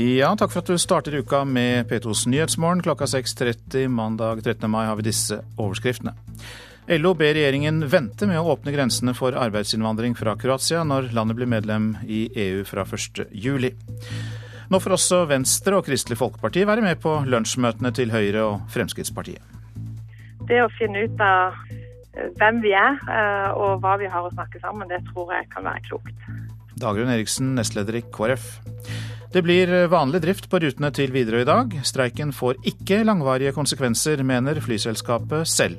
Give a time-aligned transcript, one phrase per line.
[0.00, 4.70] Ja, takk for at du starter uka med P2s Nyhetsmorgen klokka 6.30 mandag 13.
[4.70, 6.14] mai har vi disse overskriftene.
[6.96, 11.50] LO ber regjeringen vente med å åpne grensene for arbeidsinnvandring fra Kroatia når landet blir
[11.52, 13.28] medlem i EU fra 1.7.
[14.72, 19.60] Nå får også Venstre og Kristelig Folkeparti være med på lunsjmøtene til Høyre og Fremskrittspartiet.
[20.48, 24.32] Det å finne ut av eh, hvem vi er eh, og hva vi har å
[24.32, 26.28] snakke sammen, det tror jeg kan være klokt.
[26.80, 28.54] Dagrun Eriksen, nestleder i KrF.
[29.32, 31.74] Det blir vanlig drift på rutene til Widerøe i dag.
[31.86, 35.78] Streiken får ikke langvarige konsekvenser, mener flyselskapet selv.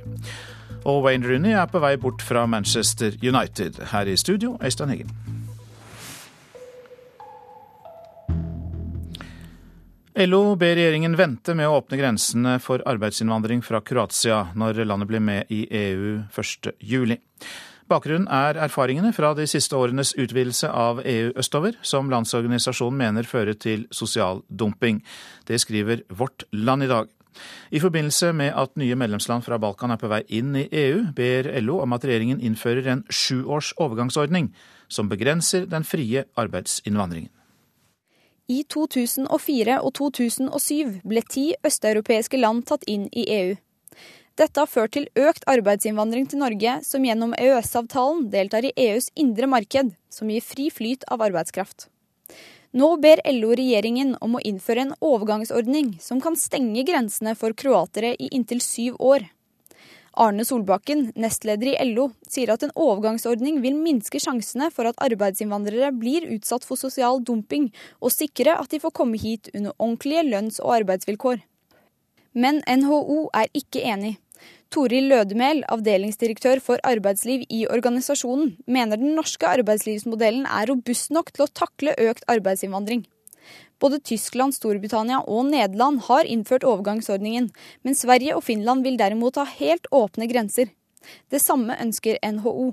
[0.88, 3.82] Og Wayne Rooney er på vei bort fra Manchester United.
[3.91, 5.12] Her i studio, Øystein Heggen.
[10.16, 15.24] LO ber regjeringen vente med å åpne grensene for arbeidsinnvandring fra Kroatia når landet blir
[15.24, 16.72] med i EU 1.7.
[17.91, 23.57] Bakgrunnen er erfaringene fra de siste årenes utvidelse av EU østover, som Landsorganisasjonen mener fører
[23.60, 25.02] til sosial dumping.
[25.48, 27.10] Det skriver Vårt Land i dag.
[27.71, 31.49] I forbindelse med at nye medlemsland fra Balkan er på vei inn i EU, ber
[31.60, 34.54] LO om at regjeringen innfører en sjuårs overgangsordning
[34.88, 37.32] som begrenser den frie arbeidsinnvandringen.
[38.51, 43.60] I 2004 og 2007 ble ti østeuropeiske land tatt inn i EU.
[44.40, 49.49] Dette har ført til økt arbeidsinnvandring til Norge, som gjennom EØS-avtalen deltar i EUs indre
[49.51, 51.90] marked, som gir fri flyt av arbeidskraft.
[52.71, 58.13] Nå ber LO regjeringen om å innføre en overgangsordning som kan stenge grensene for kroatere
[58.15, 59.27] i inntil syv år.
[60.15, 65.91] Arne Solbakken, nestleder i LO, sier at en overgangsordning vil minske sjansene for at arbeidsinnvandrere
[65.95, 67.69] blir utsatt for sosial dumping,
[68.00, 71.44] og sikre at de får komme hit under ordentlige lønns- og arbeidsvilkår.
[72.34, 74.18] Men NHO er ikke enig.
[74.72, 81.44] Toril Lødemel, avdelingsdirektør for arbeidsliv i organisasjonen, mener den norske arbeidslivsmodellen er robust nok til
[81.44, 83.03] å takle økt arbeidsinnvandring.
[83.81, 87.50] Både Tyskland, Storbritannia og Nederland har innført overgangsordningen,
[87.83, 90.72] men Sverige og Finland vil derimot ha helt åpne grenser.
[91.33, 92.72] Det samme ønsker NHO.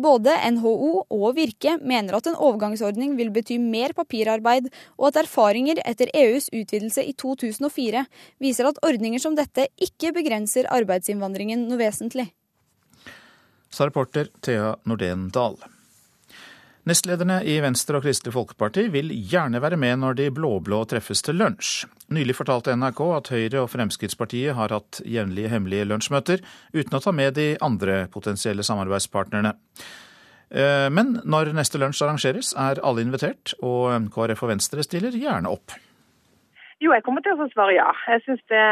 [0.00, 5.82] Både NHO og Virke mener at en overgangsordning vil bety mer papirarbeid, og at erfaringer
[5.84, 8.06] etter EUs utvidelse i 2004
[8.40, 12.30] viser at ordninger som dette ikke begrenser arbeidsinnvandringen noe vesentlig.
[13.70, 15.58] Sa reporter Thea Nordén Dahl.
[16.88, 21.36] Nestlederne i Venstre og Kristelig Folkeparti vil gjerne være med når de blå-blå treffes til
[21.36, 21.84] lunsj.
[22.16, 26.40] Nylig fortalte NRK at Høyre og Fremskrittspartiet har hatt jevnlige hemmelige lunsjmøter,
[26.72, 29.52] uten å ta med de andre potensielle samarbeidspartnerne.
[30.50, 35.52] Eh, men når neste lunsj arrangeres, er alle invitert, og KrF og Venstre stiller gjerne
[35.52, 35.76] opp.
[36.80, 37.90] Jo, jeg kommer til å svare ja.
[38.08, 38.64] Jeg syns det,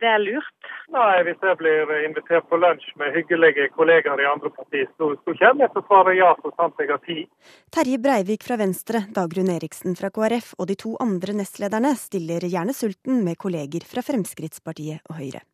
[0.00, 0.61] det, er lurt.
[0.90, 5.34] Nei, Hvis jeg blir invitert på lunsj med hyggelige kollegaer i andre partier, så, så
[5.38, 7.30] kommer jeg til å svare ja så sant jeg har tid.
[7.70, 12.74] Terje Breivik fra Venstre, Dagrun Eriksen fra KrF og de to andre nestlederne stiller gjerne
[12.76, 15.44] sulten med kolleger fra Fremskrittspartiet og Høyre.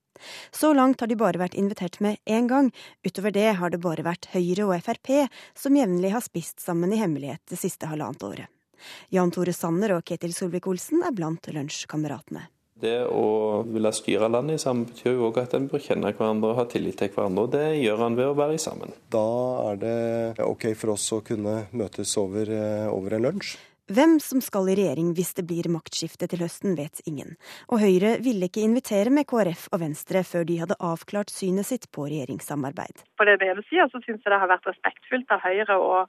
[0.51, 2.73] Så langt har de bare vært invitert med én gang,
[3.07, 6.99] utover det har det bare vært Høyre og Frp som jevnlig har spist sammen i
[6.99, 8.51] hemmelighet det siste halvannet året.
[9.15, 12.47] Jan Tore Sanner og Ketil Solvik-Olsen er blant lunsjkameratene.
[12.79, 16.61] Det å ville styre landet sammen betyr jo òg at en bør kjenne hverandre og
[16.61, 17.49] ha tillit til hverandre.
[17.49, 18.95] og Det gjør han ved å være sammen.
[19.11, 19.25] Da
[19.73, 23.57] er det OK for oss å kunne møtes over, eh, over en lunsj.
[23.89, 27.39] Hvem som skal i regjering hvis det blir maktskifte til høsten, vet ingen.
[27.73, 31.89] Og Høyre ville ikke invitere med KrF og Venstre før de hadde avklart synet sitt
[31.91, 33.01] på regjeringssamarbeid.
[33.17, 36.03] På den ene sida syns jeg det har vært respektfullt av Høyre å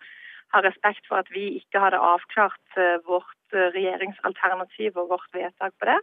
[0.53, 5.71] ha respekt for at vi ikke hadde avklart eh, vårt eh, regjeringsalternativ og vårt vedtak
[5.79, 6.01] på det.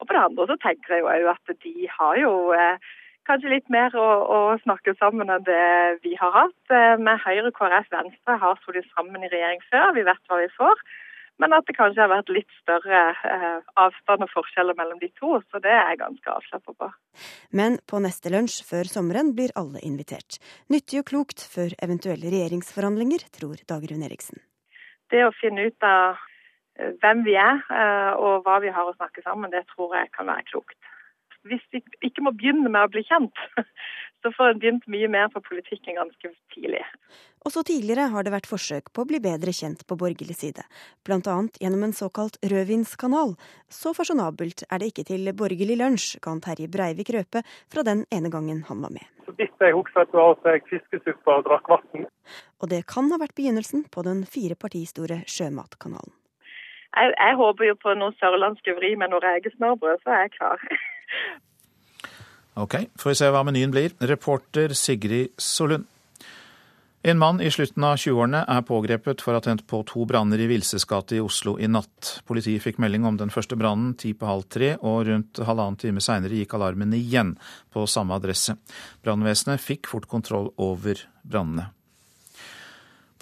[0.00, 2.92] Og på det andre så tenker jeg jo at de har jo eh,
[3.28, 5.64] kanskje litt mer å, å, snakke sammen enn det
[6.04, 6.76] vi har hatt.
[7.00, 9.94] Med Høyre, KrF, Venstre har stått sammen i regjering før.
[9.96, 10.84] Vi vet hva vi får.
[11.42, 15.40] Men at det kanskje har vært litt større eh, avstand og forskjeller mellom de to.
[15.50, 16.90] Så det er jeg ganske avslappa på.
[17.50, 20.38] Men på neste lunsj før sommeren blir alle invitert.
[20.70, 24.38] Nyttig og klokt før eventuelle regjeringsforhandlinger, tror Dagrun Eriksen.
[25.10, 26.30] Det å finne ut av eh,
[26.76, 30.30] hvem vi er eh, og hva vi har å snakke sammen, det tror jeg kan
[30.30, 30.78] være klokt.
[31.44, 33.40] Hvis vi ikke må begynne med å bli kjent,
[34.24, 36.80] så får en begynt mye mer på politikken ganske tidlig.
[37.44, 40.64] Også tidligere har det vært forsøk på å bli bedre kjent på borgerlig side,
[41.12, 43.36] annet gjennom en såkalt rødvinskanal.
[43.68, 48.32] Så fasjonabelt er det ikke til borgerlig lunsj, kan Terje Breivik røpe fra den ene
[48.32, 49.04] gangen han var med.
[49.28, 52.08] Så vidt jeg husker, så åt jeg fiskesuppe og drakk vann.
[52.64, 56.16] Og det kan ha vært begynnelsen på den fire partistore Sjømatkanalen.
[56.94, 60.62] Jeg, jeg håper jo på noe sørlandsk vri med noe rekesmørbrød, så er jeg klar.
[62.64, 63.96] ok, får vi se hva menyen blir.
[64.12, 65.90] Reporter Sigrid Solund.
[67.04, 70.40] En mann i slutten av 20-årene er pågrepet for å ha tent på to branner
[70.40, 72.14] i Vilses gate i Oslo i natt.
[72.24, 76.00] Politiet fikk melding om den første brannen ti på halv tre, og rundt halvannen time
[76.00, 77.34] seinere gikk alarmen igjen
[77.76, 78.56] på samme adresse.
[79.04, 81.74] Brannvesenet fikk fort kontroll over brannene.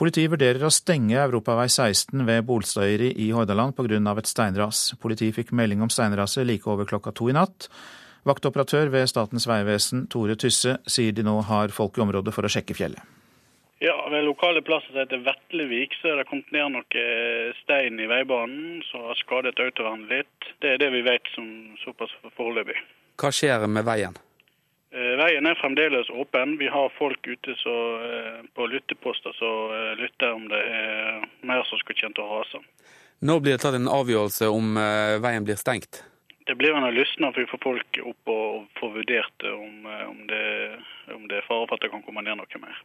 [0.00, 4.18] Politiet vurderer å stenge Europavei 16 ved Bolstadøyri i Hordaland pga.
[4.18, 4.94] et steinras.
[5.00, 7.68] Politiet fikk melding om steinraset like over klokka to i natt.
[8.24, 12.48] Vaktoperatør ved Statens vegvesen, Tore Tysse, sier de nå har folk i området for å
[12.48, 13.02] sjekke fjellet.
[13.82, 17.06] Ja, Ved lokale plasser som heter Vetlevik så er det kommet ned noe
[17.62, 20.50] stein i veibanen som har skadet autovernet litt.
[20.62, 21.48] Det er det vi vet som
[21.82, 22.76] såpass foreløpig.
[23.18, 24.14] Hva skjer med veien?
[24.92, 26.58] Eh, veien er fremdeles åpen.
[26.60, 31.64] Vi har folk ute så, eh, på lytteposter som eh, lytter om det er mer
[31.64, 32.60] som skal kjent å rase.
[33.24, 34.74] Nå blir det tatt en avgjørelse om
[35.22, 36.02] veien blir stengt?
[36.44, 40.46] Det blir en lysner for vi får folk opp og får vurdert om, om, det,
[41.14, 42.80] om det er fare for at det kan komme ned noe mer.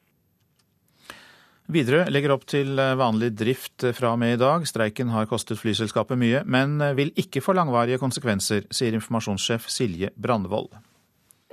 [1.74, 4.68] Widerøe legger opp til vanlig drift fra og med i dag.
[4.69, 10.77] Streiken har kostet flyselskapet mye, men vil ikke få langvarige konsekvenser, sier informasjonssjef Silje Brandvold.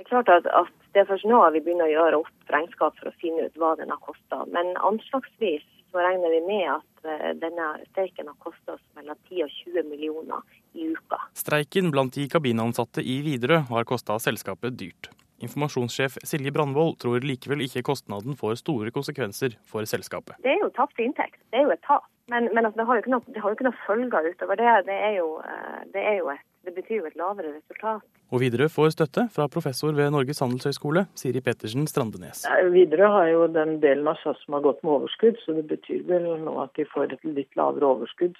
[0.05, 3.09] Er klart at, at det er først nå vi begynner å gjøre opp regnskap for
[3.09, 4.43] å finne ut hva den har kosta.
[4.53, 9.51] Men anslagsvis så regner vi med at denne streiken har kosta oss mellom 10 og
[9.65, 11.19] 20 millioner i uka.
[11.37, 15.11] Streiken blant de kabinansatte i Widerøe har kosta selskapet dyrt.
[15.43, 20.37] Informasjonssjef Silje Brandvold tror likevel ikke kostnaden får store konsekvenser for selskapet.
[20.43, 22.07] Det er jo tapt inntekt, det er jo et tap.
[22.31, 24.75] Men, men altså, det, har noe, det, har jo ikke noe, følger utover det.
[24.87, 28.07] Det, jo, eh, det, jo et, det betyr jo et lavere resultat.
[28.33, 32.45] Og Widerøe får støtte fra professor ved Norges handelshøyskole, Siri Pettersen Strandenes.
[32.73, 36.07] Widerøe har jo den delen av SAS som har gått med overskudd, så det betyr
[36.09, 38.39] vel nå at de får et litt lavere overskudd.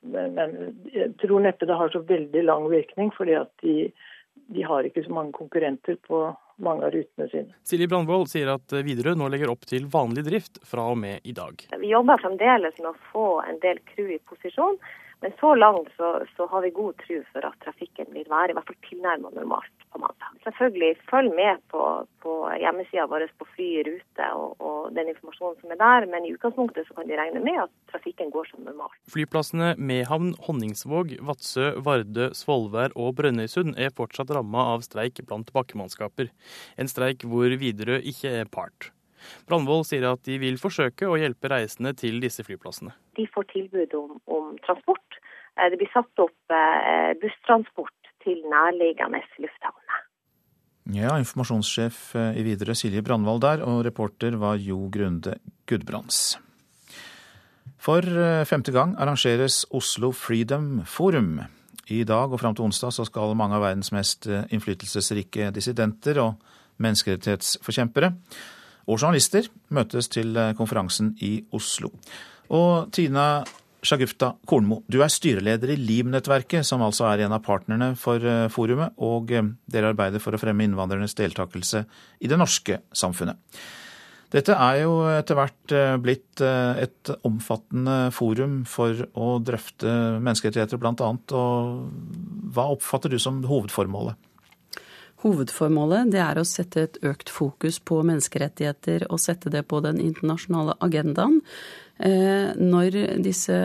[0.00, 0.56] Men, men
[0.94, 3.90] jeg tror neppe det har så veldig lang virkning, fordi at de
[4.50, 6.22] de har ikke så mange konkurrenter på
[6.60, 7.54] mange av rutene sine.
[7.66, 11.34] Silje Brandvold sier at Widerøe nå legger opp til vanlig drift fra og med i
[11.36, 11.62] dag.
[11.80, 14.78] Vi jobber fremdeles med å få en del crew i posisjon,
[15.20, 18.56] men så langt så, så har vi god tro for at trafikken vil være i
[18.56, 20.36] hvert fall tilnærmet normalt på mandag.
[20.46, 21.82] Selvfølgelig følg med på,
[22.24, 26.24] på hjemmesida vår på Fly i rute og, og, den informasjonen som er der, men
[26.24, 28.96] i utgangspunktet så kan de regne med at trafikken går som normalt.
[29.12, 36.32] Flyplassene Mehamn, Honningsvåg, Vadsø, Vardø, Svolvær og Brønnøysund er fortsatt ramma av streik blant bakkemannskaper.
[36.80, 38.90] En streik hvor Widerøe ikke er part.
[39.48, 42.94] Brandvold sier at de vil forsøke å hjelpe reisende til disse flyplassene.
[43.18, 45.20] De får tilbud om, om transport.
[45.58, 50.04] Eh, det blir satt opp eh, busstransport til nærliggende lufthavner.
[50.96, 55.38] Ja, informasjonssjef eh, i Widerøe Silje Brandvold der, og reporter var Jo Grunde
[55.70, 56.38] Gudbrands.
[57.80, 58.04] For
[58.44, 61.38] femte gang arrangeres Oslo Freedom Forum.
[61.88, 66.42] I dag og fram til onsdag så skal mange av verdens mest innflytelsesrike dissidenter og
[66.84, 68.12] menneskerettighetsforkjempere
[68.90, 71.92] og journalister møtes til konferansen i Oslo.
[72.50, 73.44] Og Tina
[73.80, 78.48] Shagufta Kornmo, du er styreleder i LIM-nettverket, som altså er en av partnerne for eh,
[78.52, 81.84] forumet, og eh, dere arbeider for å fremme innvandrernes deltakelse
[82.20, 83.40] i det norske samfunnet.
[84.30, 91.12] Dette er jo etter hvert eh, blitt et omfattende forum for å drøfte menneskerettigheter bl.a.
[91.40, 94.29] Og hva oppfatter du som hovedformålet?
[95.20, 100.00] Hovedformålet det er å sette et økt fokus på menneskerettigheter og sette det på den
[100.00, 101.40] internasjonale agendaen.
[102.00, 103.56] Eh, når disse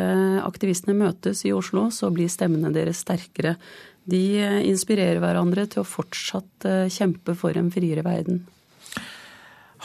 [0.44, 3.56] aktivistene møtes i Oslo, så blir stemmene deres sterkere.
[4.04, 8.44] De eh, inspirerer hverandre til å fortsatt eh, kjempe for en friere verden.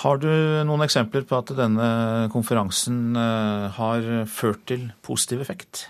[0.03, 0.31] Har du
[0.67, 1.87] noen eksempler på at denne
[2.33, 3.15] konferansen
[3.77, 5.85] har ført til positiv effekt?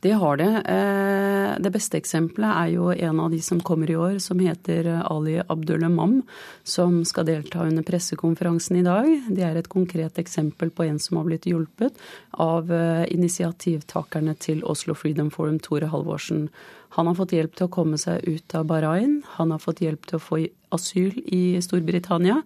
[0.00, 0.62] Det har det.
[0.70, 4.86] Eh, det beste eksempelet er jo en av de som kommer i år, som heter
[5.02, 6.20] Ali Abdulemam,
[6.62, 9.08] som skal delta under pressekonferansen i dag.
[9.26, 11.98] Det er et konkret eksempel på en som har blitt hjulpet
[12.38, 16.46] av eh, initiativtakerne til Oslo Freedom Forum, Tore Halvorsen.
[16.94, 20.06] Han har fått hjelp til å komme seg ut av Bahrain, han har fått hjelp
[20.06, 20.44] til å få
[20.78, 22.38] asyl i Storbritannia,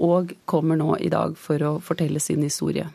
[0.00, 2.88] og kommer nå i dag for å fortelle sin historie.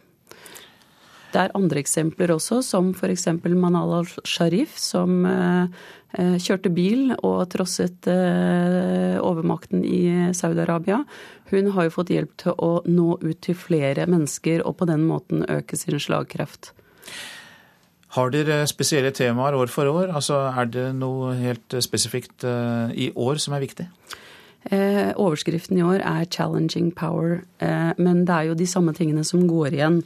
[1.29, 3.27] Det er andre eksempler også, som f.eks.
[3.53, 5.81] Manal al-Sharif, som eh,
[6.17, 10.01] eh, kjørte bil og trosset eh, overmakten i
[10.33, 11.03] Saudi-Arabia.
[11.51, 15.05] Hun har jo fått hjelp til å nå ut til flere mennesker og på den
[15.09, 16.73] måten øke sin slagkraft.
[18.15, 20.09] Har dere spesielle temaer år for år?
[20.17, 22.41] Altså, er det noe helt spesifikt
[22.97, 23.85] i år som er viktig?
[24.67, 29.23] Eh, overskriften i år er 'Challenging Power', eh, men det er jo de samme tingene
[29.23, 30.03] som går igjen.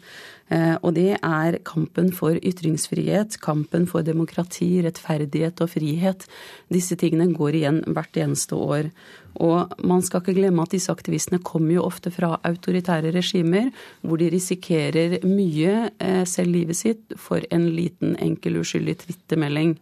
[0.53, 6.27] Eh, og det er kampen for ytringsfrihet, kampen for demokrati, rettferdighet og frihet.
[6.74, 8.91] Disse tingene går igjen hvert eneste år.
[9.41, 13.72] Og man skal ikke glemme at disse aktivistene kommer jo ofte fra autoritære regimer,
[14.05, 15.89] hvor de risikerer mye,
[16.29, 19.79] selv livet sitt, for en liten, enkel, uskyldig twittermelding.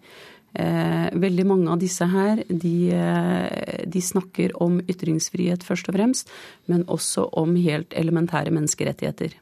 [0.53, 6.31] Eh, veldig mange av disse her, de, eh, de, snakker om ytringsfrihet først og fremst,
[6.67, 9.37] men også om helt elementære menneskerettigheter.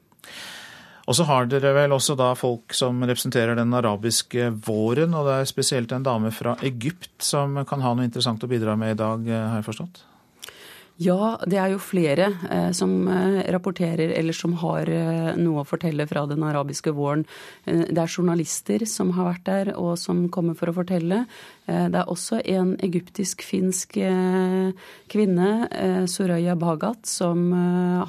[1.10, 5.39] Og så har dere vel også da folk som representerer den arabiske våren, og det
[5.39, 9.00] er spesielt en dame fra Egypt som kan ha noe interessant å bidra med i
[9.00, 10.04] dag, har jeg forstått?
[11.00, 15.68] Ja, det er jo flere eh, som eh, rapporterer eller som har eh, noe å
[15.68, 17.24] fortelle fra den arabiske våren.
[17.63, 21.22] Eh, det er journalister som har vært der og som kommer for å fortelle.
[21.72, 25.50] Eh, det er også en egyptisk-finsk eh, kvinne,
[26.12, 27.48] Soraya Bagat, som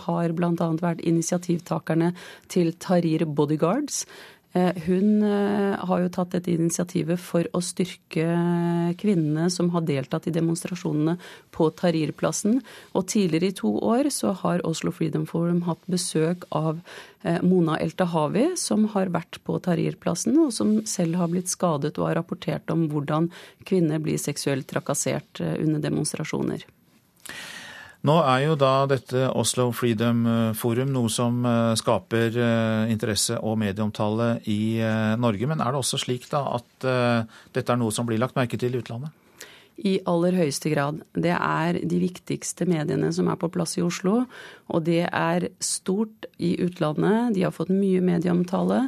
[0.08, 0.70] har bl.a.
[0.82, 2.10] vært initiativtakerne
[2.50, 4.02] til Tahrir Bodyguards.
[4.52, 8.24] Eh, hun eh, har jo tatt dette initiativet for å styrke
[8.98, 11.14] kvinnene som har deltatt i demonstrasjonene
[11.54, 12.58] på Tahrir-plassen.
[12.98, 16.82] Og tidligere i to år så har Oslo Freedom Forum hatt besøk av
[17.22, 22.08] eh, Mona Eltahavi, som har vært på Tahrir-plassen, og som selv har blitt skadet og
[22.08, 23.30] har rapportert om hvordan
[23.70, 26.66] kvinner blir seksuelt trakassert under demonstrasjoner.
[28.08, 33.36] Nå er jo da dette Oslo Freedom eh, Forum noe som eh, skaper eh, interesse
[33.36, 34.80] og medieomtale i
[35.20, 35.48] Norge.
[35.50, 36.68] Men er det også slik da at
[37.52, 39.12] dette er noe som blir lagt merke til i utlandet?
[39.80, 40.98] I aller høyeste grad.
[41.12, 44.26] Det er de viktigste mediene som er på plass i Oslo.
[44.68, 47.34] Og det er stort i utlandet.
[47.36, 48.82] De har fått mye medieomtale.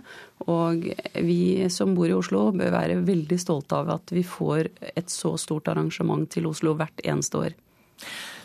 [0.52, 0.84] Og
[1.24, 1.40] vi
[1.72, 5.72] som bor i Oslo bør være veldig stolte av at vi får et så stort
[5.72, 7.56] arrangement til Oslo hvert eneste år.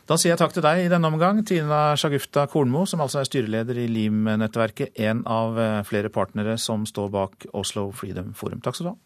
[0.08, 3.28] Da sier jeg takk til deg i denne omgang, Tina Shagufta Kornmo, som altså er
[3.28, 8.62] styreleder i LIM-nettverket, en av eh, flere partnere som står bak Oslo Freedom Forum.
[8.64, 8.98] Takk skal du ha.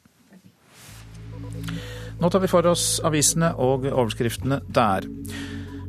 [2.21, 5.09] Nå tar vi for oss avisene og overskriftene der.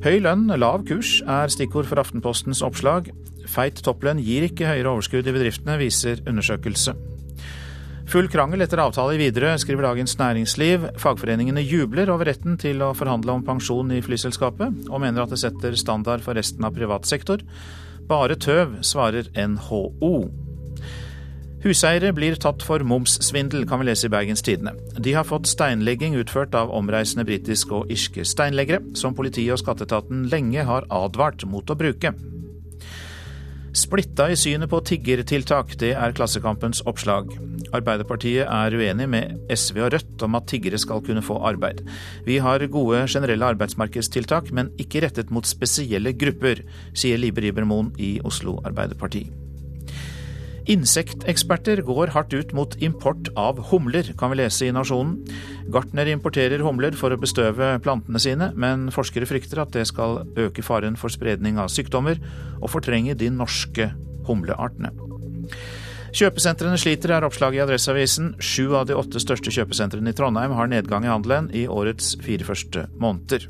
[0.02, 3.12] Høy lønn, lav kurs er stikkord for Aftenpostens oppslag.
[3.52, 6.96] Feit topplønn gir ikke høyere overskudd i bedriftene, viser undersøkelse.
[8.12, 10.82] Full krangel etter avtale i Widerøe, skriver Dagens Næringsliv.
[11.00, 15.38] Fagforeningene jubler over retten til å forhandle om pensjon i flyselskapet, og mener at det
[15.40, 17.40] setter standard for resten av privat sektor.
[18.10, 20.12] Bare tøv, svarer NHO.
[21.64, 24.76] Huseiere blir tatt for momssvindel, kan vi lese i Bergens Tidende.
[25.00, 30.26] De har fått steinlegging utført av omreisende britiske og irske steinleggere, som politiet og skatteetaten
[30.28, 32.12] lenge har advart mot å bruke.
[33.72, 37.30] Splitta i synet på tiggertiltak, det er Klassekampens oppslag.
[37.72, 41.80] Arbeiderpartiet er uenig med SV og Rødt om at tiggere skal kunne få arbeid.
[42.28, 46.60] Vi har gode generelle arbeidsmarkedstiltak, men ikke rettet mot spesielle grupper,
[46.92, 49.24] sier Libe Ribermoen i Oslo Arbeiderparti.
[50.70, 55.16] Insekteksperter går hardt ut mot import av humler, kan vi lese i Nasjonen.
[55.74, 60.62] Gartner importerer humler for å bestøve plantene sine, men forskere frykter at det skal øke
[60.62, 62.20] faren for spredning av sykdommer
[62.60, 63.90] og fortrenge de norske
[64.28, 64.92] humleartene.
[66.12, 68.34] Kjøpesentrene sliter, er oppslaget i Adresseavisen.
[68.36, 72.46] Sju av de åtte største kjøpesentrene i Trondheim har nedgang i handelen i årets fire
[72.46, 73.48] første måneder.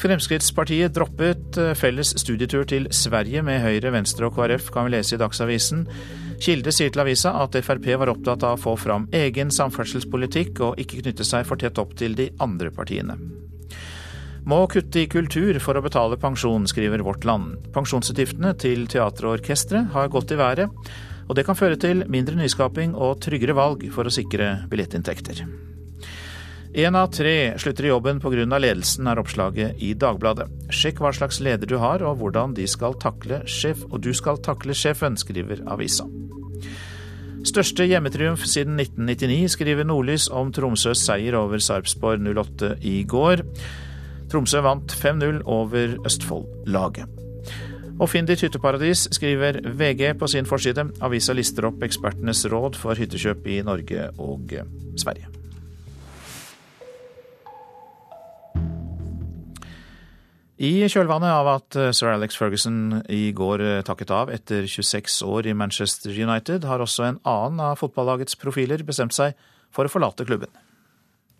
[0.00, 5.14] Fremskrittspartiet droppet eh, felles studietur til Sverige med Høyre, Venstre og KrF, kan vi lese
[5.14, 5.86] i Dagsavisen.
[6.42, 10.82] Kilde sier til avisa at Frp var opptatt av å få fram egen samferdselspolitikk og
[10.82, 13.16] ikke knytte seg for tett opp til de andre partiene.
[14.44, 17.70] Må kutte i kultur for å betale pensjon, skriver Vårt Land.
[17.72, 20.90] Pensjonsutgiftene til teatre og orkestre har gått i været,
[21.24, 25.46] og det kan føre til mindre nyskaping og tryggere valg for å sikre billettinntekter.
[26.74, 28.58] Én av tre slutter i jobben pga.
[28.58, 30.48] ledelsen, er oppslaget i Dagbladet.
[30.74, 34.40] Sjekk hva slags leder du har og hvordan de skal takle sjef, og du skal
[34.42, 36.02] takle sjefen, skriver avisa.
[37.46, 43.44] Største hjemmetriumf siden 1999, skriver Nordlys om Tromsøs seier over Sarpsborg 08 i går.
[44.32, 47.06] Tromsø vant 5-0 over Østfold-laget.
[48.00, 50.88] Og finn ditt hytteparadis, skriver VG på sin forside.
[51.06, 54.58] Avisa lister opp ekspertenes råd for hyttekjøp i Norge og
[54.98, 55.43] Sverige.
[60.54, 65.16] I kjølvannet av at eh, sir Alex Ferguson i går eh, takket av etter 26
[65.26, 69.34] år i Manchester United, har også en annen av fotballagets profiler bestemt seg
[69.74, 70.52] for å forlate klubben.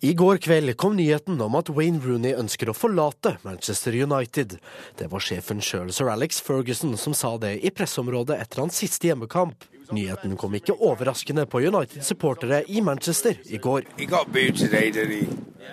[0.03, 4.59] I går kveld kom nyheten om at Wayne Rooney ønsker å forlate Manchester United.
[4.99, 9.13] Det var sjefen sjøl, sir Alex Ferguson, som sa det i presseområdet etter hans siste
[9.13, 9.63] hjemmekamp.
[9.93, 13.85] Nyheten kom ikke overraskende på United-supportere i Manchester i går.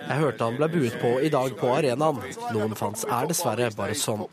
[0.02, 2.20] Jeg hørte han ble buet på i dag på arenaen.
[2.52, 4.26] Noen fans er dessverre bare sånn.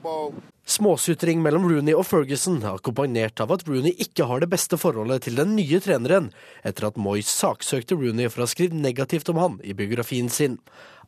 [0.70, 5.40] Småsutring mellom Rooney og Ferguson, akkompagnert av at Rooney ikke har det beste forholdet til
[5.40, 6.30] den nye treneren,
[6.62, 10.60] etter at Moyes saksøkte Rooney for å ha skrevet negativt om han i biografien sin.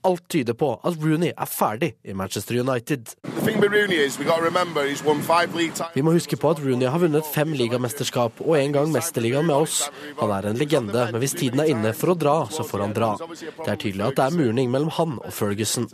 [0.04, 3.14] Alt tyder på at Rooney er ferdig i Manchester United.
[5.94, 9.56] Vi må huske på at Rooney har vunnet fem ligamesterskap og en gang Mesterligaen med
[9.56, 9.84] oss.
[10.20, 12.96] Han er en legende, men hvis tiden er inne for å dra, så får han
[12.98, 13.12] dra.
[13.22, 15.86] Det er tydelig at det er murning mellom han og Ferguson.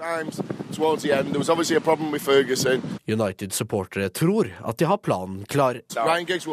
[3.08, 5.82] United-supportere tror at de har planen klar.
[5.98, 6.48] Ryan Giggs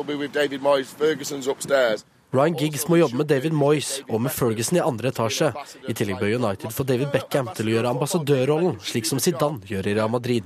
[2.35, 5.53] må jobbe med David Moyes og med Ferguson i andre etasje.
[5.87, 9.87] I tillegg bør United få David Beckham til å gjøre ambassadørrollen, slik som Zidane gjør
[9.87, 10.45] i Real Madrid.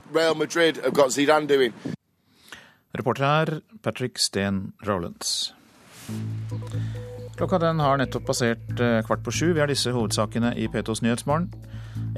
[2.99, 5.53] Reporter her Patrick Steen Rolands.
[7.39, 9.53] Klokka den har nettopp passert eh, kvart på sju.
[9.55, 11.51] Vi har disse hovedsakene i P2s Nyhetsmorgen.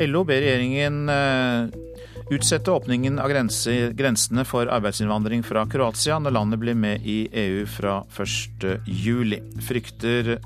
[0.00, 1.90] LO ber regjeringen eh,
[2.31, 8.01] utsette åpningen av grensene for arbeidsinnvandring fra Kroatia når landet blir med i EU fra
[8.15, 9.37] 1.7.
[9.67, 10.37] Frykter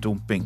[0.00, 0.44] dumping.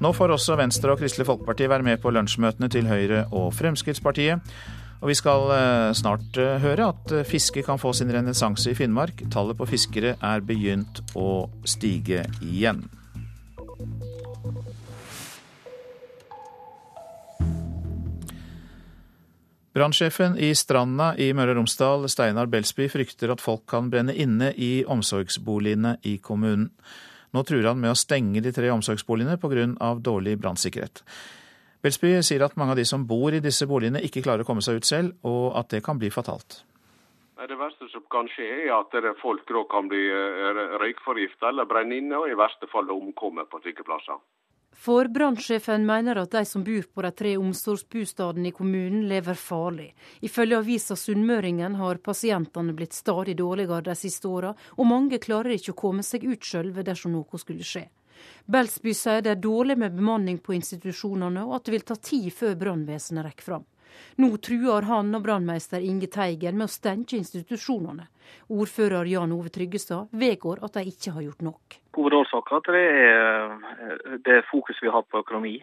[0.00, 4.56] Nå får også Venstre og Kristelig Folkeparti være med på lunsjmøtene til Høyre og Fremskrittspartiet.
[5.04, 8.76] Og vi skal eh, snart eh, høre at eh, fiske kan få sin renessanse i
[8.78, 9.26] Finnmark.
[9.32, 12.86] Tallet på fiskere er begynt å stige igjen.
[19.74, 24.52] Brannsjefen i Stranda i Møre og Romsdal, Steinar Belsby, frykter at folk kan brenne inne
[24.54, 26.68] i omsorgsboligene i kommunen.
[27.34, 29.96] Nå truer han med å stenge de tre omsorgsboligene pga.
[29.98, 31.02] dårlig brannsikkerhet.
[31.82, 34.62] Belsby sier at mange av de som bor i disse boligene ikke klarer å komme
[34.62, 36.62] seg ut selv, og at det kan bli fatalt.
[37.34, 39.42] Det verste som kan skje, er at folk
[39.74, 44.22] kan bli eh, røykforgifta eller brenne inne, og i verste fall omkomme på slike plasser.
[44.74, 49.92] For brannsjefen mener at de som bor på de tre omsorgsbostadene i kommunen, lever farlig.
[50.20, 55.72] Ifølge avisa Sunnmøringen har pasientene blitt stadig dårligere de siste åra, og mange klarer ikke
[55.72, 57.86] å komme seg ut sjølve dersom noe skulle skje.
[58.46, 62.28] Belsby sier det er dårlig med bemanning på institusjonene, og at det vil ta tid
[62.34, 63.64] før brannvesenet rekker fram.
[64.22, 68.08] Nå truer han og brannmeister Inge Teigen med å stenge institusjonene.
[68.54, 71.78] Ordfører Jan Ove Tryggestad vedgår at de ikke har gjort nok.
[71.96, 73.56] Hovedårsaken til det er
[73.88, 75.58] eh, det fokus vi har på økonomi.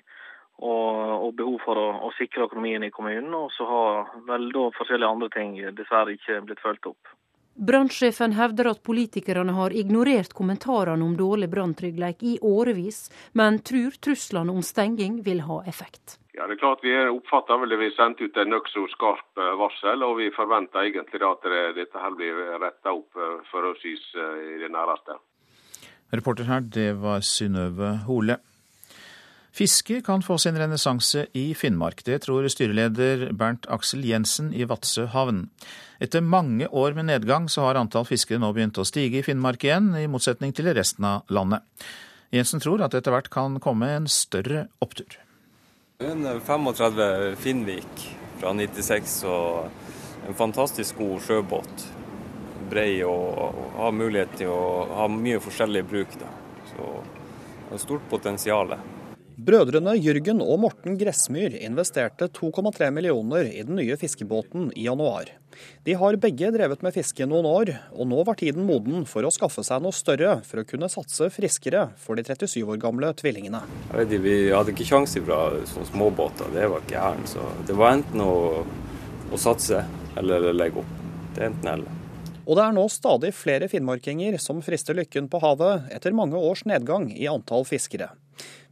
[0.62, 3.34] Og, og behov for å, å, sikre økonomien i kommunen.
[3.34, 7.16] Og så har vel da forskjellige andre ting dessverre ikke blitt fulgt opp.
[7.62, 14.54] Brannsjefen hevder at politikerne har ignorert kommentarene om dårlig branntrygghet i årevis, men tror truslene
[14.54, 16.21] om stenging vil ha effekt.
[16.32, 19.56] Ja, det er klart Vi oppfatter vel det vi sendte ut en nokså skarp eh,
[19.60, 24.38] varsel, og vi forventer egentlig at det, dette her blir retta opp for forholdsvis eh,
[24.56, 25.18] i det næreste.
[26.12, 28.38] Reporter her, det var Synnøve Hole.
[29.52, 32.06] Fiske kan få sin renessanse i Finnmark.
[32.08, 35.50] Det tror styreleder Bernt Aksel Jensen i Vadsø havn.
[36.00, 39.66] Etter mange år med nedgang, så har antall fiskere nå begynt å stige i Finnmark
[39.68, 41.68] igjen, i motsetning til resten av landet.
[42.32, 45.20] Jensen tror at etter hvert kan komme en større opptur.
[46.02, 49.68] En 35 Finnvik fra 96 og
[50.28, 51.84] en fantastisk god sjøbåt.
[52.72, 56.16] Brei og, har mulighet til å ha mye forskjellig bruk.
[56.18, 56.30] Da.
[56.72, 56.88] Så
[57.68, 58.74] det er stort potensial.
[59.42, 65.32] Brødrene Jørgen og Morten Gressmyr investerte 2,3 millioner i den nye fiskebåten i januar.
[65.88, 69.32] De har begge drevet med fiske noen år, og nå var tiden moden for å
[69.34, 73.64] skaffe seg noe større for å kunne satse friskere for de 37 år gamle tvillingene.
[73.96, 75.42] Vet, vi hadde ikke sjanse fra
[75.74, 77.28] sånne småbåter, det var ikke hæren.
[77.34, 78.40] Så det var enten å,
[79.32, 79.82] å satse
[80.22, 80.98] eller legge opp.
[81.34, 82.02] Det er enten eller.
[82.46, 86.68] Og det er nå stadig flere finnmarkinger som frister lykken på havet etter mange års
[86.70, 88.14] nedgang i antall fiskere.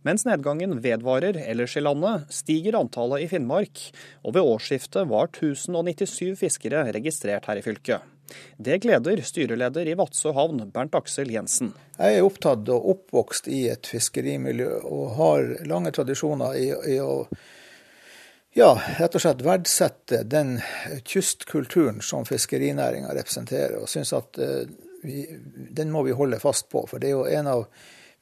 [0.07, 3.81] Mens nedgangen vedvarer ellers i landet, stiger antallet i Finnmark,
[4.23, 8.15] og ved årsskiftet var 1097 fiskere registrert her i fylket.
[8.57, 11.73] Det gleder styreleder i Vadsø havn, Bernt Aksel Jensen.
[11.97, 17.25] Jeg er opptatt og oppvokst i et fiskerimiljø, og har lange tradisjoner i, i å
[18.57, 20.57] ja, rett og slett verdsette den
[21.05, 24.63] kystkulturen som fiskerinæringa representerer, og syns at uh,
[25.03, 25.25] vi,
[25.75, 26.85] den må vi holde fast på.
[26.89, 27.67] For det er jo en av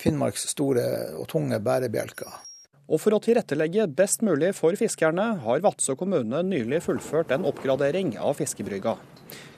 [0.01, 0.85] Finnmarks store
[1.17, 2.43] og tunge bærebjelker.
[2.87, 8.13] Og for å tilrettelegge best mulig for fiskerne, har Vadsø kommune nylig fullført en oppgradering
[8.21, 8.95] av fiskebrygga.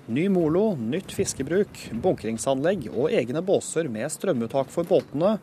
[0.10, 5.36] Ny molo, nytt fiskebruk, bunkringsanlegg og egne båser med strømuttak for båtene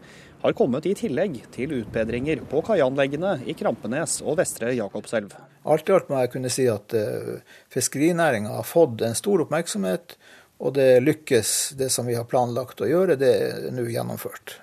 [0.43, 5.37] har kommet i tillegg til utbedringer på kaianleggene i Krampenes og Vestre Jakobselv.
[5.67, 7.39] Alt i alt må jeg kunne si at uh,
[7.71, 10.19] fiskerinæringa har fått en stor oppmerksomhet
[10.59, 14.57] Og det lykkes, det som vi har planlagt å gjøre, det er nå gjennomført.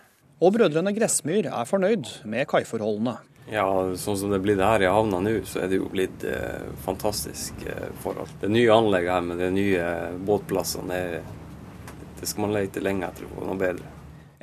[0.43, 3.15] Og brødrene Gressmyr er fornøyd med kaiforholdene.
[3.51, 3.63] Ja,
[3.99, 7.63] sånn som det blir her i havna nå, så er det jo blitt eh, fantastisk
[7.67, 8.31] eh, forhold.
[8.41, 9.87] Det nye anlegget her med de nye
[10.27, 13.91] båtplassene, det, det skal man lete lenge etter å få noe bedre.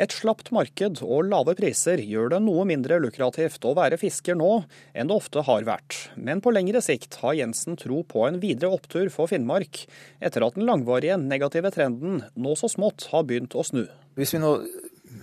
[0.01, 4.63] Et slapt marked og lave priser gjør det noe mindre lukrativt å være fisker nå
[4.97, 5.99] enn det ofte har vært.
[6.17, 9.83] Men på lengre sikt har Jensen tro på en videre opptur for Finnmark,
[10.25, 13.85] etter at den langvarige negative trenden nå så smått har begynt å snu.
[14.17, 14.55] Hvis vi nå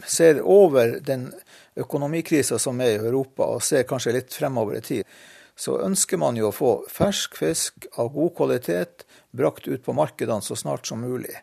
[0.08, 1.30] ser over den
[1.78, 5.18] økonomikrisa som er i Europa, og ser kanskje litt fremover i tid,
[5.58, 10.46] så ønsker man jo å få fersk fisk av god kvalitet brakt ut på markedene
[10.46, 11.34] så snart som mulig.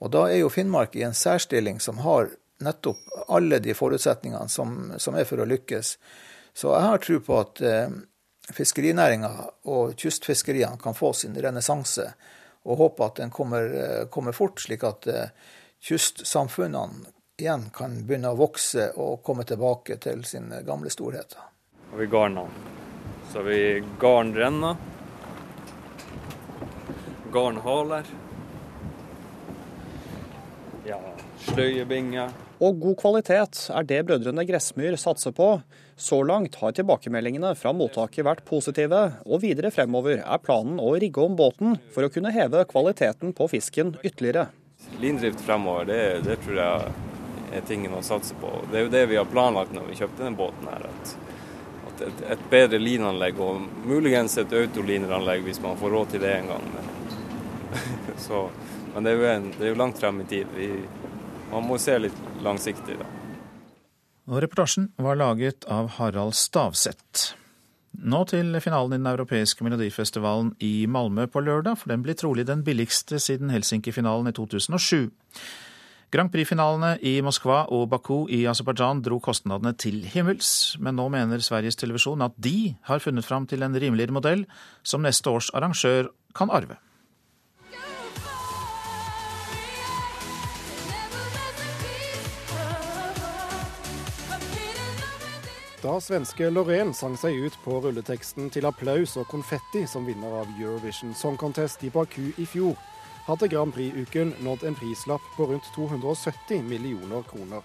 [0.00, 2.30] Og da er jo Finnmark i en særstilling som har
[2.64, 5.96] nettopp alle de forutsetningene som, som, er for å lykkes.
[6.54, 7.92] Så jeg har tro på at eh,
[8.54, 9.30] fiskerinæringa
[9.70, 12.08] og kystfiskeriene kan få sin renessanse,
[12.68, 15.30] og håper at den kommer, eh, kommer fort, slik at eh,
[15.84, 21.44] kystsamfunnene igjen kan begynne å vokse og komme tilbake til sine gamle storheter.
[21.92, 22.50] Og vi garner.
[23.30, 23.60] Så har vi
[24.00, 24.76] garnrenner.
[27.32, 28.08] Garnhaler.
[30.88, 30.98] Ja,
[31.44, 32.32] sløyebinger.
[32.64, 35.60] Og god kvalitet er det brødrene Gressmyr satser på.
[35.94, 41.22] Så langt har tilbakemeldingene fra mottaket vært positive, og videre fremover er planen å rigge
[41.22, 44.48] om båten for å kunne heve kvaliteten på fisken ytterligere.
[45.02, 47.17] Lindrift fremover, det, det tror jeg
[47.52, 48.50] er tingen å satse på.
[48.70, 50.68] Det er jo det vi har planlagt når vi kjøpte denne båten.
[50.70, 51.14] her, at,
[51.90, 56.34] at et, et, bedre linanlegg, og muligens et autolineranlegg hvis man får råd til det
[56.36, 56.68] en gang.
[58.26, 58.48] Så,
[58.94, 60.54] men det er, jo en, det er jo langt frem i tid.
[60.56, 60.72] Vi,
[61.52, 63.08] man må se litt langsiktig, da.
[64.28, 67.38] Og reportasjen var laget av Harald Stavseth.
[67.98, 72.44] Nå til finalen i den europeiske melodifestivalen i Malmö på lørdag, for den blir trolig
[72.46, 75.08] den billigste siden Helsinki-finalen i 2007.
[76.08, 81.42] Grand Prix-finalene i Moskva og Baku i Aserbajdsjan dro kostnadene til himmels, men nå mener
[81.44, 84.46] Sveriges Televisjon at de har funnet fram til en rimeligere modell
[84.80, 86.80] som neste års arrangør kan arve.
[95.78, 100.56] Da svenske Lorraine sang seg ut på rulleteksten til applaus og konfetti som vinner av
[100.56, 102.74] Eurovision Song Contest i Baku i fjor,
[103.28, 107.62] hadde Grand Prix-uken nådd en prislapp på rundt 270 millioner kroner.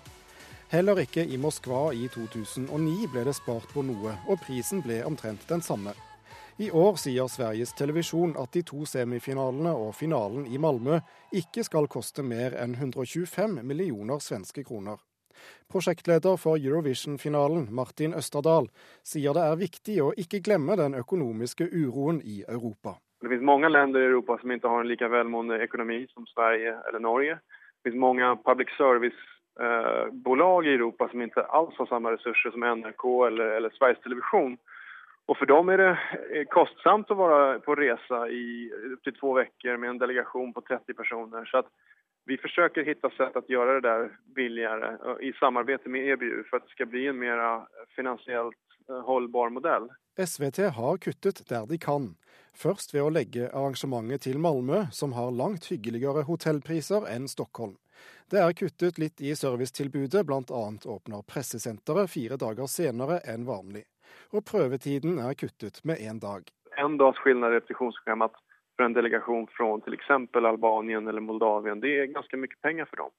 [0.67, 5.45] Heller ikke i Moskva i 2009 ble det spart på noe, og prisen ble omtrent
[5.47, 5.93] den samme.
[6.59, 10.99] I år sier Sveriges Televisjon at de to semifinalene og finalen i Malmö
[11.31, 14.99] ikke skal koste mer enn 125 millioner svenske kroner.
[15.71, 18.67] Prosjektleder for Eurovision-finalen, Martin Østerdal,
[19.03, 22.97] sier det er viktig å ikke glemme den økonomiske uroen i Europa.
[23.23, 26.73] Det finnes mange länder i Europa som ikke har en lika velmående ekonomi som Sverige
[26.89, 27.37] eller Norge.
[27.39, 33.05] Det finnes mange public service-bolag i Europa som ikke alls har samme resurser som NRK
[33.29, 34.57] eller, eller Sveriges Television.
[35.31, 39.79] Og For dem er det kostsamt å være på resa i upp till två veckor
[39.79, 41.45] med en delegation på 30 personer.
[41.45, 41.71] Så att
[42.27, 46.67] vi forsøker hitta sätt att gjøre det där billigere i samarbete med EBU for att
[46.67, 47.39] det ska bli en mer
[47.95, 49.89] finansielt holdbar modell.
[50.17, 52.15] SVT har kuttet der de kan.
[52.53, 57.77] Først ved å legge arrangementet til Malmö, som har langt hyggeligere hotellpriser enn Stockholm.
[58.29, 60.63] Det er kuttet litt i servicetilbudet, bl.a.
[60.95, 63.85] åpner pressesenteret fire dager senere enn vanlig.
[64.33, 66.45] Og prøvetiden er kuttet med én dag.
[66.77, 68.37] En dags skillnad i repetisjonsprogrammet
[68.77, 70.09] for en delegasjon fra f.eks.
[70.35, 73.13] Albanien eller Moldavien, det er ganske mye penger for dem.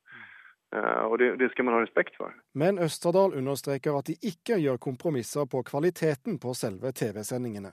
[0.75, 2.35] Uh, og det, det, skal man ha respekt for.
[2.59, 7.71] Men Østerdal understreker at de ikke gjør kompromisser på kvaliteten på selve TV-sendingene.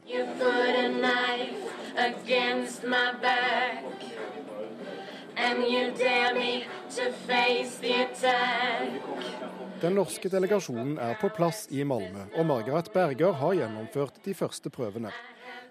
[9.82, 14.70] Den norske delegasjonen er på plass i Malmö, og Margaret Berger har gjennomført de første
[14.70, 15.10] prøvene.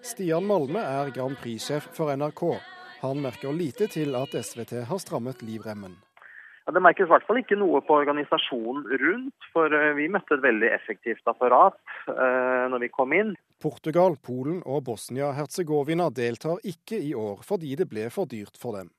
[0.03, 2.47] Stian Malme er Grand Prix-sjef for NRK.
[3.01, 5.95] Han merker lite til at SVT har strammet livremmen.
[6.71, 10.45] Det merkes i hvert fall ikke noe på organisasjonen rundt, for eh, vi møtte et
[10.45, 13.33] veldig effektivt apparat eh, når vi kom inn.
[13.61, 18.93] Portugal, Polen og Bosnia-Hercegovina deltar ikke i år fordi det ble for dyrt for dem.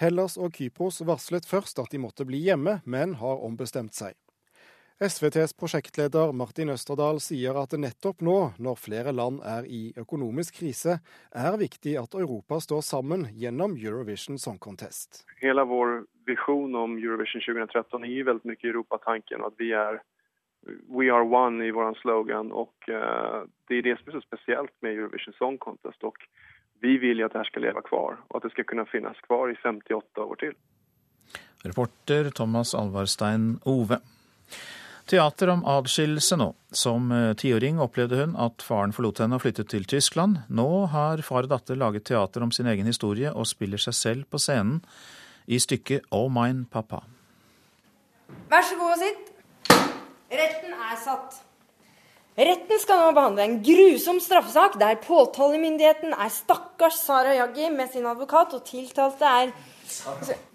[0.00, 4.16] Hellas og Kypros varslet først at de måtte bli hjemme, men har ombestemt seg.
[5.02, 10.60] SVTs prosjektleder Martin Østerdal sier at det nettopp nå, når flere land er i økonomisk
[10.60, 11.00] krise,
[11.34, 15.24] er viktig at Europa står sammen gjennom Eurovision Song Contest.
[15.42, 19.44] Hele vår visjon om Eurovision 2013 er veldig mye Europatanken.
[19.46, 20.02] At vi er
[20.94, 22.52] We are one i vår slogan.
[22.52, 26.04] og uh, Det er det som er så spesielt med Eurovision Song Contest.
[26.04, 26.16] og
[26.82, 29.18] vi vil jo at det här skal leve kvar, og at det skal kunne finnes
[29.26, 30.54] kvar i 58 år til.
[31.62, 34.00] Reporter Thomas Alvarstein Ove.
[35.06, 36.48] Teater om adskillelse nå.
[36.74, 40.42] Som eh, tiåring opplevde hun at faren forlot henne og flyttet til Tyskland.
[40.50, 44.26] Nå har far og datter laget teater om sin egen historie og spiller seg selv
[44.30, 44.80] på scenen
[45.46, 47.02] i stykket Oh Mine Papa.
[48.50, 49.32] Vær så god og sitt.
[50.32, 51.40] Retten er satt.
[52.38, 58.06] Retten skal nå behandle en grusom straffesak der påtalemyndigheten er stakkars Sara Jaggi med sin
[58.08, 59.52] advokat, og tiltalte er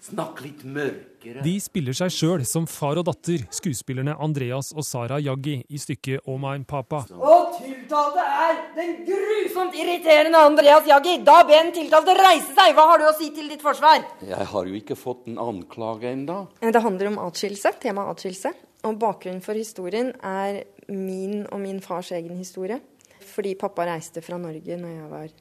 [0.08, 1.44] Snakk litt mørkere.
[1.46, 6.26] De spiller seg sjøl som far og datter, skuespillerne Andreas og Sara Jaggi i stykket
[6.26, 7.04] Oh Mine Papa.
[7.14, 11.18] Og tiltalte er den grusomt irriterende Andreas Jaggi.
[11.28, 12.74] Da ber den tiltalte reise seg.
[12.78, 14.06] Hva har du å si til ditt forsvar?
[14.26, 16.40] Jeg har jo ikke fått en anklage ennå.
[16.64, 17.76] Det handler om atskillelse.
[17.84, 18.54] Temaet atskillelse.
[18.88, 22.80] Og bakgrunnen for historien er min og min fars egen historie.
[23.28, 25.32] Fordi pappa reiste fra Norge når jeg var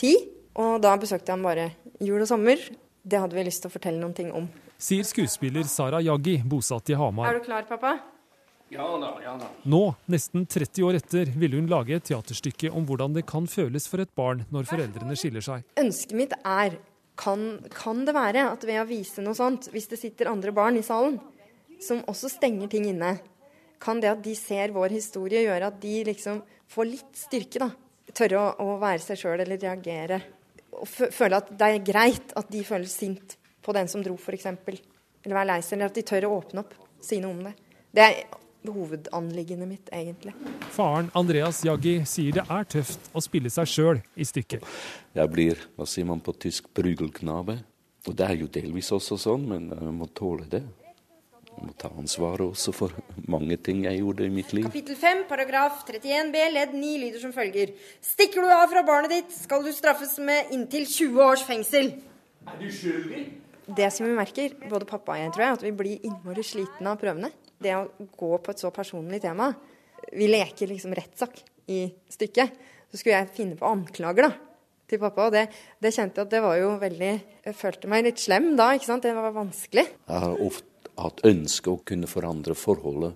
[0.00, 0.12] ti.
[0.58, 1.70] Og da besøkte jeg ham bare
[2.02, 2.62] jul og sommer.
[3.08, 4.46] Det hadde vi lyst til å fortelle noen ting om.
[4.78, 7.30] Sier skuespiller Sara Jaggi, bosatt i Hamar.
[7.30, 7.94] Er du klar, pappa?
[8.68, 9.48] Ja da, ja da.
[9.64, 9.80] Nå,
[10.12, 14.04] nesten 30 år etter, ville hun lage et teaterstykke om hvordan det kan føles for
[14.04, 15.64] et barn når foreldrene skiller seg.
[15.80, 16.76] Ønsket mitt er
[17.18, 20.76] kan, kan det være at ved å vise noe sånt, hvis det sitter andre barn
[20.78, 21.16] i salen
[21.82, 23.16] som også stenger ting inne,
[23.80, 27.72] kan det at de ser vår historie, gjøre at de liksom får litt styrke, da?
[28.12, 30.20] Tørre å, å være seg sjøl eller reagere
[30.78, 34.46] og føle at det er greit at de føles sint på den som dro, f.eks.
[34.48, 37.54] Eller være lei seg, eller at de tør å åpne opp, si noe om det.
[37.94, 38.20] Det er
[38.68, 40.34] hovedanliggendet mitt, egentlig.
[40.74, 44.66] Faren Andreas Jaggi sier det er tøft å spille seg sjøl i stykket.
[45.16, 47.58] Jeg blir, hva sier man på tysk, brugelknabe.
[48.08, 50.62] Og det er jo delvis også sånn, men jeg må tåle det.
[51.58, 52.94] Må ta ansvaret også for
[53.30, 54.68] mange ting jeg gjorde i mitt liv.
[54.68, 57.74] Kapittel 5, paragraf 31 b, ledd 9 lyder som følger.
[58.04, 61.92] Stikker du av fra barnet ditt, skal du straffes med inntil 20 års fengsel.
[62.46, 63.26] Er du skyldig?
[63.78, 66.94] Det som vi merker, både pappa og jeg, tror jeg, at vi blir innmari slitne
[66.94, 67.32] av prøvene.
[67.58, 69.50] Det å gå på et så personlig tema.
[70.14, 71.42] Vi leker liksom rettssak
[71.74, 72.54] i stykket.
[72.88, 74.48] Så skulle jeg finne på anklager, da
[74.88, 75.28] til pappa.
[75.28, 75.46] Og det,
[75.82, 77.12] det, kjente jeg at det var jo veldig
[77.44, 79.06] Jeg følte meg litt slem da, ikke sant.
[79.06, 79.86] Det var vanskelig.
[80.08, 83.14] Jeg har ofte hatt ønske å kunne forandre forholdet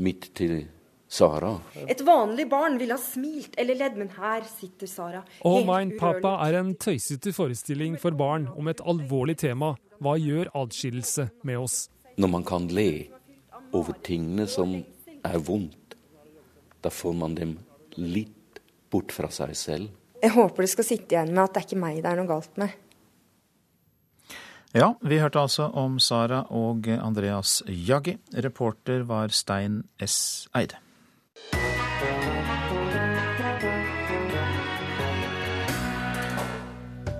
[0.00, 0.64] mitt til
[1.08, 1.52] Sara.
[1.86, 5.22] Et vanlig barn ville ha smilt eller ledd, men her sitter Sara.
[5.46, 9.76] Oh Mine Papa er en tøysete forestilling for barn om et alvorlig tema.
[10.02, 11.86] Hva gjør adskillelse med oss?
[12.18, 13.06] Når man kan le
[13.76, 14.74] over tingene som
[15.24, 15.94] er vondt,
[16.82, 17.56] da får man dem
[17.96, 19.94] litt bort fra seg selv.
[20.22, 22.30] Jeg håper det skal sitte igjen med at det er ikke meg det er noe
[22.30, 22.74] galt med.
[24.76, 28.18] Ja, vi hørte altså om Sara og Andreas Jaggi.
[28.44, 30.48] Reporter var Stein S.
[30.52, 30.76] Eide.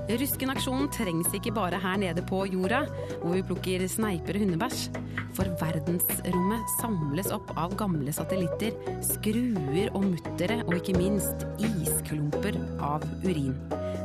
[0.07, 2.83] Ruskenaksjonen trengs ikke bare her nede på jorda,
[3.23, 5.01] hvor vi plukker sneiper og hundebæsj.
[5.37, 8.77] For verdensrommet samles opp av gamle satellitter,
[9.15, 13.57] skruer og muttere, og ikke minst isklumper av urin.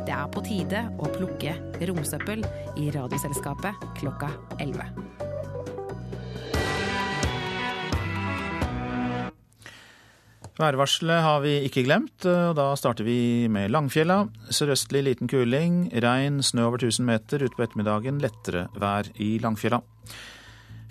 [0.01, 1.53] Det er på tide å plukke
[1.87, 2.41] romsøppel
[2.81, 4.87] i Radioselskapet klokka 11.
[10.61, 14.25] Værvarselet har vi ikke glemt, og da starter vi med Langfjella.
[14.53, 17.45] Sørøstlig liten kuling, regn, snø over 1000 meter.
[17.47, 19.81] Utpå ettermiddagen lettere vær i Langfjella.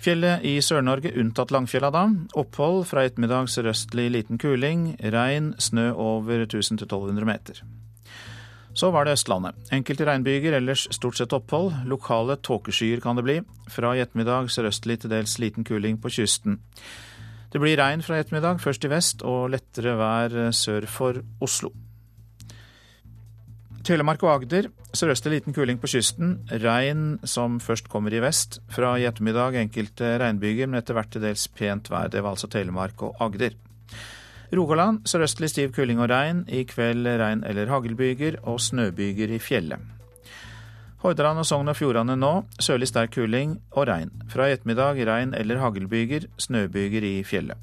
[0.01, 2.07] Fjellet i Sør-Norge unntatt Langfjella da.
[2.41, 7.63] Opphold fra ettermiddag sørøstlig liten kuling, regn, snø over 1000-1200 meter.
[8.73, 9.57] Så var det Østlandet.
[9.75, 11.73] Enkelte regnbyger, ellers stort sett opphold.
[11.91, 13.37] Lokale tåkeskyer kan det bli.
[13.69, 16.59] Fra i ettermiddag sørøstlig til dels liten kuling på kysten.
[17.51, 21.73] Det blir regn fra i ettermiddag, først i vest, og lettere vær sør for Oslo.
[23.83, 26.35] Telemark og Agder sørøstlig liten kuling på kysten.
[26.61, 28.59] Regn som først kommer i vest.
[28.71, 32.11] Fra i ettermiddag enkelte regnbyger, men etter hvert til dels pent vær.
[32.11, 33.57] Det var altså Telemark og Agder.
[34.51, 36.43] Rogaland sørøstlig stiv kuling og regn.
[36.51, 39.79] I kveld regn eller haglbyger og snøbyger i fjellet.
[41.01, 44.11] Hordaland og Sogn og Fjordane nå sørlig sterk kuling og regn.
[44.29, 47.57] Fra i ettermiddag regn eller haglbyger, snøbyger i fjellet.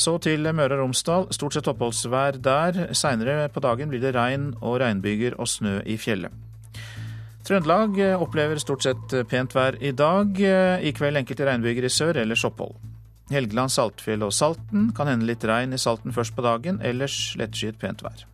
[0.00, 1.28] Så til Møre og Romsdal.
[1.34, 2.94] Stort sett oppholdsvær der.
[2.96, 6.32] Seinere på dagen blir det regn og regnbyger og snø i fjellet.
[7.44, 10.40] Trøndelag opplever stort sett pent vær i dag.
[10.80, 12.78] I kveld enkelte regnbyger i sør, ellers opphold.
[13.30, 17.78] Helgeland, Saltfjell og Salten kan hende litt regn i Salten først på dagen, ellers lettskyet
[17.78, 18.26] pent vær.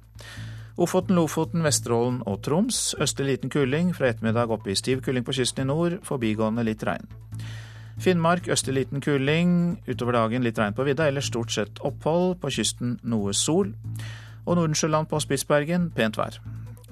[0.76, 2.94] Ofoten, Lofoten, Vesterålen og Troms.
[3.00, 3.94] Østlig liten kuling.
[3.96, 5.96] Fra ettermiddag oppe i stiv kuling på kysten i nord.
[6.04, 7.08] Forbigående litt regn.
[7.96, 9.78] Finnmark østlig liten kuling.
[9.88, 12.36] Utover dagen litt regn på vidda, eller stort sett opphold.
[12.42, 13.72] På kysten noe sol.
[14.44, 16.36] Og Nordensjøland på Spitsbergen pent vær.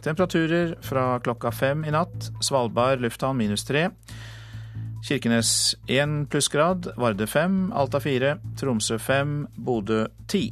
[0.04, 2.30] Temperaturer fra klokka fem i natt.
[2.40, 3.90] Svalbard lufthavn minus tre.
[5.04, 10.48] Kirkenes 1 plussgrad, Varde 5, Alta 4, Tromsø 5, Bodø 10.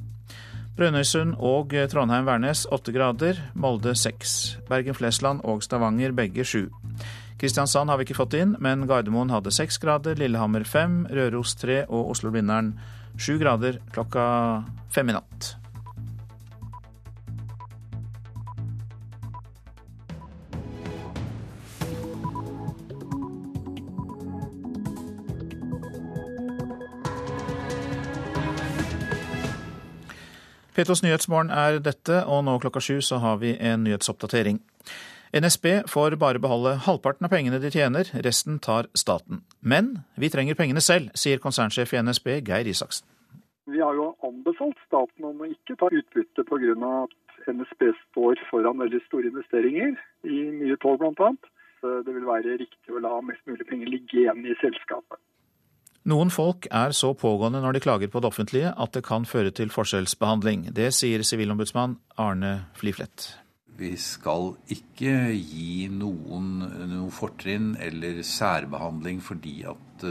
[0.76, 4.58] Brønnøysund og Trondheim-Værnes 8 grader, Molde 6.
[4.68, 6.68] Bergen-Flesland og Stavanger begge 7.
[7.40, 11.86] Kristiansand har vi ikke fått inn, men Gardermoen hadde 6 grader, Lillehammer 5, Røros 3
[11.88, 12.74] og Oslo-Blindern
[13.16, 14.28] 7 grader klokka
[14.92, 15.52] 5 i natt.
[30.72, 34.56] Petos Nyhetsmorgen er dette, og nå klokka sju så har vi en nyhetsoppdatering.
[35.36, 39.42] NSB får bare beholde halvparten av pengene de tjener, resten tar staten.
[39.60, 43.04] Men vi trenger pengene selv, sier konsernsjef i NSB Geir Isaksen.
[43.68, 46.72] Vi har jo anbefalt staten om å ikke ta utbytte pga.
[47.04, 49.92] at NSB står foran veldig store investeringer
[50.24, 51.32] i nye tog bl.a.
[51.82, 55.20] Det vil være riktig å la mest mulig penger ligge igjen i selskapet.
[56.10, 59.52] Noen folk er så pågående når de klager på det offentlige at det kan føre
[59.54, 60.72] til forskjellsbehandling.
[60.74, 63.28] Det sier sivilombudsmann Arne Fliflett.
[63.78, 66.58] Vi skal ikke gi noen
[66.90, 70.04] noe fortrinn eller særbehandling fordi at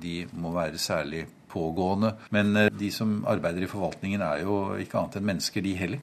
[0.00, 2.14] de må være særlig pågående.
[2.34, 6.02] Men de som arbeider i forvaltningen er jo ikke annet enn mennesker, de heller.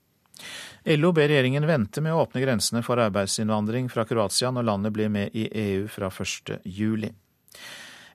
[0.85, 5.11] LO ber regjeringen vente med å åpne grensene for arbeidsinnvandring fra Kroatia når landet blir
[5.13, 6.61] med i EU fra 1.
[6.65, 7.11] juli.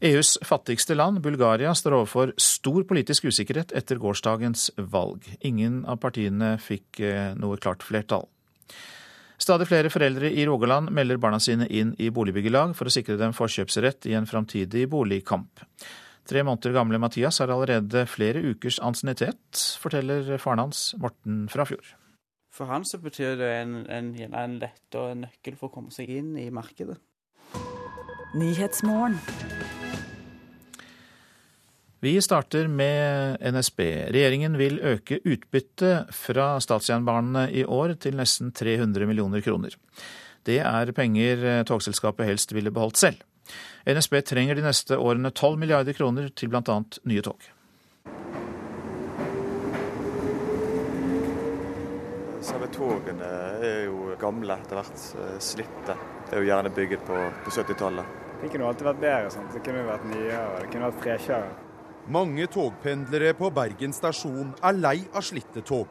[0.04, 5.24] EUs fattigste land, Bulgaria, står overfor stor politisk usikkerhet etter gårsdagens valg.
[5.40, 7.00] Ingen av partiene fikk
[7.40, 8.26] noe klart flertall.
[9.36, 13.34] Stadig flere foreldre i Rogaland melder barna sine inn i boligbyggelag for å sikre dem
[13.36, 15.60] forkjøpsrett i en framtidig boligkamp.
[16.26, 21.92] Tre måneder gamle Mathias har allerede flere ukers ansiennitet, forteller faren hans, Morten Frafjord.
[22.50, 25.92] For han så betyr det en, en, en lett og en nøkkel for å komme
[25.94, 26.96] seg inn i markedet.
[32.00, 33.80] Vi starter med NSB.
[34.12, 39.72] Regjeringen vil øke utbyttet fra statsjernbanene i år til nesten 300 millioner kroner.
[40.44, 43.24] Det er penger togselskapet helst ville beholdt selv.
[43.88, 46.78] NSB trenger de neste årene 12 milliarder kroner til bl.a.
[47.08, 47.48] nye tog.
[52.44, 55.06] Selve togene er jo gamle etter hvert,
[55.42, 55.96] slitte.
[56.28, 58.16] Det er jo gjerne bygget på, på 70-tallet.
[58.42, 59.30] Det kunne alltid vært bedre.
[59.32, 59.54] Sant?
[59.56, 61.65] Det kunne vært nyere, det kunne vært freshere.
[62.06, 65.90] Mange togpendlere på Bergen stasjon er lei av slitte tog.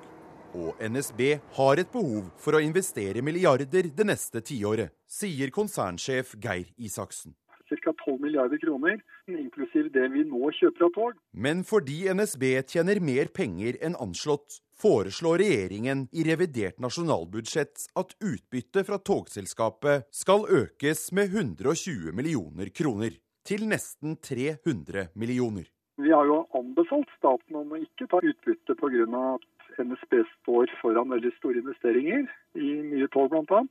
[0.55, 1.19] Og NSB
[1.57, 7.35] har et behov for å investere milliarder det neste tiåret, sier konsernsjef Geir Isaksen.
[7.67, 7.91] Ca.
[8.05, 11.19] 12 milliarder kroner, inklusiv det vi nå kjøper av tog.
[11.33, 18.87] Men fordi NSB tjener mer penger enn anslått, foreslår regjeringen i revidert nasjonalbudsjett at utbyttet
[18.87, 25.67] fra togselskapet skal økes med 120 millioner kroner, til nesten 300 millioner.
[25.97, 29.05] Vi har jo anbefalt staten om å ikke ta utbytte pga.
[29.35, 33.63] at NSB står foran veldig store investeringer i nye tog bl.a.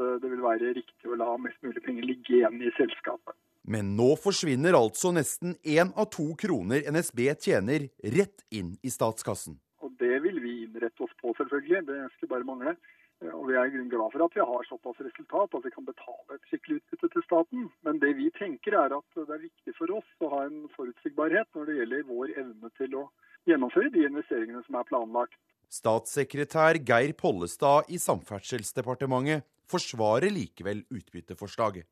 [0.00, 3.36] Det vil være riktig å la mest mulig penger ligge igjen i selskapet.
[3.68, 9.58] Men nå forsvinner altså nesten én av to kroner NSB tjener, rett inn i statskassen.
[9.84, 11.84] Og Det vil vi innrette oss på, selvfølgelig.
[11.88, 12.76] Det skulle bare mangle.
[13.20, 16.46] Og Vi er glad for at vi har såpass resultat at vi kan betale et
[16.48, 17.68] skikkelig utbytte til staten.
[17.84, 21.48] Men det vi tenker er at det er viktig for oss å ha en forutsigbarhet
[21.54, 23.04] når det gjelder vår evne til å
[23.50, 25.36] gjennomføre de investeringene som er planlagt.
[25.70, 31.84] Statssekretær Geir Pollestad i Samferdselsdepartementet forsvarer likevel utbytteforslaget.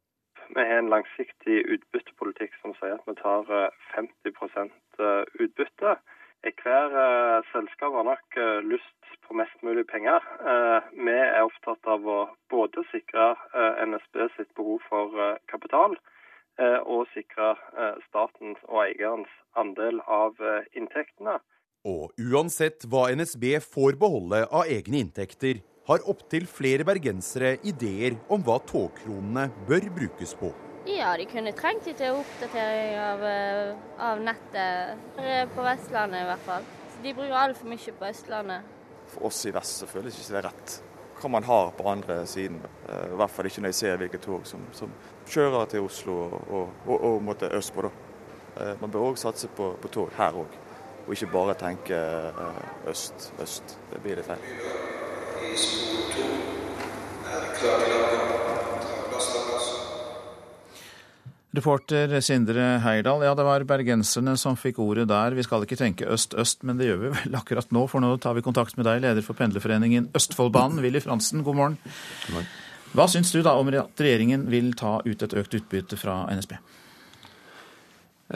[0.49, 3.45] Vi har en langsiktig utbyttepolitikk som sier at vi tar
[3.93, 5.05] 50%
[5.45, 5.99] utbytte.
[6.43, 10.23] Hver selskap har nok lyst på mest mulig penger.
[10.95, 12.19] Vi er opptatt av å
[12.51, 13.35] både sikre
[13.91, 15.97] NSB sitt behov for kapital,
[16.87, 17.55] og sikre
[18.07, 20.39] statens og eierens andel av
[20.79, 21.41] inntektene.
[21.89, 28.43] Og uansett hva NSB får beholde av egne inntekter, har opptil flere bergensere ideer om
[28.45, 30.53] hva togkronene bør brukes på.
[30.89, 33.25] Ja, de kunne trengt litt oppdatering av,
[34.09, 35.07] av nettet.
[35.55, 36.69] På Vestlandet i hvert fall.
[37.05, 38.77] De bruker altfor mye på Østlandet.
[39.13, 40.79] For oss i vest så føles ikke det rett
[41.19, 42.61] hva man har på andre siden.
[42.89, 44.93] I hvert fall ikke når jeg ser hvilke tog som, som
[45.29, 47.83] kjører til Oslo og, og, og, og østpå.
[47.83, 47.91] da.
[48.81, 50.57] Man bør òg satse på, på, tog her òg,
[51.07, 51.99] og ikke bare tenke
[52.91, 53.79] øst, øst.
[53.93, 54.43] Det blir litt feil.
[61.57, 65.33] Reporter Sindre Heirdal, ja det var bergenserne som fikk ordet der.
[65.33, 68.37] Vi skal ikke tenke øst-øst, men det gjør vi vel akkurat nå, for nå tar
[68.37, 71.41] vi kontakt med deg, leder for pendlerforeningen Østfoldbanen, Willy Fransen.
[71.47, 71.79] God morgen.
[72.27, 72.51] God morgen.
[72.97, 76.55] Hva syns du da om at regjeringen vil ta ut et økt utbytte fra NSB?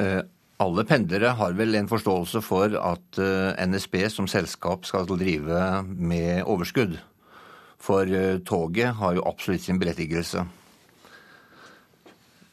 [0.00, 0.20] Eh,
[0.62, 6.44] alle pendlere har vel en forståelse for at eh, NSB som selskap skal drive med
[6.48, 6.98] overskudd.
[7.82, 10.44] For eh, toget har jo absolutt sin berettigelse.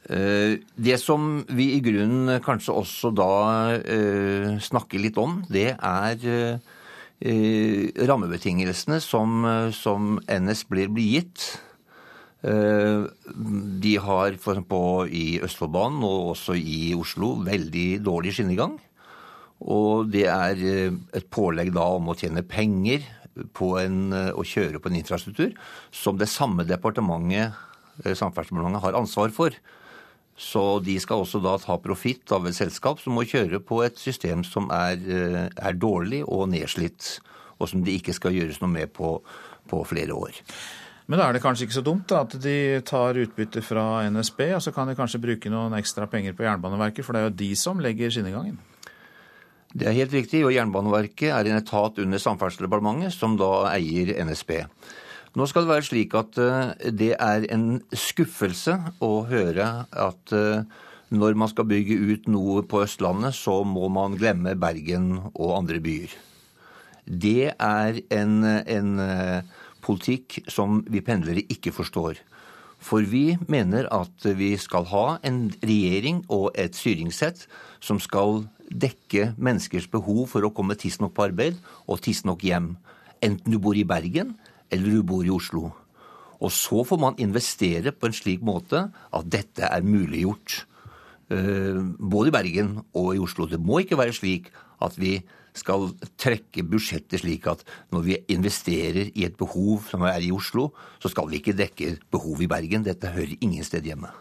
[0.10, 3.32] Eh, det som vi i grunnen kanskje også da
[3.78, 9.46] eh, snakker litt om, det er eh, rammebetingelsene som,
[9.76, 11.50] som NS blir, blir gitt.
[12.40, 14.80] De har for på,
[15.12, 18.78] i Østfoldbanen og også i Oslo veldig dårlig skinnegang.
[19.60, 23.04] Og det er et pålegg da om å tjene penger
[23.52, 25.52] på en, å kjøre på en infrastruktur
[25.92, 27.60] som det samme departementet,
[28.00, 29.60] Samferdselsdepartementet, har ansvar for.
[30.40, 34.00] Så de skal også da ta profitt av et selskap som må kjøre på et
[34.00, 37.20] system som er, eh, er, dårlig og nedslitt,
[37.60, 39.18] og som det ikke skal gjøres noe med på,
[39.68, 40.40] på flere år.
[41.10, 44.46] Men da er det kanskje ikke så dumt da, at de tar utbytte fra NSB,
[44.56, 47.40] og så kan de kanskje bruke noen ekstra penger på Jernbaneverket, for det er jo
[47.42, 48.60] de som legger skinnegangen?
[49.74, 54.56] Det er helt riktig, og Jernbaneverket er en etat under Samferdselsdepartementet som da eier NSB.
[55.38, 58.74] Nå skal det være slik at eh, det er en skuffelse
[59.06, 60.64] å høre at eh,
[61.14, 65.80] når man skal bygge ut noe på Østlandet, så må man glemme Bergen og andre
[65.82, 66.14] byer.
[67.06, 69.46] Det er en, en eh,
[69.86, 72.22] politikk som vi pendlere ikke forstår.
[72.80, 77.46] For vi mener at vi skal ha en regjering og et styringssett
[77.84, 81.58] som skal dekke menneskers behov for å komme tidsnok på arbeid
[81.90, 82.78] og tidsnok hjem.
[83.26, 84.38] Enten du bor i Bergen
[84.72, 85.70] eller du bor i Oslo.
[86.40, 90.64] Og så får man investere på en slik måte at dette er muliggjort.
[91.30, 93.46] Eh, både i Bergen og i Oslo.
[93.50, 94.50] Det må ikke være slik
[94.82, 95.20] at vi
[95.58, 95.90] skal
[96.20, 100.70] trekke budsjettet slik at når vi investerer i et behov som er i Oslo,
[101.02, 102.86] så skal vi ikke dekke behov i Bergen.
[102.88, 104.12] Dette hører ingen sted hjemme.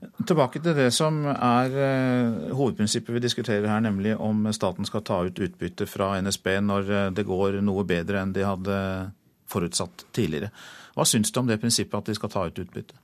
[0.00, 5.18] Tilbake til det som er eh, hovedprinsippet vi diskuterer her, nemlig om staten skal ta
[5.26, 8.78] ut utbytte fra NSB når eh, det går noe bedre enn de hadde
[9.50, 10.50] forutsatt tidligere.
[10.96, 12.98] Hva syns du om det prinsippet at de skal ta ut utbytte?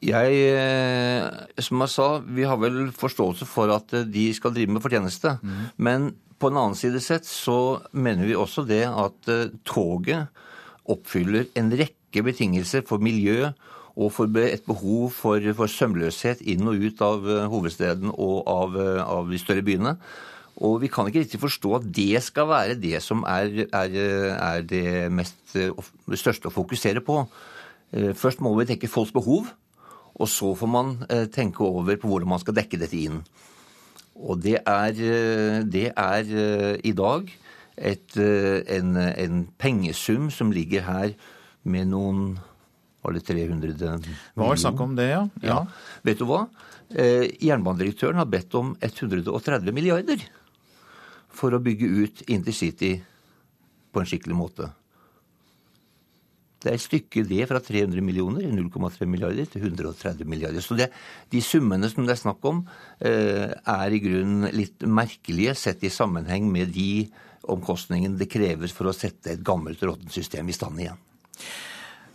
[0.00, 1.26] Jeg, eh,
[1.60, 5.34] som jeg sa, vi har vel forståelse for at eh, de skal drive med fortjeneste.
[5.44, 5.58] Mm.
[5.76, 6.06] Men
[6.40, 10.30] på en annen side sett så mener vi også det at eh, toget
[10.90, 13.52] oppfyller en rekke betingelser for miljø
[14.00, 19.28] og for et behov for, for sømløshet inn og ut av hovedsteden og av, av
[19.28, 19.98] de større byene.
[20.60, 23.94] Og vi kan ikke riktig forstå at det skal være det som er, er,
[24.36, 27.22] er det mest, det største å fokusere på.
[27.96, 29.48] Eh, først må vi tenke folks behov,
[30.14, 33.22] og så får man eh, tenke over på hvordan man skal dekke dette inn.
[34.20, 36.34] Og det er, eh, det er
[36.84, 37.30] i dag
[37.80, 41.14] et, en, en, pengesum som ligger her
[41.64, 42.38] med noen
[43.00, 44.16] Var det 300 millioner?
[44.36, 45.22] Var snakk om det, ja.
[45.40, 45.48] ja.
[45.48, 46.00] ja.
[46.04, 46.42] Vet du hva?
[46.92, 50.20] Jernbanedirektøren har bedt om 130 milliarder
[51.34, 52.96] for å bygge ut intercity
[53.90, 54.68] på en skikkelig måte.
[56.60, 60.60] Det er et stykke det fra 300 millioner, 0,3 milliarder, til 130 milliarder.
[60.60, 60.90] Så det,
[61.32, 62.66] de summene som det er snakk om,
[63.00, 67.08] eh, er i grunnen litt merkelige sett i sammenheng med de
[67.48, 71.00] omkostningene det krever for å sette et gammelt, råttent system i stand igjen.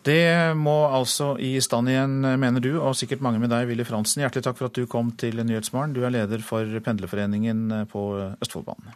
[0.06, 4.22] Det må altså i stand igjen, mener du, og sikkert mange med deg, Willy Fransen.
[4.22, 5.96] Hjertelig takk for at du kom til Nyhetsmorgen.
[5.98, 8.06] Du er leder for Pendlerforeningen på
[8.38, 8.94] Østfoldbanen.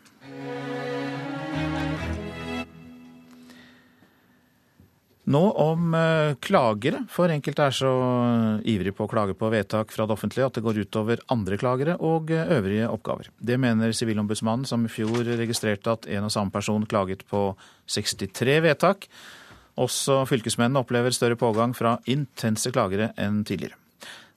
[5.30, 7.90] Nå om eh, klagere, for enkelte er så
[8.66, 11.98] ivrige på å klage på vedtak fra det offentlige at det går utover andre klagere
[12.02, 13.30] og eh, øvrige oppgaver.
[13.38, 17.44] Det mener Sivilombudsmannen, som i fjor registrerte at en og samme person klaget på
[17.94, 19.06] 63 vedtak.
[19.80, 23.78] Også fylkesmennene opplever større pågang fra intense klagere enn tidligere.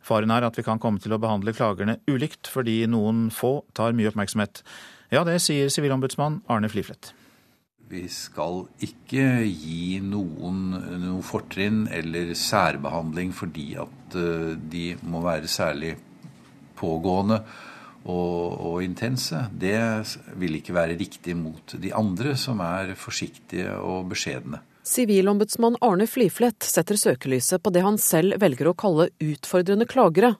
[0.02, 3.94] Faren er at vi kan komme til å behandle klagerne ulikt, fordi noen få tar
[3.94, 4.62] mye oppmerksomhet.
[5.14, 7.12] Ja, det sier sivilombudsmann Arne Fliflet.
[7.92, 10.72] Vi skal ikke gi noen
[11.02, 15.92] noe fortrinn eller særbehandling fordi at eh, de må være særlig
[16.78, 17.42] pågående
[18.08, 19.44] og, og, intense.
[19.52, 19.76] Det
[20.40, 24.62] vil ikke være riktig mot de andre, som er forsiktige og beskjedne.
[24.82, 30.34] Sivilombudsmann Arne Fliflet setter søkelyset på det han selv velger å kalle utfordrende klagere.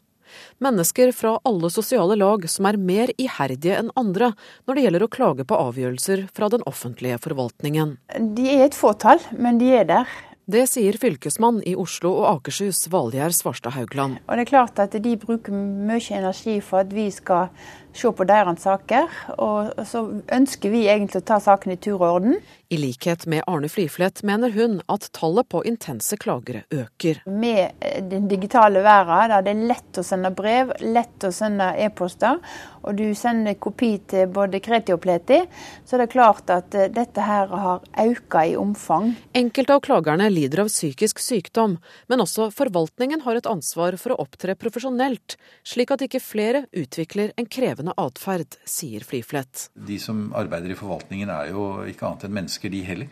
[0.65, 4.33] Mennesker fra alle sosiale lag som er mer iherdige enn andre
[4.67, 7.97] når det gjelder å klage på avgjørelser fra den offentlige forvaltningen.
[8.35, 10.11] De er et fåtall, men de er der.
[10.53, 14.19] Det sier fylkesmann i Oslo og Akershus, Valgjerd Svarstad Haugland.
[14.27, 17.53] Og det er klart at De bruker mye energi for at vi skal
[17.93, 19.09] se på deres saker.
[19.39, 22.37] Og så ønsker vi egentlig å ta saken i tur og orden.
[22.73, 27.21] I likhet med Arne Fliflet mener hun at tallet på intense klagere øker.
[27.29, 27.75] Med
[28.09, 32.39] den digitale verden, der det er lett å sende brev, lett å sende e-poster,
[32.83, 35.43] og du sender kopi til både Kreti og Pleti,
[35.85, 39.13] så det er det klart at eh, dette her har økt i omfang.
[39.37, 41.77] Enkelte av klagerne lider av psykisk sykdom,
[42.09, 45.37] men også forvaltningen har et ansvar for å opptre profesjonelt,
[45.69, 49.67] slik at ikke flere utvikler en krevende atferd, sier Flyflett.
[49.75, 53.11] De som arbeider i forvaltningen er jo ikke annet enn mennesker, de heller.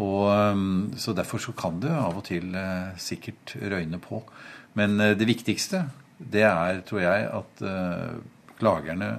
[0.00, 4.22] Og, um, så Derfor så kan det av og til eh, sikkert røyne på.
[4.78, 5.84] Men eh, det viktigste
[6.20, 8.16] det er, tror jeg, at eh,
[8.60, 9.10] klagerne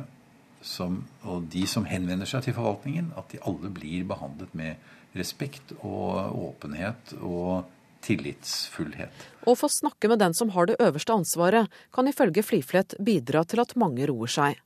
[0.62, 5.74] som, og de som henvender seg til forvaltningen, at de alle blir behandlet med respekt
[5.82, 7.66] og åpenhet og
[8.06, 9.30] tillitsfullhet.
[9.46, 13.64] Å få snakke med den som har det øverste ansvaret, kan ifølge Fliflet bidra til
[13.64, 14.60] at mange roer seg.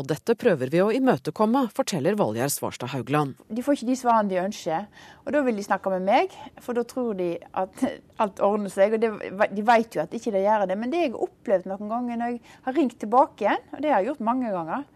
[0.00, 3.36] Og dette prøver vi å imøtekomme, forteller Valgjerd Svarstad Haugland.
[3.52, 4.86] De får ikke de svarene de ønsker,
[5.24, 6.36] og da vil de snakke med meg.
[6.64, 7.84] For da tror de at
[8.22, 9.12] alt ordner seg, og det,
[9.52, 10.78] de vet jo at ikke det gjør det.
[10.80, 13.92] Men det jeg har opplevd noen ganger når jeg har ringt tilbake igjen, og det
[13.92, 14.86] har jeg gjort mange ganger,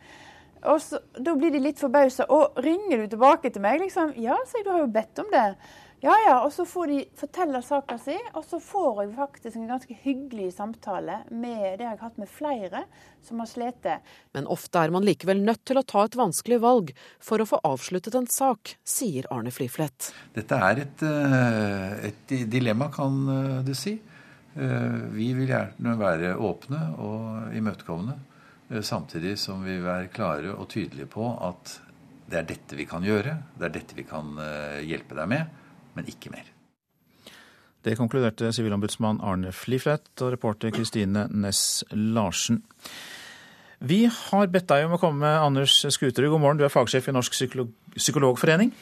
[0.66, 2.26] og så, Da blir de litt forbausa.
[2.32, 5.28] Og ringer du tilbake til meg?' Liksom, 'Ja', sier jeg, 'du har jo bedt om
[5.32, 5.54] det'.
[6.04, 9.70] Ja, ja, og så får de fortelle saka si, og så får jeg faktisk en
[9.70, 12.82] ganske hyggelig samtale med det jeg har hatt med flere
[13.24, 13.88] som har slitt.
[14.36, 17.62] Men ofte er man likevel nødt til å ta et vanskelig valg for å få
[17.64, 20.12] avsluttet en sak, sier Arne Fliflet.
[20.36, 23.96] Dette er et, eh, et dilemma, kan eh, du si.
[23.96, 28.20] Eh, vi vil gjerne være åpne og imøtekommende,
[28.84, 31.78] samtidig som vi vil være klare og tydelige på at
[32.28, 34.34] det er dette vi kan gjøre, det er dette vi kan
[34.82, 35.62] hjelpe deg med
[35.96, 36.52] men ikke mer.
[37.86, 42.64] Det konkluderte sivilombudsmann Arne Fliflet og reporter Kristine Næss Larsen.
[43.78, 46.30] Vi har bedt deg om å komme, Anders Skuterud.
[46.32, 48.72] God morgen, du er fagsjef i Norsk Psykolog psykologforening.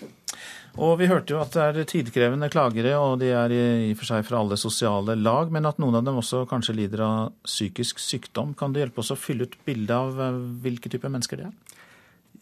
[0.82, 4.10] Og vi hørte jo at det er tidkrevende klagere, og de er i og for
[4.10, 8.02] seg fra alle sosiale lag, men at noen av dem også kanskje lider av psykisk
[8.02, 8.56] sykdom.
[8.58, 11.83] Kan du hjelpe oss å fylle ut bildet av eh, hvilke typer mennesker det er?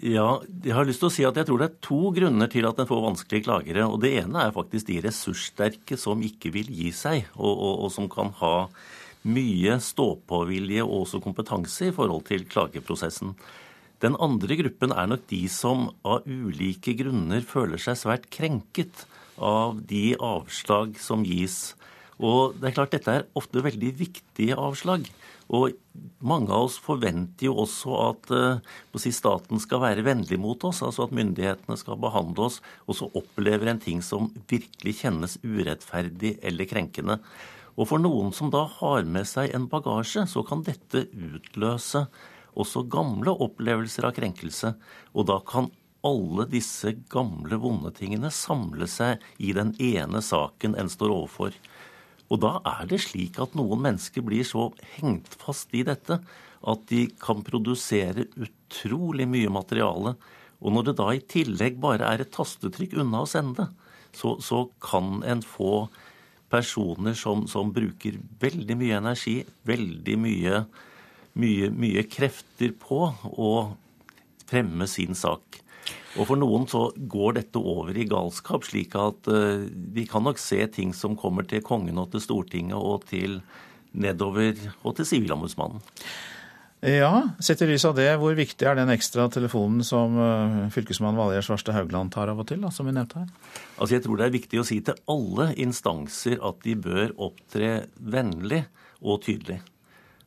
[0.03, 2.67] Ja, jeg har lyst til å si at jeg tror det er to grunner til
[2.67, 3.85] at en får vanskelige klagere.
[3.87, 7.93] og Det ene er faktisk de ressurssterke som ikke vil gi seg, og, og, og
[7.95, 8.67] som kan ha
[9.23, 13.37] mye ståpåvilje og også kompetanse i forhold til klageprosessen.
[14.03, 19.05] Den andre gruppen er nok de som av ulike grunner føler seg svært krenket
[19.39, 21.77] av de avslag som gis.
[22.19, 25.07] Og det er klart Dette er ofte veldig viktige avslag.
[25.53, 25.75] Og
[26.25, 30.81] mange av oss forventer jo også at uh, si staten skal være vennlig mot oss,
[30.85, 36.39] altså at myndighetene skal behandle oss, og så opplever en ting som virkelig kjennes urettferdig
[36.41, 37.19] eller krenkende.
[37.77, 42.07] Og for noen som da har med seg en bagasje, så kan dette utløse
[42.53, 44.75] også gamle opplevelser av krenkelse.
[45.17, 45.71] Og da kan
[46.05, 51.57] alle disse gamle, vonde tingene samle seg i den ene saken en står overfor.
[52.33, 56.17] Og da er det slik at noen mennesker blir så hengt fast i dette
[56.63, 60.15] at de kan produsere utrolig mye materiale.
[60.63, 63.69] Og når det da i tillegg bare er et tastetrykk unna å sende,
[64.17, 65.89] så, så kan en få
[66.53, 70.63] personer som, som, bruker veldig mye energi, veldig mye,
[71.41, 73.53] mye, mye krefter på å
[74.49, 75.62] fremme sin sak.
[76.21, 80.41] Og for noen så går dette over i galskap, slik at uh, vi kan nok
[80.41, 83.41] se ting som kommer til kongen og til Stortinget og til
[83.93, 85.83] nedover og til Sivilombudsmannen.
[86.83, 91.15] Ja, sett i lys av det, hvor viktig er den ekstra telefonen som uh, fylkesmann
[91.15, 93.29] Valgjerd Svarstad Haugland tar av og til, da, som vi nevnte her?
[93.77, 97.85] Altså Jeg tror det er viktig å si til alle instanser at de bør opptre
[98.03, 98.65] vennlig
[98.99, 99.61] og tydelig.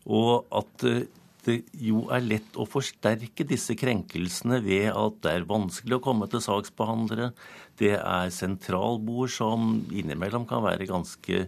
[0.07, 1.03] Og at uh,
[1.45, 6.27] det jo er lett å forsterke disse krenkelsene ved at det er vanskelig å komme
[6.31, 7.31] til saksbehandlere.
[7.79, 11.45] Det er sentralbord som innimellom kan være ganske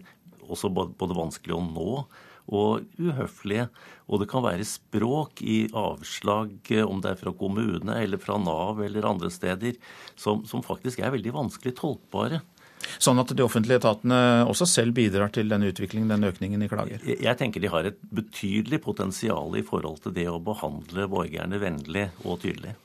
[0.48, 1.92] også både vanskelig å nå
[2.48, 3.68] og uhøflige.
[4.08, 6.54] Og det kan være språk i avslag,
[6.88, 9.76] om det er fra kommune eller fra Nav eller andre steder,
[10.16, 12.40] som, som faktisk er veldig vanskelig tolkbare.
[13.02, 17.04] Sånn at de offentlige etatene også selv bidrar til denne utviklingen, den økningen i klager?
[17.06, 22.08] Jeg tenker de har et betydelig potensial i forhold til det å behandle borgerne vennlig
[22.24, 22.76] og tydelig.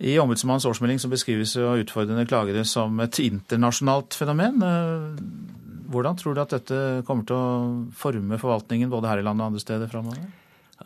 [0.00, 4.62] I Ombudsmannens årsmelding så beskrives jo utfordrende klagere som et internasjonalt fenomen.
[5.92, 6.78] Hvordan tror du at dette
[7.08, 7.48] kommer til å
[7.98, 10.22] forme forvaltningen både her i landet og andre steder framover?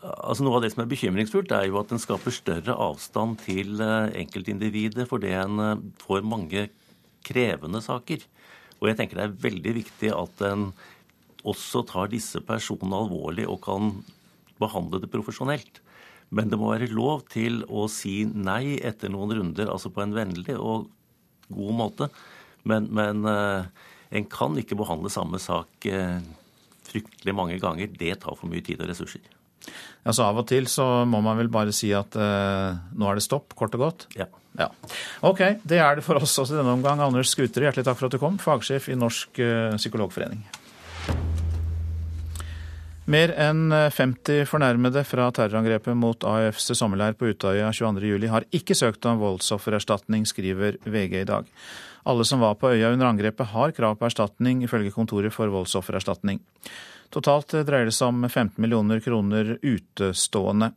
[0.03, 3.79] Altså Noe av det som er bekymringsfullt, er jo at den skaper større avstand til
[3.79, 6.65] eh, enkeltindividet fordi en eh, får mange
[7.25, 8.25] krevende saker.
[8.81, 10.69] Og jeg tenker det er veldig viktig at en
[11.45, 13.91] også tar disse personene alvorlig og kan
[14.61, 15.81] behandle det profesjonelt.
[16.33, 20.15] Men det må være lov til å si nei etter noen runder, altså på en
[20.15, 20.89] vennlig og
[21.53, 22.09] god måte.
[22.65, 23.67] Men, men eh,
[24.17, 26.17] en kan ikke behandle samme sak eh,
[26.87, 27.93] fryktelig mange ganger.
[27.93, 29.34] Det tar for mye tid og ressurser.
[30.05, 33.17] Ja, så Av og til så må man vel bare si at eh, nå er
[33.17, 34.05] det stopp, kort og godt?
[34.13, 34.27] Ja.
[34.59, 34.67] ja.
[35.25, 37.01] Ok, det er det for oss også i denne omgang.
[37.01, 40.45] Anders Skuter, hjertelig takk for at du kom, fagsjef i Norsk eh, psykologforening.
[43.09, 49.05] Mer enn 50 fornærmede fra terrorangrepet mot AUFs sommerleir på Utøya 22.07 har ikke søkt
[49.09, 51.49] om voldsoffererstatning, skriver VG i dag.
[52.05, 56.41] Alle som var på øya under angrepet har krav på erstatning, ifølge Kontoret for voldsoffererstatning.
[57.15, 60.73] Totalt dreier det seg om 15 millioner kroner utestående.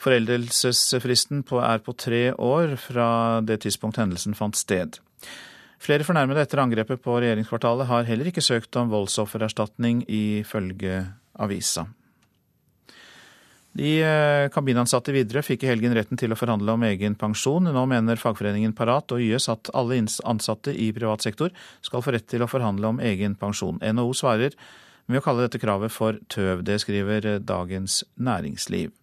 [0.00, 3.06] Foreldelsesfristen er på tre år fra
[3.44, 4.98] det tidspunkt hendelsen fant sted.
[5.80, 11.06] Flere fornærmede etter angrepet på regjeringskvartalet har heller ikke søkt om voldsoffererstatning, ifølge
[11.40, 11.86] avisa.
[13.80, 17.70] De eh, kabinansatte i Widerøe fikk i helgen retten til å forhandle om egen pensjon.
[17.70, 21.54] Nå mener fagforeningen Parat og YS at alle ansatte i privat sektor
[21.86, 23.78] skal få rett til å forhandle om egen pensjon.
[23.80, 24.56] NHO svarer
[25.10, 26.64] med å kalle dette kravet for tøv.
[26.66, 28.94] Det skriver Dagens Næringsliv.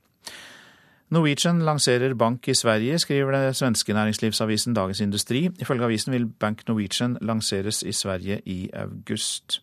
[1.10, 5.46] Norwegian lanserer bank i Sverige, skriver det svenske næringslivsavisen Dagens Industri.
[5.60, 9.62] Ifølge avisen vil Bank Norwegian lanseres i Sverige i august.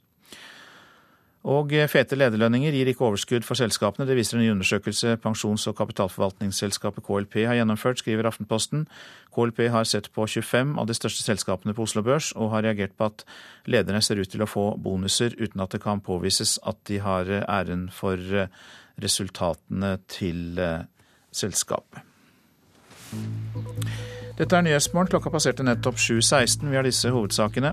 [1.45, 4.07] Og fete lederlønninger gir ikke overskudd for selskapene.
[4.09, 8.87] Det viser en ny undersøkelse pensjons- og kapitalforvaltningsselskapet KLP har gjennomført, skriver Aftenposten.
[9.35, 12.97] KLP har sett på 25 av de største selskapene på Oslo Børs, og har reagert
[12.97, 13.27] på at
[13.69, 17.29] lederne ser ut til å få bonuser uten at det kan påvises at de har
[17.45, 18.17] æren for
[19.05, 20.89] resultatene til eh,
[21.35, 22.01] selskapet.
[24.35, 25.13] Dette er Nyhetsmorgen.
[25.13, 26.67] Klokka passerte nettopp 7.16.
[26.67, 27.71] Vi har disse hovedsakene.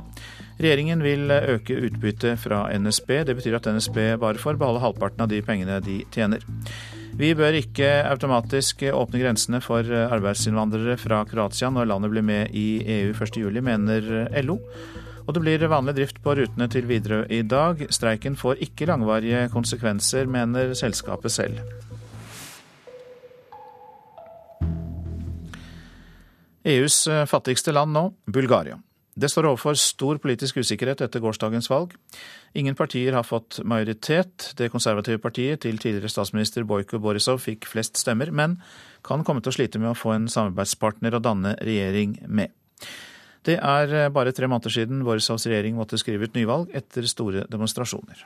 [0.62, 3.10] Regjeringen vil øke utbyttet fra NSB.
[3.26, 6.46] Det betyr at NSB bare får beholde halvparten av de pengene de tjener.
[7.18, 12.68] Vi bør ikke automatisk åpne grensene for arbeidsinnvandrere fra Kroatia når landet blir med i
[13.02, 14.12] EU 1.7, mener
[14.46, 14.60] LO.
[15.26, 17.88] Og det blir vanlig drift på rutene til Widerøe i dag.
[17.90, 21.58] Streiken får ikke langvarige konsekvenser, mener selskapet selv.
[26.64, 28.78] EUs eh, fattigste land nå, Bulgaria.
[29.14, 31.92] Det står overfor stor politisk usikkerhet etter gårsdagens valg.
[32.56, 34.54] Ingen partier har fått majoritet.
[34.58, 38.56] Det konservative partiet til tidligere statsminister Bojko Borisov fikk flest stemmer, men
[39.04, 42.56] kan komme til å slite med å få en samarbeidspartner å danne regjering med.
[43.44, 47.48] Det er eh, bare tre måneder siden Borisovs regjering måtte skrive ut nyvalg etter store
[47.52, 48.22] demonstrasjoner.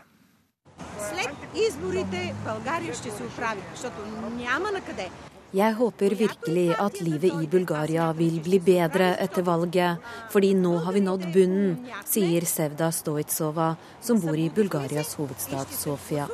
[5.55, 10.01] Jeg håper virkelig at livet i Bulgaria vil bli bedre etter valget,
[10.33, 13.69] fordi nå har vi nådd bunnen, sier Sevda Stoitsova,
[14.03, 16.25] som bor i Bulgarias hovedstad Sofia.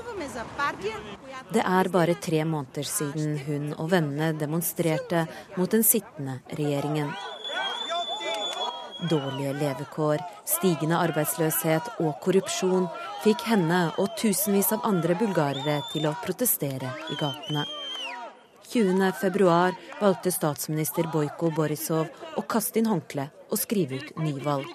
[1.54, 7.12] Det er bare tre måneder siden hun og vennene demonstrerte mot den sittende regjeringen.
[9.12, 12.90] Dårlige levekår, stigende arbeidsløshet og korrupsjon
[13.22, 17.68] fikk henne og tusenvis av andre bulgarere til å protestere i gatene.
[18.72, 22.08] 20.2 valgte statsminister Bojko Borisov
[22.40, 24.70] å kaste inn håndkleet og skrive ut nyvalg.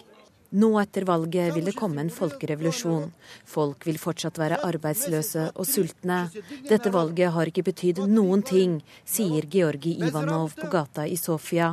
[0.60, 3.06] Nå etter valget vil det komme en folkerevolusjon.
[3.48, 6.26] Folk vil fortsatt være arbeidsløse og sultne.
[6.68, 11.72] Dette valget har ikke betydd noen ting, sier Georgi Ivanov på gata i Sofia.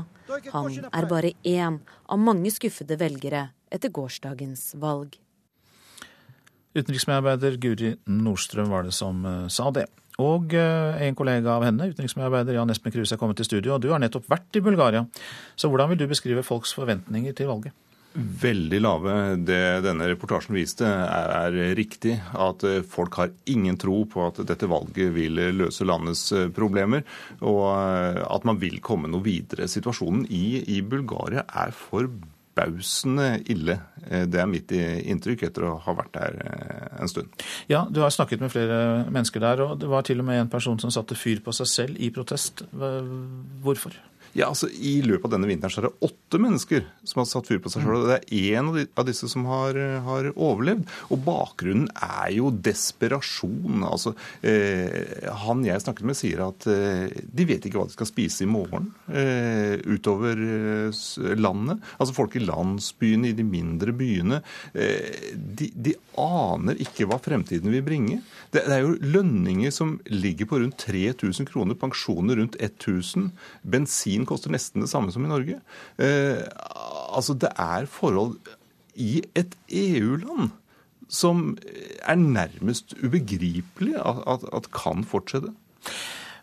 [0.54, 5.20] Han er bare én av mange skuffede velgere etter gårsdagens valg.
[6.74, 9.90] Utenriksmedarbeider Guri Nordstrøm var det som eh, sa det.
[10.22, 13.76] Og eh, en kollega av henne, utenriksmedarbeider Jan Espen Kruse, er kommet til studio.
[13.76, 15.08] og Du har nettopp vært i Bulgaria.
[15.56, 17.74] Så hvordan vil du beskrive folks forventninger til valget?
[18.14, 19.14] Veldig lave.
[19.42, 22.20] Det denne reportasjen viste, er, er, riktig.
[22.38, 27.02] At eh, folk har ingen tro på at dette valget vil løse landets eh, problemer.
[27.42, 29.66] Og at man vil komme noe videre.
[29.72, 32.12] Situasjonen i, i Bulgaria er for
[32.54, 33.80] forbausende ille.
[34.10, 37.30] Eh, det er mitt inntrykk etter å ha vært der eh, en stund.
[37.68, 40.50] Ja, Du har snakket med flere mennesker der, og det var til og med en
[40.50, 42.64] person som satte fyr på seg selv i protest.
[43.62, 43.94] Hvorfor?
[44.34, 47.50] Ja, altså I løpet av denne vinteren så er det åtte mennesker som har satt
[47.50, 48.00] fyr på seg sjøl.
[48.00, 49.78] Og det er én av disse som har,
[50.08, 50.88] har, overlevd.
[51.14, 53.86] Og bakgrunnen er jo desperasjon.
[53.86, 58.10] Altså, eh, Han jeg snakket med, sier at eh, de vet ikke hva de skal
[58.10, 61.04] spise i morgen eh, utover eh,
[61.38, 61.86] landet.
[62.00, 64.42] Altså folk i landsbyene, i de mindre byene.
[64.74, 68.20] Eh, de, de, aner ikke hva fremtiden vil bringe.
[68.54, 73.32] Det, det er jo lønninger som ligger på rundt 3000 kroner, pensjoner rundt 1000,
[73.66, 75.62] bensin bensin koster nesten det samme som i Norge.
[76.00, 76.44] Eh,
[77.16, 78.40] altså, det er forhold
[78.96, 80.52] i et EU-land
[81.10, 81.58] som
[82.02, 85.54] er nærmest ubegripelig at, at, at kan fortsette.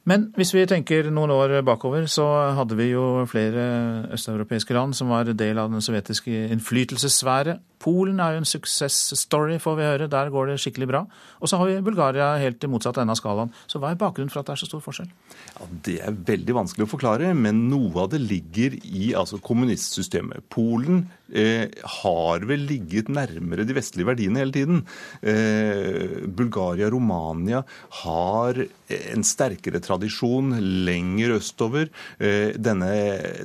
[0.05, 5.11] Men hvis vi tenker noen år bakover, så hadde vi jo flere østeuropeiske land som
[5.11, 7.59] var del av den sovjetiske innflytelsessfære.
[7.81, 10.09] Polen er jo en success story, får vi høre.
[10.13, 11.05] Der går det skikkelig bra.
[11.41, 13.53] Og så har vi Bulgaria helt i motsatt ende av skalaen.
[13.71, 15.09] Så hva er bakgrunnen for at det er så stor forskjell?
[15.55, 20.45] Ja, det er veldig vanskelig å forklare, men noe av det ligger i altså, kommunistsystemet.
[20.53, 21.73] Polen eh,
[22.03, 24.85] har vel ligget nærmere de vestlige verdiene hele tiden.
[25.25, 27.63] Eh, Bulgaria, Romania
[28.03, 28.61] har
[28.91, 30.53] en sterkere tradisjon
[30.85, 31.89] lenger østover.
[32.21, 32.93] Eh, denne,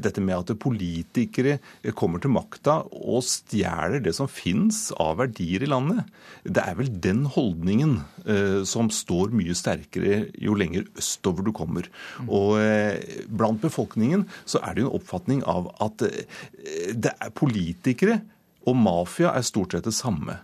[0.03, 1.59] dette med at politikere
[1.95, 6.05] kommer til makta og stjeler det som fins av verdier i landet.
[6.43, 11.89] Det er vel den holdningen eh, som står mye sterkere jo lenger østover du kommer.
[12.25, 18.21] Og eh, blant befolkningen så er det jo en oppfatning av at er politikere
[18.65, 20.39] og mafia er stort sett det samme.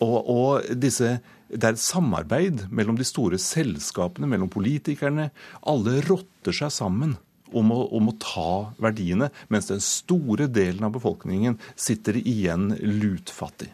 [0.00, 1.18] Og, og disse
[1.50, 5.30] det er et samarbeid mellom de store selskapene, mellom politikerne.
[5.66, 7.16] Alle rotter seg sammen
[7.56, 13.72] om å, om å, ta verdiene, mens den store delen av befolkningen sitter igjen lutfattig.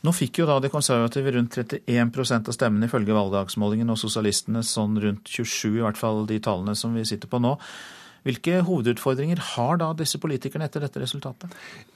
[0.00, 4.96] Nå fikk jo da de konservative rundt 31% av stemmene ifølge valgdagsmålingen, og sosialistene sånn
[5.02, 7.58] rundt 27, i hvert fall de tallene som vi sitter på nå.
[8.24, 11.52] Hvilke hovedutfordringer har da disse politikerne etter dette resultatet?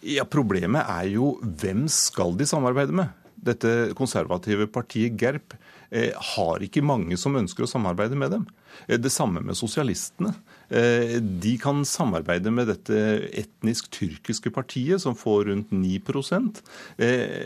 [0.08, 3.23] Ja, Problemet er jo hvem skal de samarbeide med?
[3.44, 5.56] Dette konservative partiet GERP
[5.90, 8.46] eh, har ikke mange som ønsker å samarbeide med dem.
[8.86, 10.34] Eh, det samme med sosialistene.
[10.68, 13.00] Eh, de kan samarbeide med dette
[13.44, 16.62] etnisk tyrkiske partiet, som får rundt 9%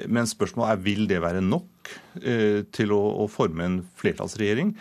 [0.09, 1.67] Men spørsmålet er vil det være nok
[2.75, 4.75] til å forme en flertallsregjering.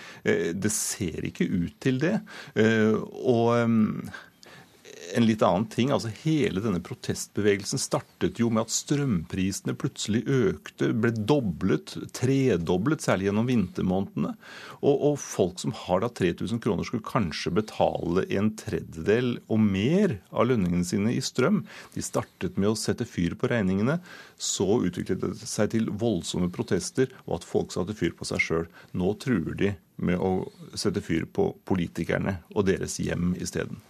[0.60, 2.18] Det ser ikke ut til det.
[2.58, 3.54] Og
[5.16, 5.92] en litt annen ting.
[5.92, 13.30] altså Hele denne protestbevegelsen startet jo med at strømprisene plutselig økte, ble doblet, tredoblet, særlig
[13.30, 14.34] gjennom vintermånedene.
[14.82, 20.18] Og, og folk som har da 3000 kroner, skulle kanskje betale en tredjedel og mer
[20.32, 21.64] av lønningene sine i strøm.
[21.96, 24.00] De startet med å sette fyr på regningene.
[24.38, 28.72] Så utviklet det seg til voldsomme protester, og at folk satte fyr på seg sjøl.
[28.98, 30.48] Nå truer de med å
[30.78, 33.82] sette fyr på politikerne og deres hjem isteden.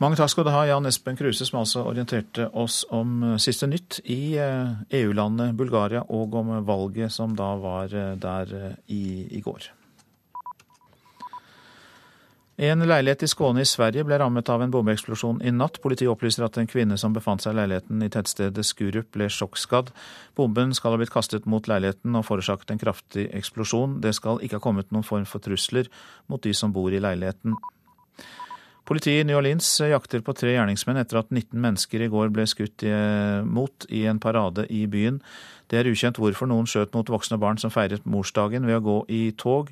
[0.00, 3.68] Mange takk skal du ha, Jan Espen Kruse, som altså orienterte oss om eh, siste
[3.70, 4.72] nytt i eh,
[5.02, 8.56] EU-landet Bulgaria, og om valget som da var eh, der
[8.88, 9.68] i, i går.
[12.62, 15.80] En leilighet i Skåne i Sverige ble rammet av en bombeeksplosjon i natt.
[15.82, 19.90] Politiet opplyser at en kvinne som befant seg i leiligheten i tettstedet Skurup ble sjokkskadd.
[20.38, 23.98] Bomben skal ha blitt kastet mot leiligheten og forårsaket en kraftig eksplosjon.
[24.04, 25.90] Det skal ikke ha kommet noen form for trusler
[26.30, 27.56] mot de som bor i leiligheten.
[28.88, 32.48] Politiet i New Orleans jakter på tre gjerningsmenn etter at 19 mennesker i går ble
[32.50, 32.82] skutt
[33.46, 35.20] mot i en parade i byen.
[35.70, 38.96] Det er ukjent hvorfor noen skjøt mot voksne barn som feiret morsdagen ved å gå
[39.14, 39.70] i tog.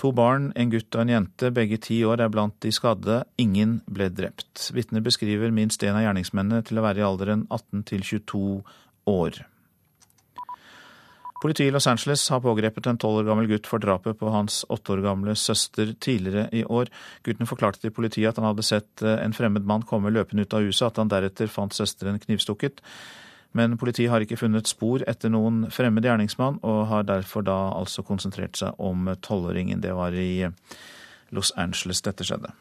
[0.00, 3.18] To barn, en gutt og en jente, begge ti år, er blant de skadde.
[3.42, 4.70] Ingen ble drept.
[4.72, 8.44] Vitner beskriver minst en av gjerningsmennene til å være i alderen 18 til 22
[9.12, 9.42] år.
[11.40, 14.58] Politiet i Los Angeles har pågrepet en tolv år gammel gutt for drapet på hans
[14.68, 16.90] åtte år gamle søster tidligere i år.
[17.24, 20.56] Gutten forklarte til politiet at han hadde sett eh, en fremmed mann komme løpende ut
[20.58, 22.84] av huset, at han deretter fant søsteren knivstukket.
[23.56, 28.04] Men politiet har ikke funnet spor etter noen fremmed gjerningsmann, og har derfor da altså
[28.04, 29.80] konsentrert seg om tolvåringen.
[29.80, 30.44] Det var i
[31.32, 32.52] Los Angeles dette skjedde.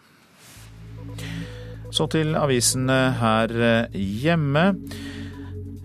[1.92, 3.52] Så til avisene her
[3.92, 4.70] hjemme.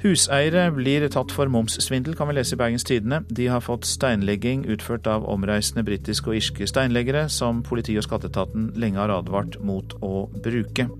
[0.05, 3.23] Huseiere blir tatt for momssvindel, kan vi lese i Bergens Tidende.
[3.33, 8.75] De har fått steinlegging utført av omreisende britiske og irske steinleggere, som politi og skatteetaten
[8.77, 10.91] lenge har advart mot å bruke.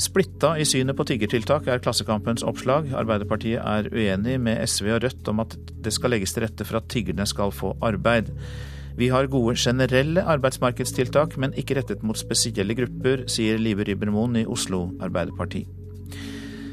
[0.00, 2.88] Splitta i synet på tiggertiltak er Klassekampens oppslag.
[2.96, 6.80] Arbeiderpartiet er uenig med SV og Rødt om at det skal legges til rette for
[6.80, 8.32] at tiggerne skal få arbeid.
[8.96, 14.48] Vi har gode generelle arbeidsmarkedstiltak, men ikke rettet mot spesielle grupper, sier Live Ribbermoen i
[14.48, 15.66] Oslo Arbeiderparti.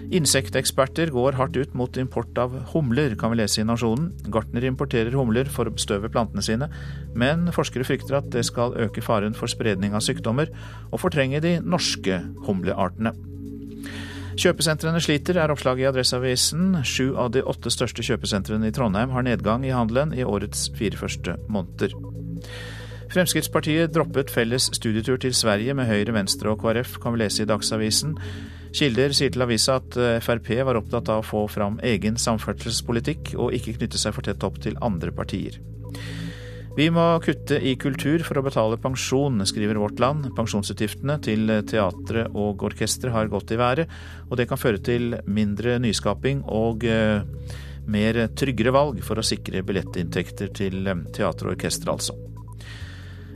[0.10, 4.10] Insekteksperter går hardt ut mot import av humler, kan vi lese i Nasjonen.
[4.34, 6.70] Gartner importerer humler for å bestøve plantene sine,
[7.14, 10.50] men forskere frykter at det skal øke faren for spredning av sykdommer
[10.90, 13.14] og fortrenge de norske humleartene.
[14.40, 16.78] Kjøpesentrene sliter, er oppslaget i Adresseavisen.
[16.88, 20.98] Sju av de åtte største kjøpesentrene i Trondheim har nedgang i handelen i årets fire
[20.98, 21.94] første måneder.
[23.10, 27.50] Fremskrittspartiet droppet felles studietur til Sverige med Høyre, Venstre og KrF, kan vi lese i
[27.50, 28.16] Dagsavisen.
[28.76, 33.34] Kilder sier til avisa at eh, Frp var opptatt av å få fram egen samferdselspolitikk,
[33.42, 35.58] og ikke knytte seg for tett opp til andre partier.
[36.78, 40.30] Vi må kutte i kultur for å betale pensjon, skriver Vårt Land.
[40.38, 43.90] Pensjonsutgiftene til teatre og orkestre har gått i været,
[44.30, 47.26] og det kan føre til mindre nyskaping og eh,
[47.90, 52.16] mer tryggere valg for å sikre billettinntekter til eh, teater og orkester, altså.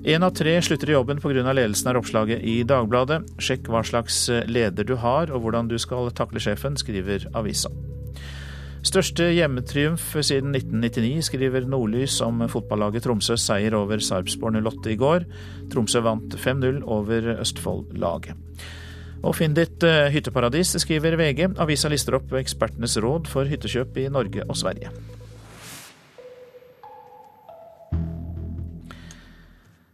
[0.03, 1.53] Én av tre slutter i jobben pga.
[1.55, 3.21] ledelsen, er oppslaget i Dagbladet.
[3.39, 7.71] Sjekk hva slags leder du har og hvordan du skal takle sjefen, skriver avisa.
[8.83, 15.23] Største hjemmetriumf siden 1999, skriver Nordlys om fotballaget Tromsøs seier over Sarpsborg 08 i går.
[15.71, 18.35] Tromsø vant 5-0 over Østfold-laget.
[19.23, 21.53] Og finn ditt eh, hytteparadis, skriver VG.
[21.63, 24.91] Avisa lister opp ekspertenes råd for hyttekjøp i Norge og Sverige.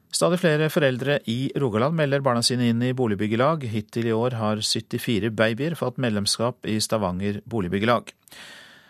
[0.09, 3.61] Stadig flere foreldre i Rogaland melder barna sine inn i boligbyggelag.
[3.69, 8.09] Hittil i år har 74 babyer fått medlemskap i Stavanger boligbyggelag.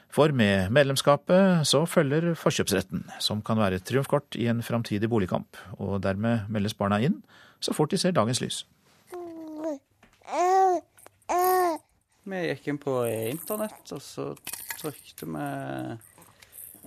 [0.10, 5.60] For med medlemskapet så følger forkjøpsretten, som kan være et triumfkort i en framtidig boligkamp.
[5.78, 7.20] Og dermed meldes barna inn
[7.60, 8.64] så fort de ser dagens lys.
[12.30, 14.32] Vi gikk inn på internett, og så
[14.80, 15.46] trykte vi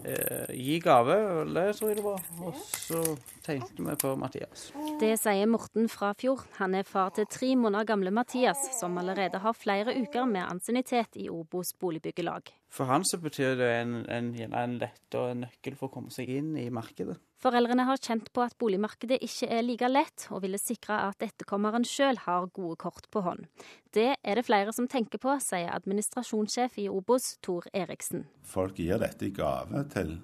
[0.05, 2.21] eh, 'gi gave', det tror jeg det var.
[2.43, 3.03] Og så
[3.43, 4.73] tenkte vi på Mathias.
[5.01, 6.45] Det sier Morten Frafjord.
[6.59, 11.17] Han er far til tre måneder gamle Mathias, som allerede har flere uker med ansiennitet
[11.17, 12.53] i Obos boligbyggelag.
[12.73, 16.11] For han så betyr det en, en, en lett og en nøkkel for å komme
[16.11, 17.19] seg inn i markedet.
[17.43, 21.83] Foreldrene har kjent på at boligmarkedet ikke er like lett, og ville sikre at etterkommeren
[21.87, 23.49] sjøl har gode kort på hånd.
[23.91, 28.29] Det er det flere som tenker på, sier administrasjonssjef i Obos, Tor Eriksen.
[28.47, 30.21] Folk gir dette i gave til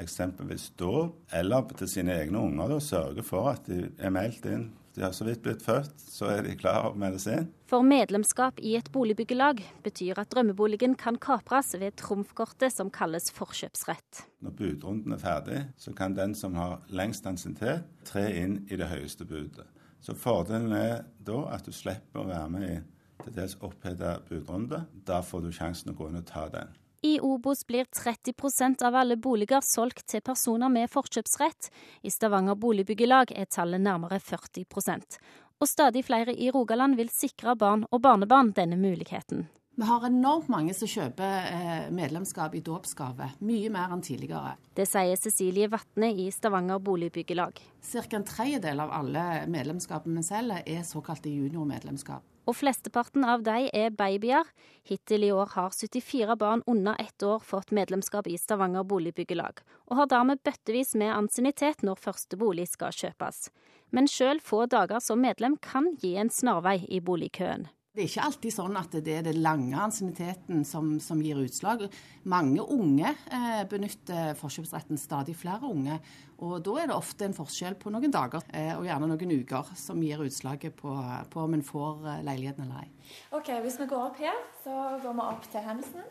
[0.00, 4.68] eksempelvis dåp, eller til sine egne unger, og sørger for at de er meldt inn
[4.94, 7.48] de har så vidt blitt født, så er de klar over medisin.
[7.70, 14.24] For medlemskap i et boligbyggelag betyr at drømmeboligen kan kapres ved trumfkortet som kalles forkjøpsrett.
[14.42, 18.90] Når budrunden er ferdig, så kan den som har lengst ansiennitet, tre inn i det
[18.90, 19.68] høyeste budet.
[20.00, 22.78] Så fordelen er da at du slipper å være med i
[23.20, 24.84] til dels oppheta budrunde.
[25.06, 26.70] Da får du sjansen å gå inn og ta den.
[27.02, 31.70] I Obos blir 30% av alle boliger solgt til personer med forkjøpsrett.
[32.04, 35.16] I Stavanger boligbyggelag er tallet nærmere 40%
[35.60, 39.46] Og stadig flere i Rogaland vil sikre barn og barnebarn denne muligheten.
[39.80, 43.30] Vi har enormt mange som kjøper eh, medlemskap i dåpsgave.
[43.48, 44.58] Mye mer enn tidligere.
[44.76, 47.62] Det sier Cecilie Vatne i Stavanger boligbyggelag.
[47.80, 48.04] Ca.
[48.12, 53.90] en tredjedel av alle medlemskapene vi selger, er såkalte juniormedlemskap og flesteparten av de er
[53.94, 54.46] babyer.
[54.86, 59.60] Hittil i år har 74 barn under ett år fått medlemskap i Stavanger boligbyggelag,
[59.90, 63.48] og har dermed bøttevis med ansiennitet når første bolig skal kjøpes.
[63.90, 67.68] Men sjøl få dager som medlem kan gi en snarvei i boligkøen.
[67.90, 71.88] Det er ikke alltid sånn at det er den lange ansienniteten som, som, gir utslag.
[72.30, 75.96] Mange unge eh, benytter forkjøpsretten, stadig flere unge.
[76.38, 79.74] Og da er det ofte en forskjell på noen dager eh, og gjerne noen uker
[79.74, 80.94] som gir utslaget på,
[81.34, 83.10] på om en får eh, leiligheten eller ei.
[83.34, 86.08] Ok, Hvis vi går opp her, så går vi opp til Hemsen.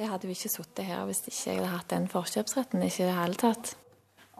[0.00, 2.88] Det hadde vi ikke sittet her hvis ikke jeg hadde hatt den forkjøpsretten.
[2.88, 3.76] ikke i det hele tatt.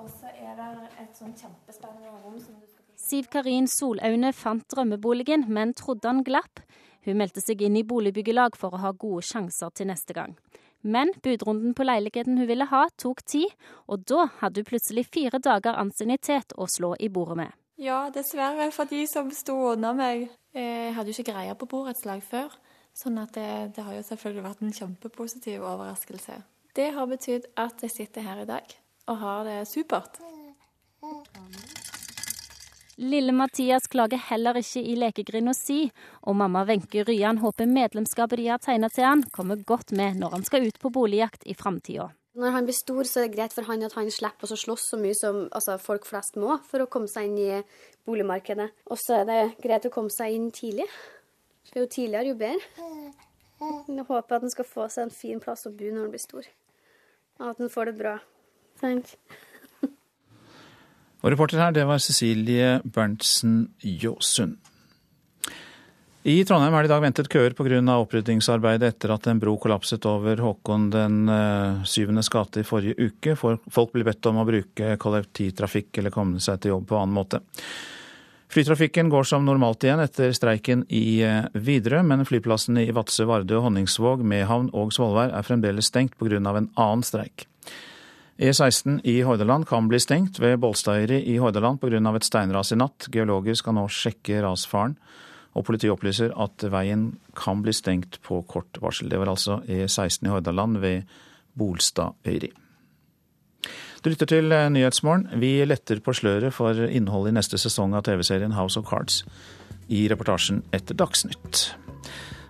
[0.01, 0.72] Og så er det
[1.05, 2.70] et sånn kjempespennende rom som du
[3.11, 6.61] Siv Karin Solaune fant drømmeboligen, men trodde han glapp.
[7.03, 10.37] Hun meldte seg inn i boligbyggelag for å ha gode sjanser til neste gang.
[10.87, 13.51] Men budrunden på leiligheten hun ville ha, tok tid,
[13.91, 17.59] og da hadde hun plutselig fire dager ansiennitet å slå i bordet med.
[17.83, 20.29] Ja, dessverre, for de som sto under meg.
[20.55, 22.55] Jeg hadde jo ikke greie på borettslag før,
[22.95, 26.39] sånn at det, det har jo selvfølgelig vært en kjempepositiv overraskelse.
[26.79, 28.81] Det har betydd at jeg sitter her i dag
[29.11, 30.23] og har det supert.
[33.01, 35.86] Lille Mathias klager heller ikke i lekegrinda si,
[36.28, 40.34] og mamma Wenche Ryan håper medlemskapet de har tegna til han, kommer godt med når
[40.36, 42.11] han skal ut på boligjakt i framtida.
[42.36, 44.90] Når han blir stor, så er det greit for han at han slipper å slåss
[44.92, 47.62] så mye som altså, folk flest må for å komme seg inn i
[48.07, 48.68] boligmarkedet.
[48.92, 50.86] Og så er det greit å komme seg inn tidlig.
[51.72, 52.88] Jo tidligere, jo bedre.
[53.88, 56.28] Jeg håper at han skal få seg en fin plass å bo når han blir
[56.28, 56.53] stor.
[57.40, 58.18] Og at han får det bra.
[58.80, 59.16] Thank.
[61.21, 64.57] Og reporter her, det var Cecilie Berntsen Jåsund.
[66.21, 67.79] I Trondheim er det i dag ventet køer pga.
[67.97, 73.37] oppryddingsarbeidet etter at en bro kollapset over Håkon den eh, syvendes gate i forrige uke.
[73.37, 77.41] Folk blir bedt om å bruke kollektivtrafikk eller komme seg til jobb på annen måte.
[78.53, 83.62] Flytrafikken går som normalt igjen etter streiken i eh, Widerøe, men flyplassene i Vadsø, Vardø,
[83.64, 86.37] Honningsvåg, Mehamn og Svolvær er fremdeles stengt pga.
[86.37, 87.47] en annen streik.
[88.41, 92.01] E16 i Hordaland kan bli stengt ved Bolstadøyri i Hordaland pga.
[92.16, 93.09] et steinras i natt.
[93.12, 94.97] Geologer skal nå sjekke rasfaren,
[95.53, 99.11] og politiet opplyser at veien kan bli stengt på kort varsel.
[99.11, 101.03] Det var altså E16 i Hordaland ved
[101.53, 102.51] Bolstadøyri.
[104.01, 105.28] Du lytter til Nyhetsmorgen.
[105.36, 109.20] Vi letter på sløret for innholdet i neste sesong av TV-serien House of Cards
[109.93, 111.74] i reportasjen etter Dagsnytt.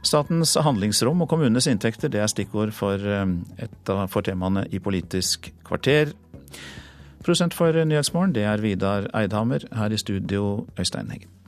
[0.03, 3.27] Statens handlingsrom og kommunenes inntekter det er stikkord for, eh,
[3.59, 6.15] et, for temaene i Politisk kvarter.
[7.25, 9.67] Prosent for Nyhetsmorgen, det er Vidar Eidhammer.
[9.77, 11.40] Her i studio, Øystein Heggen.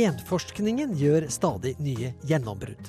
[0.00, 2.88] Genforskningen gjør stadig nye gjennombrudd.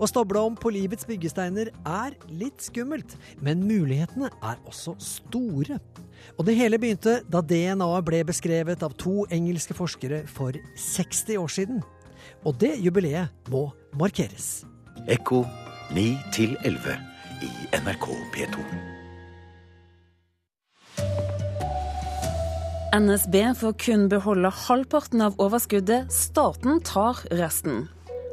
[0.00, 5.78] Å stable om på livets byggesteiner er litt skummelt, men mulighetene er også store.
[6.36, 11.54] Og det hele begynte da DNA-et ble beskrevet av to engelske forskere for 60 år
[11.60, 11.82] siden.
[12.44, 13.68] Og det jubileet må
[14.00, 14.64] markeres.
[15.08, 15.44] Ekko
[15.94, 16.08] 9
[16.66, 16.96] 11
[17.46, 18.89] i NRK P2.
[22.92, 27.84] NSB får kun beholde halvparten av overskuddet, staten tar resten.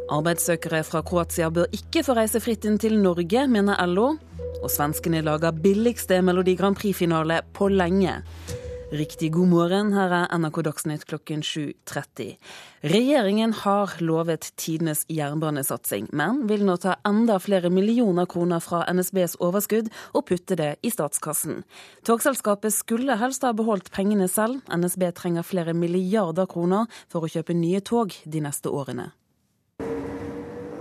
[0.10, 4.16] Arbeidssøkere fra Kroatia bør ikke få reise fritt inn til Norge, mener LO.
[4.64, 8.16] Og svenskene lager billigste Melodi Grand Prix-finale på lenge.
[8.88, 12.38] Riktig god morgen, her er NRK Dagsnytt klokken 7.30.
[12.88, 19.36] Regjeringen har lovet tidenes jernbanesatsing, men vil nå ta enda flere millioner kroner fra NSBs
[19.44, 21.66] overskudd og putte det i statskassen.
[22.08, 24.64] Togselskapet skulle helst ha beholdt pengene selv.
[24.72, 29.10] NSB trenger flere milliarder kroner for å kjøpe nye tog de neste årene.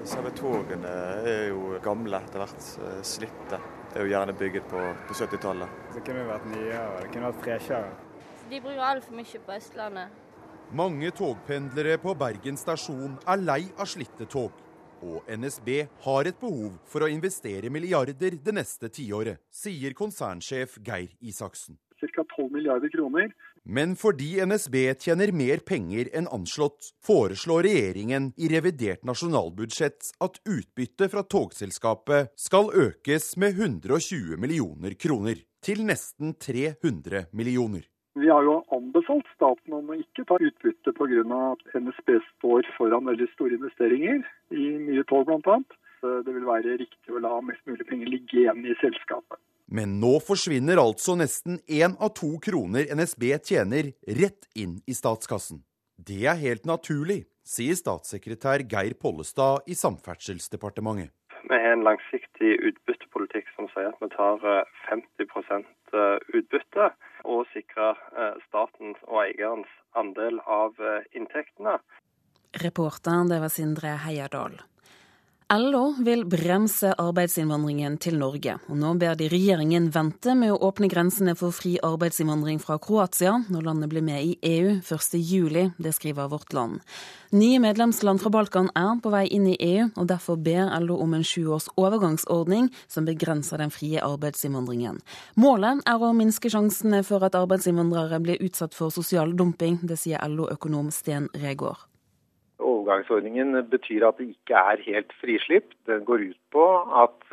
[0.07, 0.95] Selve togene
[1.27, 2.71] er jo gamle etter hvert,
[3.03, 3.59] slitte.
[3.97, 5.77] Det er jo gjerne bygget på, på 70-tallet.
[5.95, 7.95] Det kunne vært nyere, det kunne vært freshere.
[8.51, 10.19] De bruker altfor mye på Østlandet.
[10.77, 14.53] Mange togpendlere på Bergen stasjon er lei av slitte tog.
[15.01, 15.71] Og NSB
[16.05, 21.81] har et behov for å investere milliarder det neste tiåret, sier konsernsjef Geir Isaksen.
[21.97, 22.27] Ca.
[22.37, 23.33] 12 milliarder kroner.
[23.69, 31.11] Men fordi NSB tjener mer penger enn anslått, foreslår regjeringen i revidert nasjonalbudsjett at utbyttet
[31.11, 37.83] fra togselskapet skal økes med 120 millioner kroner, til nesten 300 millioner.
[38.15, 41.25] Vi har jo anbefalt staten om å ikke ta utbytte pga.
[41.51, 44.23] at NSB står foran veldig store investeringer
[44.55, 45.59] i nye tog bl.a.
[46.23, 49.43] Det vil være riktig å la mest mulig penger ligge igjen i selskapet.
[49.67, 55.65] Men nå forsvinner altså nesten én av to kroner NSB tjener, rett inn i statskassen.
[55.99, 61.11] Det er helt naturlig, sier statssekretær Geir Pollestad i Samferdselsdepartementet.
[61.47, 64.43] Vi har en langsiktig utbyttepolitikk som sier at vi tar
[64.87, 65.67] 50%
[66.35, 66.89] utbytte,
[67.27, 67.99] og sikrer
[68.47, 70.79] statens og eierens andel av
[71.15, 71.79] inntektene.
[72.63, 74.61] Reporteren, det var Sindre Heierdal.
[75.47, 80.89] LO vil bremse arbeidsinnvandringen til Norge, og nå ber de regjeringen vente med å åpne
[80.91, 85.71] grensene for fri arbeidsinnvandring fra Kroatia når landet blir med i EU 1.7.
[85.79, 86.83] Det skriver Vårt Land.
[87.31, 91.15] Nye medlemsland fra Balkan er på vei inn i EU, og derfor ber LO om
[91.15, 94.99] en sju års overgangsordning som begrenser den frie arbeidsinnvandringen.
[95.39, 100.27] Målet er å minske sjansene for at arbeidsinnvandrere blir utsatt for sosial dumping, det sier
[100.27, 101.87] LO-økonom Sten Regård.
[102.87, 105.73] Overgangsordningen betyr at det ikke er helt frislipp.
[105.87, 106.67] Den går ut på
[107.03, 107.25] at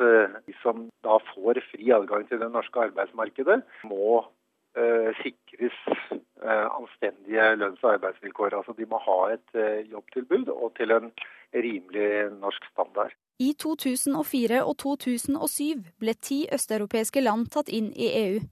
[0.46, 5.78] de som da får fri adgang til det norske arbeidsmarkedet, må uh, sikres
[6.10, 8.58] uh, anstendige lønns- og arbeidsvilkår.
[8.58, 11.12] Altså De må ha et jobbtilbud og til en
[11.54, 13.14] rimelig norsk standard.
[13.38, 18.42] I 2004 og 2007 ble ti østeuropeiske land tatt inn i EU.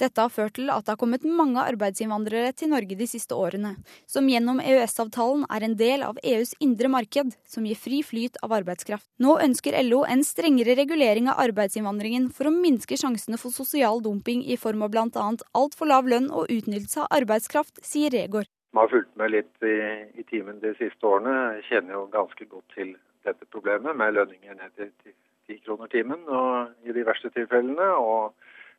[0.00, 3.74] Dette har ført til at det har kommet mange arbeidsinnvandrere til Norge de siste årene,
[4.08, 8.54] som gjennom EØS-avtalen er en del av EUs indre marked, som gir fri flyt av
[8.56, 9.04] arbeidskraft.
[9.20, 14.40] Nå ønsker LO en strengere regulering av arbeidsinnvandringen for å minske sjansene for sosial dumping
[14.40, 15.28] i form av bl.a.
[15.60, 18.48] altfor lav lønn og utnyttelse av arbeidskraft, sier Regård.
[18.72, 19.76] Man har fulgt med litt i,
[20.16, 22.94] i timen de siste årene, Jeg kjenner jo ganske godt til
[23.28, 25.12] dette problemet med lønninger ned til
[25.50, 27.90] ti kroner timen og, i de verste tilfellene.
[28.00, 28.32] og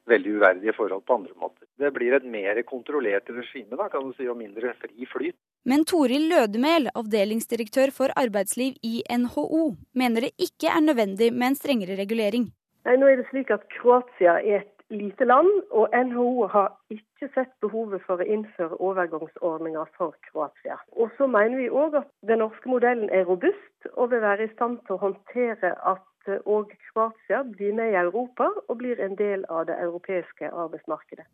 [0.10, 1.68] veldig uverdige forhold på andre måter.
[1.80, 5.38] Det blir et mer kontrollert regime da, kan du si, og mindre fri flyt.
[5.66, 11.60] Men Toril Lødemel, avdelingsdirektør for arbeidsliv i NHO, mener det ikke er nødvendig med en
[11.60, 12.50] strengere regulering.
[12.86, 17.30] Nei, nå er det slik at Kroatia er et lite land, og NHO har ikke
[17.36, 20.80] sett behovet for å innføre overgangsordninger for Kroatia.
[20.98, 24.54] Og så mener vi òg at den norske modellen er robust og vil være i
[24.56, 26.04] stand til å håndtere at
[26.46, 31.26] og Kroatia blir med i Europa og blir en del av det europeiske arbeidsmarkedet.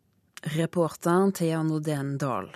[0.56, 2.50] Reporter Thea Nodén Dahl.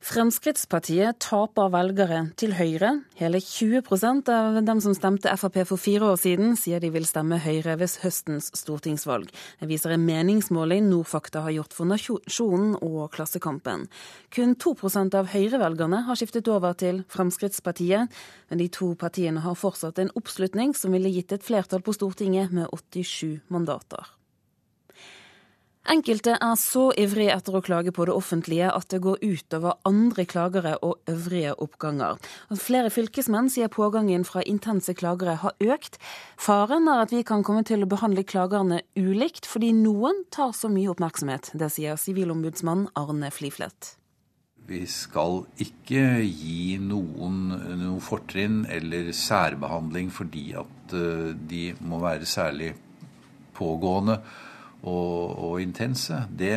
[0.00, 2.88] Fremskrittspartiet taper velgere til Høyre.
[3.18, 7.36] Hele 20% av dem som stemte Frp for fire år siden, sier de vil stemme
[7.44, 9.28] Høyre ved høstens stortingsvalg.
[9.60, 13.90] Det viser en meningsmåling Nordfakta har gjort for Nasjonen og Klassekampen.
[14.32, 18.08] Kun 2% av Høyre-velgerne har skiftet over til Fremskrittspartiet,
[18.48, 22.56] men de to partiene har fortsatt en oppslutning som ville gitt et flertall på Stortinget
[22.56, 24.08] med 87 mandater.
[25.88, 30.26] Enkelte er så ivrige etter å klage på det offentlige at det går utover andre
[30.28, 32.18] klagere og øvrige oppganger.
[32.60, 35.96] Flere fylkesmenn sier pågangen fra intense klagere har økt.
[36.36, 40.68] Faren er at vi kan komme til å behandle klagerne ulikt, fordi noen tar så
[40.68, 41.54] mye oppmerksomhet.
[41.56, 43.94] Det sier sivilombudsmann Arne Fliflet.
[44.68, 47.40] Vi skal ikke gi noen
[47.80, 52.74] noe fortrinn eller særbehandling fordi at eh, de må være særlig
[53.56, 54.20] pågående
[54.82, 56.56] og, og, intense, det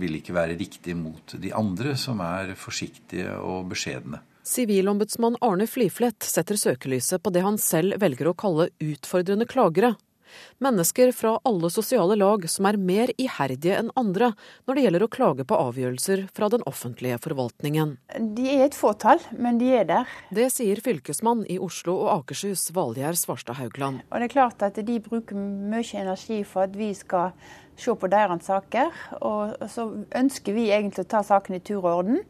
[0.00, 4.22] vil ikke være riktig mot de andre, som er forsiktige og beskjedne.
[4.42, 9.94] Sivilombudsmann Arne Fliflet setter søkelyset på det han selv velger å kalle utfordrende klagere,
[10.62, 14.32] Mennesker fra alle sosiale lag som er mer iherdige enn andre
[14.66, 17.96] når det gjelder å klage på avgjørelser fra den offentlige forvaltningen.
[18.36, 20.14] De er et fåtall, men de er der.
[20.34, 24.04] Det sier fylkesmann i Oslo og Akershus, Valgjerd Svarstad Haugland.
[24.10, 27.32] Og det er klart at de bruker mye energi for at vi skal
[27.78, 28.90] se på deres saker.
[29.20, 32.24] Og så ønsker vi egentlig å ta saken i tur og orden.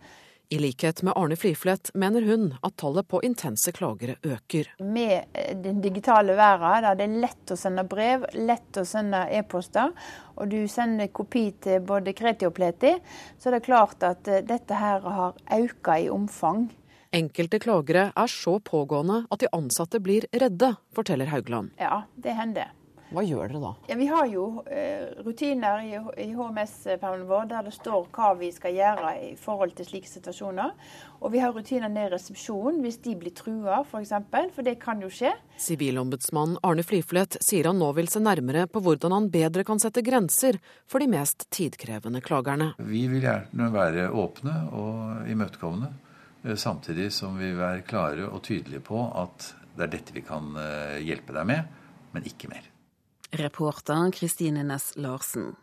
[0.53, 4.67] I likhet med Arne Fliflet mener hun at tallet på intense klagere øker.
[4.85, 9.23] Med eh, den digitale verden, der det er lett å sende brev, lett å sende
[9.33, 9.95] e-poster,
[10.37, 12.93] og du sender kopi til både kreti og pleti,
[13.41, 16.69] så er det klart at eh, dette her har økt i omfang.
[17.17, 21.73] Enkelte klagere er så pågående at de ansatte blir redde, forteller Haugland.
[21.81, 22.77] Ja, det hender.
[23.13, 23.71] Hva gjør dere da?
[23.91, 28.49] Ja, vi har jo eh, rutiner i, i HMS-permen vår der det står hva vi
[28.55, 30.73] skal gjøre i forhold til slike situasjoner.
[31.21, 33.91] Og vi har rutiner ned i resepsjonen hvis de blir trua, f.eks.
[33.93, 35.35] For, eksempel, for det kan jo skje.
[35.61, 40.05] Sivilombudsmann Arne Fliflet sier han nå vil se nærmere på hvordan han bedre kan sette
[40.07, 40.59] grenser
[40.91, 42.73] for de mest tidkrevende klagerne.
[42.81, 45.93] Vi vil gjerne være åpne og imøtekommende,
[46.47, 50.25] eh, samtidig som vi vil være klare og tydelige på at det er dette vi
[50.27, 51.81] kan eh, hjelpe deg med,
[52.13, 52.72] men ikke mer.
[53.33, 55.55] Reporter Kristine Næss Larsen.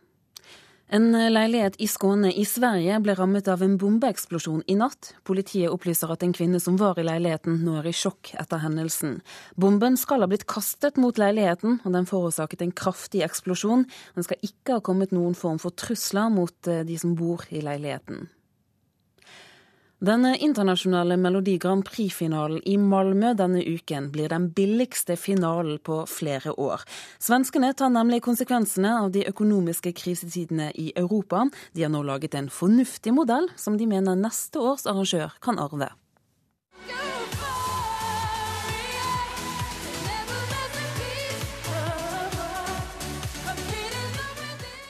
[0.90, 5.12] En leilighet i Skåne i Sverige ble rammet av en bombeeksplosjon i natt.
[5.22, 9.20] Politiet opplyser at en kvinne som var i leiligheten, nå er i sjokk etter hendelsen.
[9.54, 13.86] Bomben skal ha blitt kastet mot leiligheten, og den forårsaket en kraftig eksplosjon.
[14.18, 17.62] Den skal ikke ha kommet noen form for trusler mot eh, de som bor i
[17.62, 18.26] leiligheten.
[20.00, 26.54] Den internasjonale Melodi Grand Prix-finalen i Malmö denne uken blir den billigste finalen på flere
[26.56, 26.86] år.
[27.20, 31.50] Svenskene tar nemlig konsekvensene av de økonomiske krisetidene i Europa.
[31.76, 35.92] De har nå laget en fornuftig modell som de mener neste års arrangør kan arve.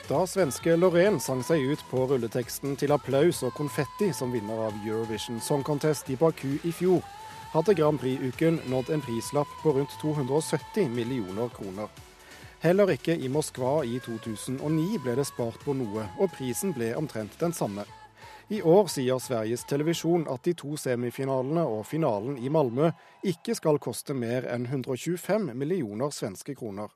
[0.10, 4.78] Da svenske Loreen sang seg ut på rulleteksten til applaus og konfetti som vinner av
[4.82, 7.04] Eurovision Song Contest i Baku i fjor,
[7.54, 11.94] hadde Grand Prix-uken nådd en prislapp på rundt 270 millioner kroner.
[12.66, 17.38] Heller ikke i Moskva i 2009 ble det spart på noe, og prisen ble omtrent
[17.38, 17.86] den samme.
[18.50, 22.90] I år sier Sveriges Televisjon at de to semifinalene og finalen i Malmö
[23.30, 26.90] ikke skal koste mer enn 125 millioner svenske kroner.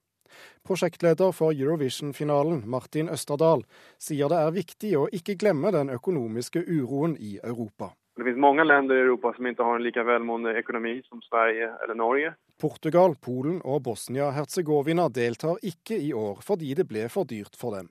[0.63, 3.65] Prosjektleder for Eurovision-finalen, Martin Østerdal,
[3.99, 7.91] sier det er viktig å ikke glemme den økonomiske uroen i Europa.
[8.15, 11.71] Det finnes mange land i Europa som ikke har en like velmående økonomi som Sverige
[11.83, 12.35] eller Norge.
[12.61, 17.89] Portugal, Polen og Bosnia-Hercegovina deltar ikke i år fordi det ble for dyrt for dem.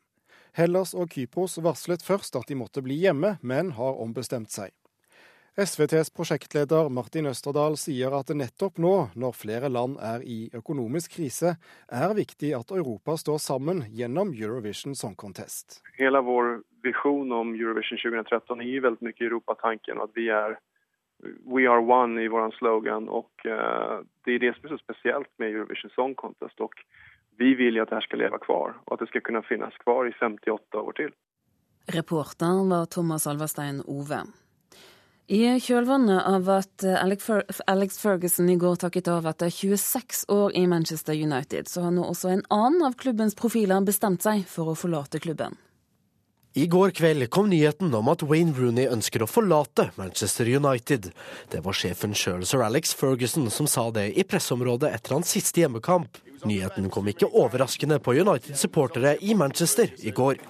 [0.55, 4.70] Hellas og Kypros varslet først at de måtte bli hjemme, men har ombestemt seg.
[5.53, 11.18] SVTs prosjektleder Martin Østerdal sier at det nettopp nå, når flere land er i økonomisk
[11.18, 11.59] krise,
[11.92, 15.82] er viktig at Europa står sammen gjennom Eurovision Song Contest.
[15.98, 20.00] Hele vår visjon om Eurovision 2013 gir veldig mye Europatanken.
[20.00, 20.57] At vi er
[21.46, 23.11] We are one i vår slogan.
[23.12, 26.61] og uh, Det er det som er så spesielt med Eurovision Song Contest.
[26.64, 26.72] og
[27.36, 30.16] Vi vil at dette skal leve kvar, og at det skal kunne finnes kvar i
[30.16, 31.12] 58 år til.
[31.93, 34.24] Reporter var Thomas Alverstein Ove.
[35.32, 41.16] I kjølvannet av at Alex Ferguson i går takket av etter 26 år i Manchester
[41.16, 45.22] United, så har nå også en annen av klubbens profiler bestemt seg for å forlate
[45.24, 45.56] klubben.
[46.52, 51.09] I går kveld kom nyheten om at Wayne Rooney ønsker å forlate Manchester United.
[51.48, 55.64] Det var sjefen sjøl, sir Alex Ferguson, som sa det i presseområdet etter hans siste
[55.64, 56.20] hjemmekamp.
[56.48, 60.40] Nyheten kom ikke overraskende på United-supportere i Manchester i går.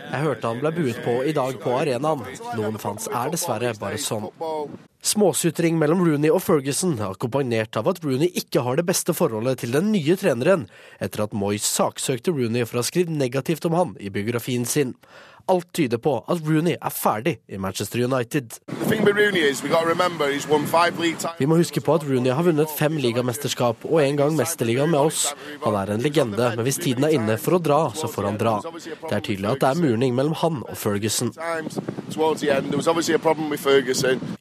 [0.00, 2.22] Jeg hørte han ble buet på i dag på arenaen.
[2.58, 4.28] Noen fans er dessverre bare sånn.
[5.00, 9.72] Småsutring mellom Rooney og Ferguson, akkompagnert av at Rooney ikke har det beste forholdet til
[9.72, 10.66] den nye treneren,
[11.00, 14.92] etter at Moyes saksøkte Rooney for å ha skrevet negativt om han i biografien sin.
[15.50, 18.58] Alt tyder på at Rooney er ferdig i Manchester United.
[21.38, 25.00] Vi må huske på at Rooney har vunnet fem ligamesterskap og en gang Mesterligaen med
[25.10, 25.22] oss.
[25.64, 28.40] Han er en legende, men hvis tiden er inne for å dra, så får han
[28.40, 28.56] dra.
[28.62, 31.32] Det er tydelig at det er murning mellom han og Ferguson.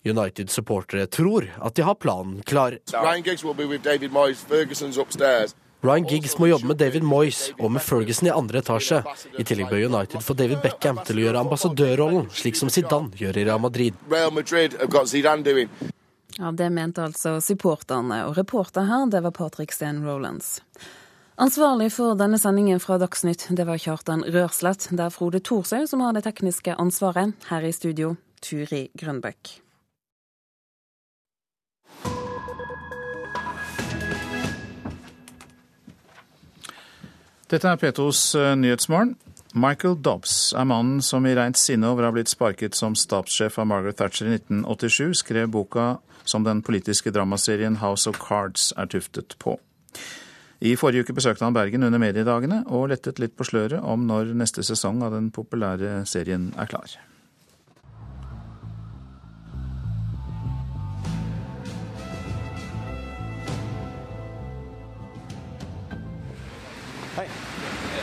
[0.10, 2.78] United-supportere tror at de har planen klar.
[2.94, 4.46] Ryan Giggs will be with David Moyes.
[4.50, 5.56] Ferguson's upstairs.
[5.82, 9.00] Ryan Giggs må jobbe med David Moyes og med Ferguson i andre etasje.
[9.40, 13.40] I tillegg bør United få David Beckham til å gjøre ambassadørrollen, slik som Zidane gjør
[13.40, 13.96] i Real Madrid.
[14.12, 14.76] Real Madrid
[16.36, 20.58] ja, Det mente altså supporterne, og reporter her, det var Patrick Steen Rolands.
[21.40, 24.90] Ansvarlig for denne sendingen fra Dagsnytt, det var Kjartan Rørslett.
[24.92, 27.32] Det er Frode Thorsøy som har det tekniske ansvaret.
[27.48, 29.69] Her i studio, Turi Grønbøk.
[37.50, 39.16] Dette er P2s eh, Nyhetsmorgen.
[39.58, 43.58] Michael Dobbs er mannen som i rent sinne over å ha blitt sparket som stabssjef
[43.58, 45.88] av Margaret Thatcher i 1987, skrev boka
[46.30, 49.58] som den politiske dramaserien House of Cards er tuftet på.
[50.62, 54.36] I forrige uke besøkte han Bergen under mediedagene og lettet litt på sløret om når
[54.38, 57.00] neste sesong av den populære serien er klar.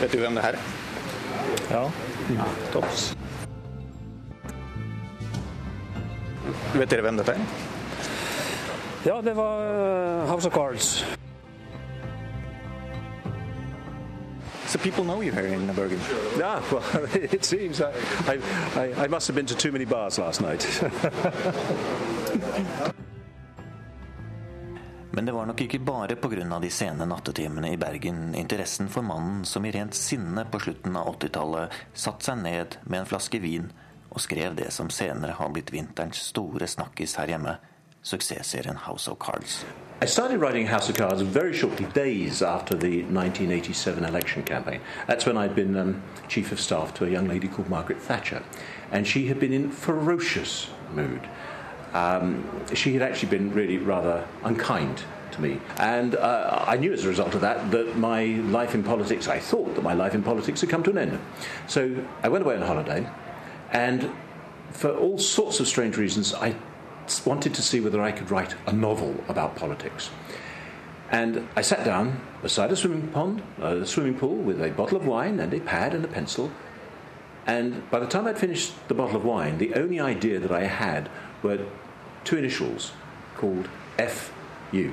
[0.00, 0.58] Vet du hvem det her er?
[1.70, 1.82] Ja.
[2.34, 2.48] ja.
[2.72, 3.16] Topps.
[6.74, 7.40] Vet dere hvem dette er?
[9.06, 11.04] Ja, det var uh, House of Cards.
[14.66, 16.00] So people know you here in Bergen?
[16.36, 17.80] Yeah, well, it seems.
[17.80, 17.92] I,
[18.76, 20.66] I, I must have been to too many bars last night.
[25.16, 26.58] Men det var nok ikke bare pga.
[26.60, 31.08] de sene nattetimene i Bergen interessen for mannen som i rent sinne på slutten av
[31.14, 33.70] 80-tallet satte seg ned med en flaske vin
[34.10, 37.56] og skrev det som senere har blitt vinterens store snakkis her hjemme,
[38.02, 39.64] suksessserien House of Cards.
[40.02, 44.82] I started writing House of Cards very shortly, days after the 1987 election campaign.
[45.06, 48.42] That's when I'd been um, chief of staff to a young lady called Margaret Thatcher.
[48.92, 51.26] And she had been in ferocious mood.
[51.96, 52.44] Um,
[52.74, 55.02] she had actually been really rather unkind
[55.32, 55.60] to me.
[55.78, 59.38] And uh, I knew as a result of that that my life in politics, I
[59.38, 61.18] thought that my life in politics had come to an end.
[61.66, 63.08] So I went away on holiday,
[63.72, 64.10] and
[64.70, 66.54] for all sorts of strange reasons, I
[67.24, 70.10] wanted to see whether I could write a novel about politics.
[71.10, 74.96] And I sat down beside a swimming pond, uh, a swimming pool, with a bottle
[74.96, 76.50] of wine and a pad and a pencil.
[77.46, 80.64] And by the time I'd finished the bottle of wine, the only idea that I
[80.64, 81.08] had
[81.42, 81.64] were
[82.26, 82.92] two initials
[83.36, 84.92] called FU.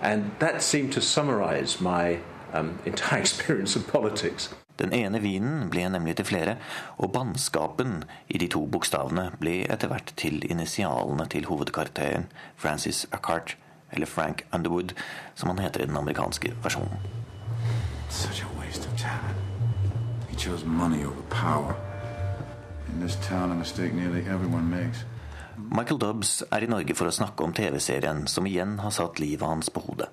[0.00, 2.18] And that seemed to summarize my
[2.52, 4.54] um, entire experience of politics.
[4.78, 6.56] Den ene vinen ble nemlig til flere,
[6.98, 12.26] og bannskapen i de to bokstavene ble etter hvert til initialene til hovedkarakteren
[12.56, 13.56] Francis Accart,
[13.92, 14.92] eller Frank Underwood,
[15.34, 17.00] som han heter i den amerikanske versjonen.
[18.10, 19.36] Such a waste of talent.
[20.28, 21.74] He chose money over power.
[22.92, 25.06] In this town, a mistake nearly everyone makes.
[25.66, 29.42] Michael Dobbs er i Norge for å snakke om TV-serien som igjen har satt livet
[29.48, 30.06] hans på hodet.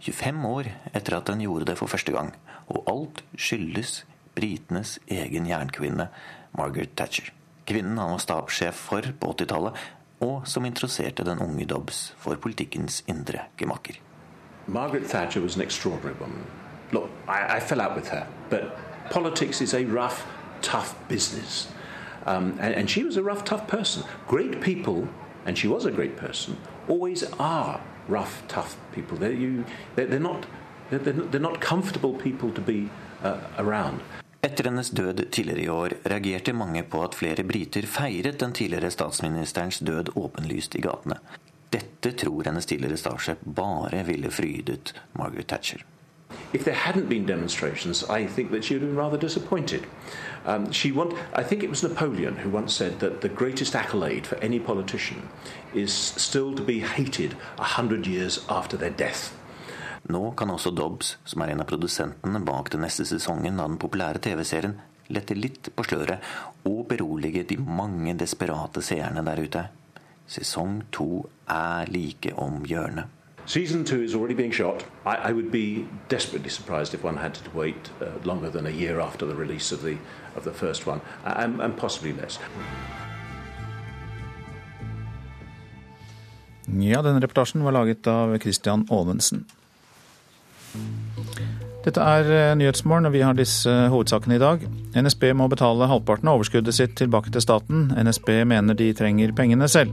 [0.00, 2.30] 25 år etter at den gjorde det for første gang.
[2.72, 4.04] Og alt skyldes
[4.34, 6.08] britenes egen jernkvinne,
[6.56, 7.28] Margaret Thatcher.
[7.68, 9.76] Kvinnen han var stabssjef for på 80-tallet,
[10.24, 14.00] og som interesserte den unge Dobbs for politikkens indre gemakker.
[14.66, 16.46] Margaret Thatcher was an extraordinary woman.
[16.92, 18.72] Look, I, I fell out with her, but
[19.10, 20.24] politics is a rough,
[20.62, 21.68] tough business.
[22.26, 24.02] Um, and, and, she was a rough, tough person.
[24.28, 25.08] Great people,
[25.46, 26.56] and she was a great person,
[26.88, 29.18] always are rough, tough people.
[29.18, 29.64] They're, you,
[29.94, 30.46] they're, they're not,
[30.90, 32.88] they're, they're, not comfortable people to be
[33.22, 34.00] uh, around.
[34.44, 38.90] Etter hennes død tidligere i år reagerte mange på at flere briter feiret den tidligere
[38.90, 41.16] statsministerens død åpenlyst i gatene.
[41.72, 45.84] Dette tror hennes tidligere statssjef bare ville frydet Margaret Thatcher.
[46.52, 49.86] If there hadn't been demonstrations, I think that she would have been rather disappointed.
[50.46, 54.26] Um, she want, I think it was Napoleon who once said that the greatest accolade
[54.26, 55.28] for any politician
[55.74, 59.32] is still to be hated a hundred years after their death.
[60.06, 63.78] Nå kan også Dobbs, som er en av produsentene bak den neste sesongen av den
[63.80, 64.76] populære TV-serien,
[65.08, 66.20] lette litt på sløret
[66.68, 69.64] og berolige de mange desperate seerne der ute.
[70.28, 73.23] Sesong to er like om hjørnet.
[73.46, 74.84] Season two is already being shot.
[75.04, 78.70] I, I, would be desperately surprised if one had to wait uh, longer than a
[78.70, 79.98] year after the release of the,
[80.34, 82.38] of the first one, and, and possibly less.
[86.66, 89.44] Ja, denne reportasjen var laget av Christian Aavensen.
[91.84, 94.64] Dette er eh, Nyhetsmorgen, og vi har disse hovedsakene i dag.
[94.96, 97.90] NSB må betale halvparten av overskuddet sitt tilbake til staten.
[97.92, 99.92] NSB mener de trenger pengene selv.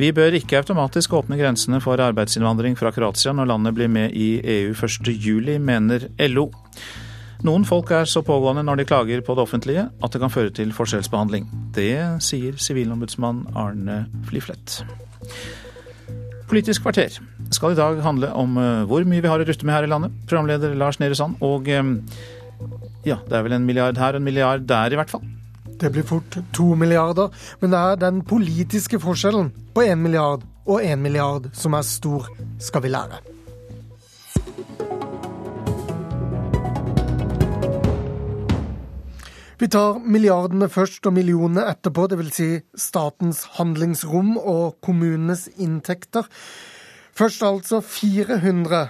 [0.00, 4.38] Vi bør ikke automatisk åpne grensene for arbeidsinnvandring fra Kroatia når landet blir med i
[4.40, 6.46] EU 1.7, mener LO.
[7.44, 10.52] Noen folk er så pågående når de klager på det offentlige at det kan føre
[10.56, 11.50] til forskjellsbehandling.
[11.76, 11.92] Det
[12.24, 14.80] sier sivilombudsmann Arne Fliflett.
[16.48, 17.20] Politisk kvarter
[17.52, 19.92] skal i dag handle om eh, hvor mye vi har å rutte med her i
[19.92, 20.16] landet.
[20.24, 21.36] Programleder Lars Nehru Sand.
[21.44, 21.92] Og eh,
[23.04, 25.28] ja, det er vel en milliard her og en milliard der, i hvert fall.
[25.80, 27.30] Det blir fort to milliarder,
[27.60, 32.28] men det er den politiske forskjellen på én milliard og én milliard som er stor,
[32.60, 33.20] skal vi lære.
[39.60, 42.30] Vi tar milliardene først og millionene etterpå, dvs.
[42.36, 46.28] Si statens handlingsrom og kommunenes inntekter.
[47.16, 48.86] Først altså 400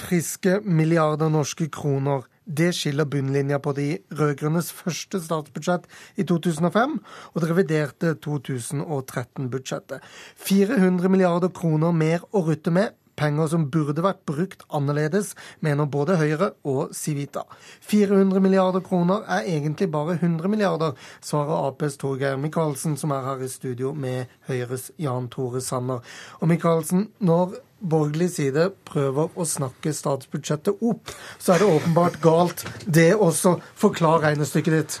[0.00, 2.24] friske milliarder norske kroner.
[2.44, 5.86] Det skiller bunnlinja på de rød-grønnes første statsbudsjett
[6.20, 6.98] i 2005
[7.32, 10.04] og det reviderte 2013-budsjettet.
[10.36, 16.16] 400 milliarder kroner mer å rutte med Penger som burde vært brukt annerledes, mener både
[16.18, 17.44] Høyre og Civita.
[17.86, 23.44] 400 milliarder kroner er egentlig bare 100 milliarder, svarer Aps Torgeir Micaelsen, som er her
[23.44, 26.02] i studio med Høyres Jan Tore Sanner.
[26.40, 27.54] Og Micaelsen, når
[27.84, 33.58] borgerlig side prøver å snakke statsbudsjettet opp, så er det åpenbart galt, det også.
[33.78, 34.98] Forklar regnestykket ditt.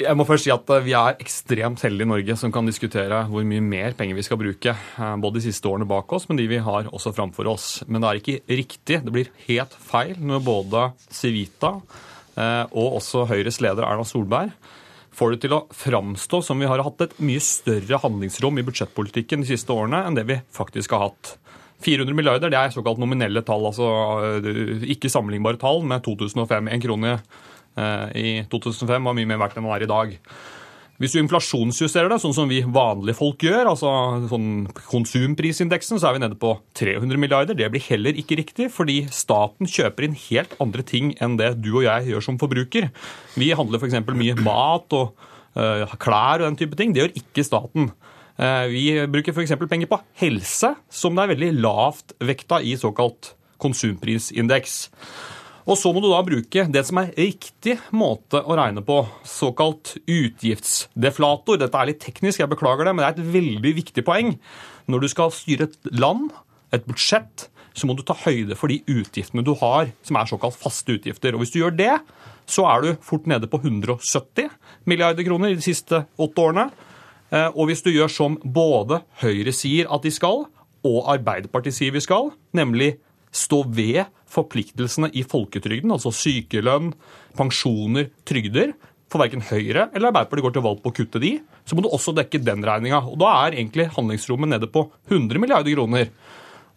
[0.00, 3.18] Jeg må først si at eh, Vi er ekstremt heldige i Norge som kan diskutere
[3.28, 4.72] hvor mye mer penger vi skal bruke.
[4.72, 7.68] Eh, både de siste årene bak oss, men de vi har også framfor oss.
[7.86, 9.02] Men det er ikke riktig.
[9.04, 14.54] Det blir helt feil når både Civita eh, og også Høyres leder Erna Solberg
[15.20, 19.44] får det til å framstå som vi har hatt et mye større handlingsrom i budsjettpolitikken
[19.44, 21.34] de siste årene enn det vi faktisk har hatt.
[21.84, 23.88] 400 milliarder det er såkalt nominelle tall, altså
[24.84, 26.68] ikke sammenlignbare tall med 2005.
[26.68, 27.14] En krone
[27.78, 30.16] Eh, i 2005 var mye mer verdt enn den er i dag.
[31.00, 33.88] Hvis du inflasjonsjusterer det, sånn som vi vanlige folk gjør, altså
[34.28, 37.56] sånn konsumprisindeksen, så er vi nede på 300 milliarder.
[37.56, 41.70] Det blir heller ikke riktig, fordi staten kjøper inn helt andre ting enn det du
[41.78, 42.90] og jeg gjør som forbruker.
[43.40, 43.96] Vi handler f.eks.
[44.12, 45.16] mye mat og
[45.56, 46.92] uh, klær og den type ting.
[46.92, 47.88] Det gjør ikke staten.
[48.40, 49.52] Uh, vi bruker f.eks.
[49.68, 54.78] penger på helse, som det er veldig lavt vekta i såkalt konsumprisindeks.
[55.68, 59.92] Og så må du da bruke det som er riktig måte å regne på, såkalt
[60.08, 61.60] utgiftsdeflator.
[61.60, 64.32] Dette er litt teknisk, jeg beklager det, men det er et veldig viktig poeng.
[64.90, 66.32] Når du skal styre et land,
[66.74, 70.58] et budsjett, så må du ta høyde for de utgiftene du har, som er såkalt
[70.58, 71.36] faste utgifter.
[71.36, 71.92] Og hvis du gjør det,
[72.50, 74.48] så er du fort nede på 170
[74.90, 76.70] milliarder kroner i de siste åtte årene.
[77.30, 80.46] Eh, og hvis du gjør som både Høyre sier at de skal,
[80.86, 82.94] og Arbeiderpartiet sier vi skal, nemlig
[83.30, 86.94] stå ved forpliktelsene i folketrygden, altså sykelønn,
[87.38, 88.74] pensjoner, trygder,
[89.10, 91.36] for verken Høyre eller Arbeiderpartiet går til valg på å kutte de,
[91.66, 93.02] så må du også dekke den regninga.
[93.10, 96.12] Og da er egentlig handlingsrommet nede på 100 milliarder kroner.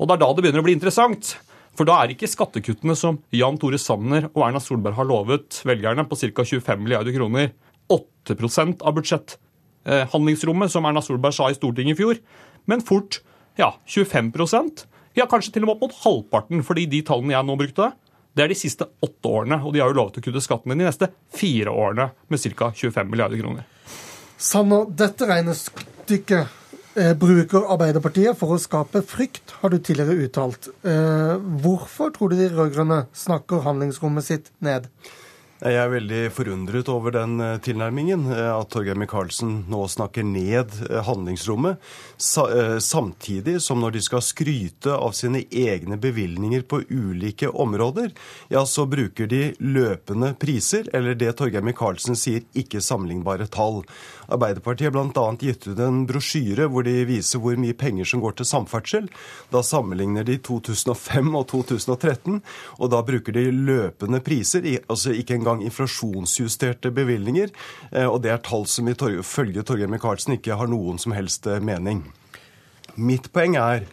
[0.02, 1.36] Og det er da det begynner å bli interessant.
[1.78, 6.06] For da er ikke skattekuttene som Jan Tore Sanner og Erna Solberg har lovet velgerne,
[6.10, 6.46] på ca.
[6.46, 7.54] 25 milliarder kroner,
[7.94, 8.98] 8% av
[9.84, 12.20] budsjetthandlingsrommet, som Erna Solberg sa i Stortinget i fjor,
[12.66, 13.22] men fort
[13.60, 17.58] ja, 25% ja, kanskje til og med opp mot halvparten, fordi de tallene jeg nå
[17.60, 17.92] brukte,
[18.34, 19.60] det er de siste åtte årene.
[19.62, 22.72] Og de har jo lovet å kutte skattene de neste fire årene med ca.
[22.74, 23.68] 25 milliarder kroner.
[24.42, 30.72] Sanner, dette regnestykket eh, bruker Arbeiderpartiet for å skape frykt, har du tidligere uttalt.
[30.82, 34.90] Eh, hvorfor tror du de rød-grønne snakker handlingsrommet sitt ned?
[35.64, 40.74] Jeg er veldig forundret over den eh, tilnærmingen, eh, at Torgeir Micaelsen nå snakker ned
[40.90, 41.80] eh, handlingsrommet,
[42.84, 48.12] samtidig som når de skal skryte av sine egne bevilgninger på ulike områder,
[48.52, 53.82] ja, så bruker de løpende priser, eller det Torgeir Micaelsen sier, ikke sammenlignbare tall.
[54.28, 55.26] Arbeiderpartiet har bl.a.
[55.40, 59.10] gitt ut en brosjyre hvor de viser hvor mye penger som går til samferdsel.
[59.54, 62.40] Da sammenligner de 2005 og 2013,
[62.80, 67.54] og da bruker de løpende priser, altså ikke engang inflasjonsjusterte bevilgninger.
[67.92, 71.62] Eh, og det er tall som ifølge Torgeir Micaelsen ikke har noen som helst eh,
[71.62, 72.06] mening.
[72.96, 73.86] Mitt poeng er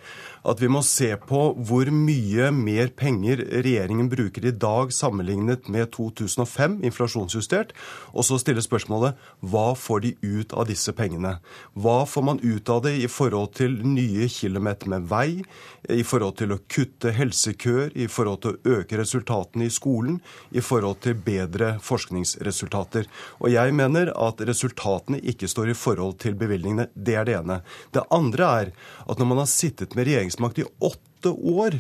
[0.47, 5.91] at vi må se på hvor mye mer penger regjeringen bruker i dag sammenlignet med
[5.95, 7.75] 2005, inflasjonsjustert,
[8.15, 11.37] og så stille spørsmålet hva får de ut av disse pengene?
[11.75, 15.43] Hva får man ut av det i forhold til nye kilometer med vei,
[15.91, 20.21] i forhold til å kutte helsekøer, i forhold til å øke resultatene i skolen,
[20.53, 23.09] i forhold til bedre forskningsresultater?
[23.41, 26.89] Og jeg mener at resultatene ikke står i forhold til bevilgningene.
[26.95, 27.61] Det er det ene.
[27.93, 28.73] Det andre er
[29.07, 31.75] at når man har sittet med regjeringsmakt i åtte år,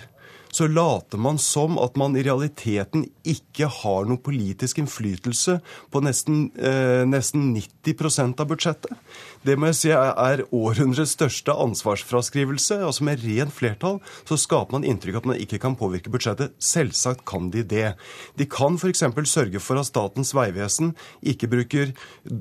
[0.52, 5.58] så later man som at man i realiteten ikke har noen politisk innflytelse
[5.92, 8.96] på nesten, eh, nesten 90% av budsjettet.
[9.46, 12.82] Det må jeg si er århundrets største ansvarsfraskrivelse.
[12.84, 16.52] altså Med rent flertall så skaper man inntrykk at man ikke kan påvirke budsjettet.
[16.58, 17.94] Selvsagt kan de det.
[18.36, 19.04] De kan f.eks.
[19.30, 21.94] sørge for at Statens vegvesen ikke bruker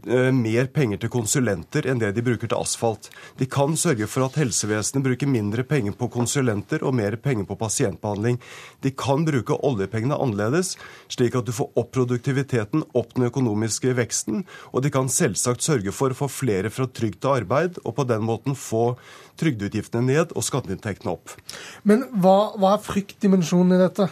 [0.09, 3.09] eh, mer penger til konsulenter enn det de bruker til asfalt.
[3.39, 7.55] De kan sørge for at helsevesenet bruker mindre penger på konsulenter og mer penger på
[7.99, 8.39] pasientbehandling.
[8.81, 10.77] De kan bruke oljepengene annerledes,
[11.09, 15.91] slik at du får opp produktiviteten, opp den økonomiske veksten, og de kan selvsagt sørge
[15.91, 18.95] for å få flere fra trygt arbeid, og på den måten få
[19.39, 21.35] trygdeutgiftene ned og skatteinntektene opp.
[21.83, 24.09] Men hva, hva er fryktdimensjonen i dette?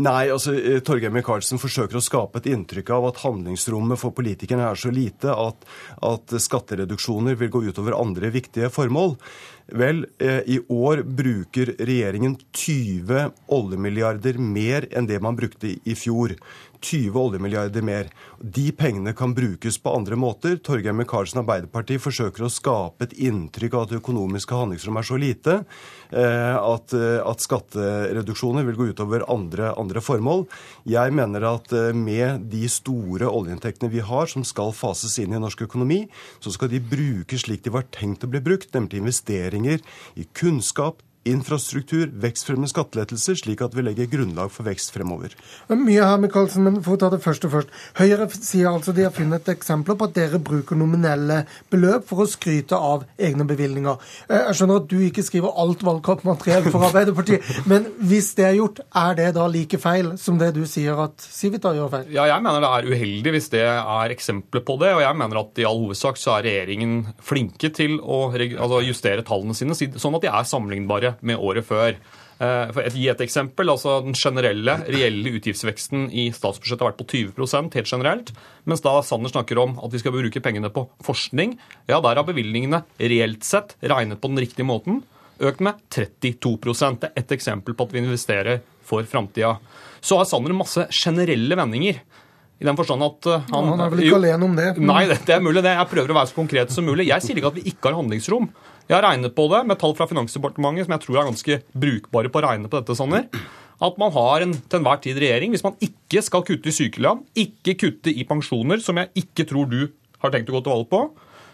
[0.00, 4.64] Nei, altså eh, Torgeir Micaelsen forsøker å skape et inntrykk av at handlingsrommet for politikerne
[4.70, 5.66] er så lite at,
[6.06, 9.18] at skattereduksjoner vil gå utover andre viktige formål.
[9.68, 16.34] Vel, eh, i år bruker regjeringen 20 oljemilliarder mer enn det man brukte i fjor.
[16.82, 18.08] 20 oljemilliarder mer.
[18.38, 20.58] De pengene kan brukes på andre måter.
[20.58, 25.20] Torgeir Micaelsen Arbeiderpartiet forsøker å skape et inntrykk av at det økonomiske handlingsrommet er så
[25.20, 30.46] lite eh, at, eh, at skattereduksjoner vil gå utover andre, andre, formål.
[30.88, 35.42] Jeg mener at eh, med de store oljeinntektene vi har, som skal fases inn i
[35.42, 36.04] norsk økonomi,
[36.42, 39.82] så skal de brukes slik de var tenkt å bli brukt, nemlig til investeringer
[40.18, 45.34] i kunnskap, infrastruktur, vekstfremmende skattelettelser, slik at vi legger grunnlag for vekst fremover.
[45.70, 47.74] Mye her, Michaelsen, men for å ta det først og først.
[47.98, 51.42] Høyre sier altså de har funnet eksempler på at dere bruker nominelle
[51.72, 54.02] beløp for å skryte av egne bevilgninger.
[54.28, 58.58] Eh, jeg skjønner at du ikke skriver alt valgkampmateriell for Arbeiderpartiet, men hvis det er
[58.58, 62.10] gjort, er det da like feil som det du sier at Civita gjør feil?
[62.16, 65.42] Ja, jeg mener det er uheldig hvis det er eksempler på det, og jeg mener
[65.44, 70.18] at i all hovedsak så er regjeringen flinke til å altså justere tallene sine sånn
[70.18, 71.96] at de er sammenlignbare med året før.
[72.42, 77.02] Eh, for å gi et eksempel, altså Den generelle, reelle utgiftsveksten i statsbudsjettet har vært
[77.02, 78.32] på 20% helt generelt.
[78.64, 81.56] Mens da Sanner snakker om at vi skal bruke pengene på forskning,
[81.90, 85.02] ja, der har bevilgningene reelt sett, regnet på den riktige måten,
[85.42, 86.56] økt med 32
[87.00, 89.58] Det er ett eksempel på at vi investerer for framtida.
[90.00, 92.02] Så har Sanner masse generelle vendinger.
[92.62, 94.68] I den forstand at eh, han, ja, han er vel ikke jo, alene om det.
[94.78, 95.62] Nei, det, det er mulig.
[95.62, 95.74] det.
[95.78, 97.08] Jeg prøver å være så konkret som mulig.
[97.08, 98.50] Jeg sier ikke at vi ikke har handlingsrom.
[98.88, 102.32] Jeg har regnet på det med tall fra Finansdepartementet som jeg tror er ganske brukbare
[102.32, 102.96] på å regne på dette.
[102.98, 103.28] Sanner.
[103.82, 107.24] At man har en til enhver tid regjering, hvis man ikke skal kutte i sykelønn,
[107.38, 109.80] ikke kutte i pensjoner, som jeg ikke tror du
[110.22, 111.00] har tenkt å gå til valg på,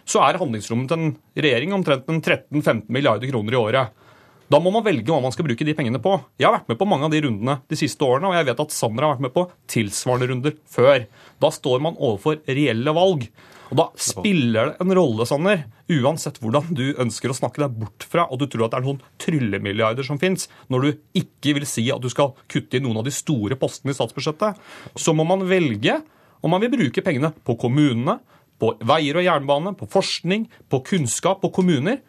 [0.09, 4.05] så er handlingsrommet til en regjering omtrent 13-15 milliarder kroner i året.
[4.49, 6.15] Da må man velge hva man skal bruke de pengene på.
[6.41, 8.63] Jeg har vært med på mange av de rundene de siste årene, og jeg vet
[8.65, 11.05] at Sanner har vært med på tilsvarende runder før.
[11.45, 13.27] Da står man overfor reelle valg.
[13.69, 18.07] Og Da spiller det en rolle, Sanner, uansett hvordan du ønsker å snakke deg bort
[18.09, 21.69] fra, og du tror at det er noen tryllemilliarder som fins, når du ikke vil
[21.69, 24.59] si at du skal kutte i noen av de store postene i statsbudsjettet,
[24.97, 26.01] så må man velge
[26.41, 28.19] om man vil bruke pengene på kommunene,
[28.59, 32.01] på veier og jernbane, på forskning, på kunnskap, på kommuner,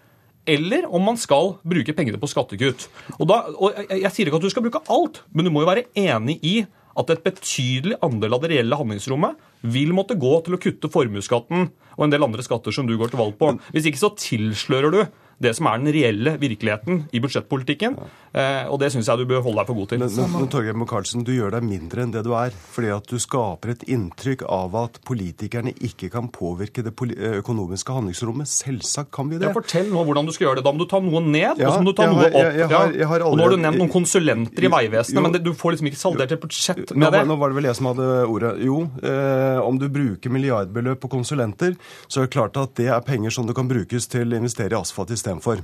[0.49, 2.87] eller om man skal bruke pengene på skattekutt.
[3.19, 5.61] Og, da, og jeg, jeg sier ikke at du skal bruke alt, men du må
[5.61, 6.55] jo være enig i
[6.99, 11.69] at et betydelig andel av det reelle handlingsrommet vil måtte gå til å kutte formuesskatten
[11.97, 13.51] og en del andre skatter som du går til valg på.
[13.75, 15.01] Hvis ikke så tilslører du
[15.39, 17.95] det som er den reelle virkeligheten i budsjettpolitikken.
[18.29, 20.01] Eh, og det syns jeg du bør holde deg for god til.
[20.03, 22.53] Men, men, men Torgeir Micaelsen, du gjør deg mindre enn det du er.
[22.75, 27.95] Fordi at du skaper et inntrykk av at politikerne ikke kan påvirke det eh, økonomiske
[27.95, 28.51] handlingsrommet.
[28.51, 29.49] Selvsagt kan vi det.
[29.49, 30.65] Ja, fortell nå hvordan du skal gjøre det.
[30.67, 32.37] Da må du ta noe ned, ja, og så må du ta noe opp.
[32.39, 35.23] Jeg, jeg har, jeg har aldri, og Nå har du nevnt noen konsulenter i Vegvesenet,
[35.25, 37.23] men det, du får liksom ikke saldert et budsjett med nå, det.
[37.31, 38.53] Nå var det vel jeg som hadde ordet.
[38.67, 41.75] Jo, eh, om du bruker milliardbeløp på konsulenter,
[42.07, 44.75] så er det klart at det er penger som du kan brukes til å investere
[44.75, 45.63] i asfalt istedenfor.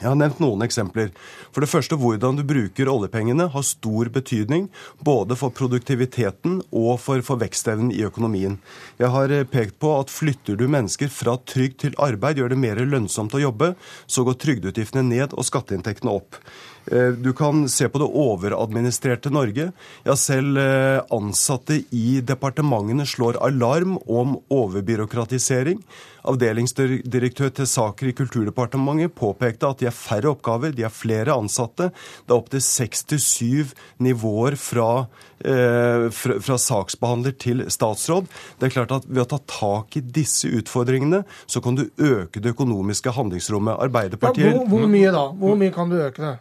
[0.00, 1.12] Jeg har nevnt noen eksempler.
[1.52, 4.64] For det første, hvordan du bruker oljepengene har stor betydning
[5.04, 8.56] både for produktiviteten og for, for vekstevnen i økonomien.
[8.98, 12.58] Jeg har eh, pekt på at flytter du mennesker fra trygd til arbeid, gjør det
[12.58, 13.74] mer lønnsomt å jobbe,
[14.10, 16.40] så går trygdeutgiftene ned og skatteinntektene opp.
[16.86, 19.70] Eh, du kan se på det overadministrerte Norge.
[20.04, 25.82] Ja, selv eh, ansatte i departementene slår alarm om overbyråkratisering.
[26.22, 31.90] Avdelingsdirektør til saker i Kulturdepartementet påpekte at de har færre oppgaver, de har flere ansatte.
[32.26, 33.72] Det er opptil seks til syv
[34.02, 35.06] nivåer fra,
[35.42, 38.30] eh, fra, fra, saksbehandler til statsråd.
[38.58, 42.40] Det er klart at Ved å ta tak i disse utfordringene, så kan du øke
[42.40, 43.78] det økonomiske handlingsrommet.
[43.82, 45.26] Arbeiderpartiet ja, hvor, hvor mye da?
[45.36, 46.38] Hvor mye kan du øke det?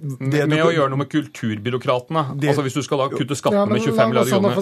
[0.00, 2.22] Det med å gjøre noe med kulturbyråkratene.
[2.40, 4.54] Det, altså Hvis du skal da kutte skattene ja, med 25 milliarder kroner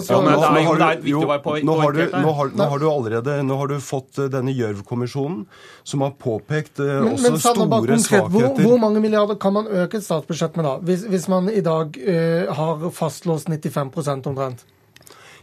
[2.55, 5.45] Nå har du allerede nå har du fått eh, denne Gjørv-kommisjonen,
[5.83, 8.31] som har påpekt uh, men, også men, store konkret, svakheter.
[8.35, 11.63] hvor, hvor, mange milliarder kan man øke et statsbudsjett med da, hvis, hvis man i
[11.65, 13.91] dag uh, har fastlåst 95
[14.31, 14.65] omtrent?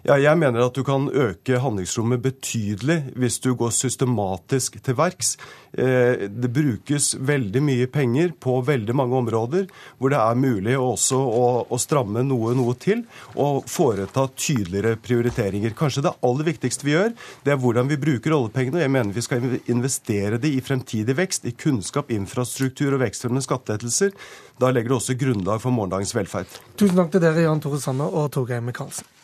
[0.03, 5.37] Ja, jeg mener at du kan øke handlingsrommet betydelig hvis du går systematisk til verks.
[5.79, 9.69] Eh, det brukes veldig mye penger på veldig mange områder
[10.03, 13.05] hvor det er mulig også å, å stramme noe, noe til
[13.39, 15.79] og foreta tydeligere prioriteringer.
[15.79, 17.15] Kanskje det aller viktigste vi gjør,
[17.47, 18.83] det er hvordan vi bruker oljepengene.
[18.83, 24.19] Jeg mener vi skal investere det i fremtidig vekst, i kunnskap, infrastruktur og vekstfremmende skattelettelser.
[24.59, 26.62] Da legger det også grunnlag for morgendagens velferd.
[26.74, 29.22] Tusen takk til dere, Jan Tore Sanner og Torgeir Micaelsen.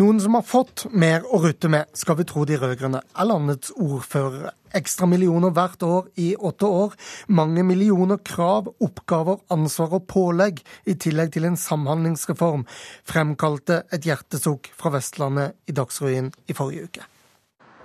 [0.00, 3.72] Noen som har fått mer å rutte med, skal vi tro de rød-grønne, er landets
[3.74, 4.54] ordførere.
[4.78, 6.94] Ekstra millioner hvert år i åtte år.
[7.28, 12.64] Mange millioner krav, oppgaver, ansvar og pålegg, i tillegg til en samhandlingsreform,
[13.12, 17.04] fremkalte et hjertesukk fra Vestlandet i Dagsrevyen i forrige uke.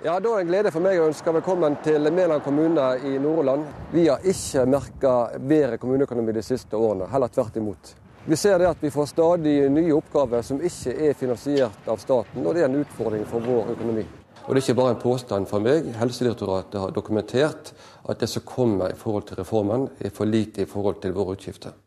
[0.05, 3.17] Ja, Da er det en glede for meg å ønske velkommen til Mæland kommune i
[3.19, 3.67] Nordland.
[3.91, 7.95] Vi har ikke merka bedre kommuneøkonomi de siste årene, heller tvert imot.
[8.27, 12.41] Vi ser det at vi får stadig nye oppgaver som ikke er finansiert av staten,
[12.41, 14.06] og det er en utfordring for vår økonomi.
[14.45, 15.91] Og Det er ikke bare en påstand fra meg.
[15.93, 17.73] Helsedirektoratet har dokumentert
[18.10, 21.35] at det som kommer i forhold til reformen, er for lite i forhold til våre
[21.38, 21.77] utgifter.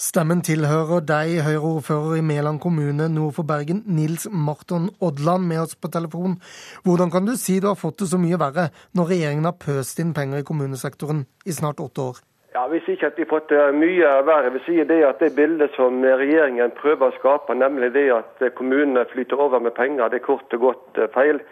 [0.00, 5.76] Stemmen tilhører deg, Høyre-ordfører i Mæland kommune nord for Bergen, Nils Marton Odland, med oss
[5.76, 6.38] på telefon.
[6.84, 10.00] Hvordan kan du si du har fått det så mye verre, når regjeringen har pøst
[10.00, 12.24] inn penger i kommunesektoren i snart åtte år?
[12.56, 14.48] Ja, Vi sier ikke at vi fått det mye verre.
[14.54, 19.02] Vi sier det at det bildet som regjeringen prøver å skape, nemlig det at kommunene
[19.10, 21.42] flyter over med penger, det er kort og godt eh, feil.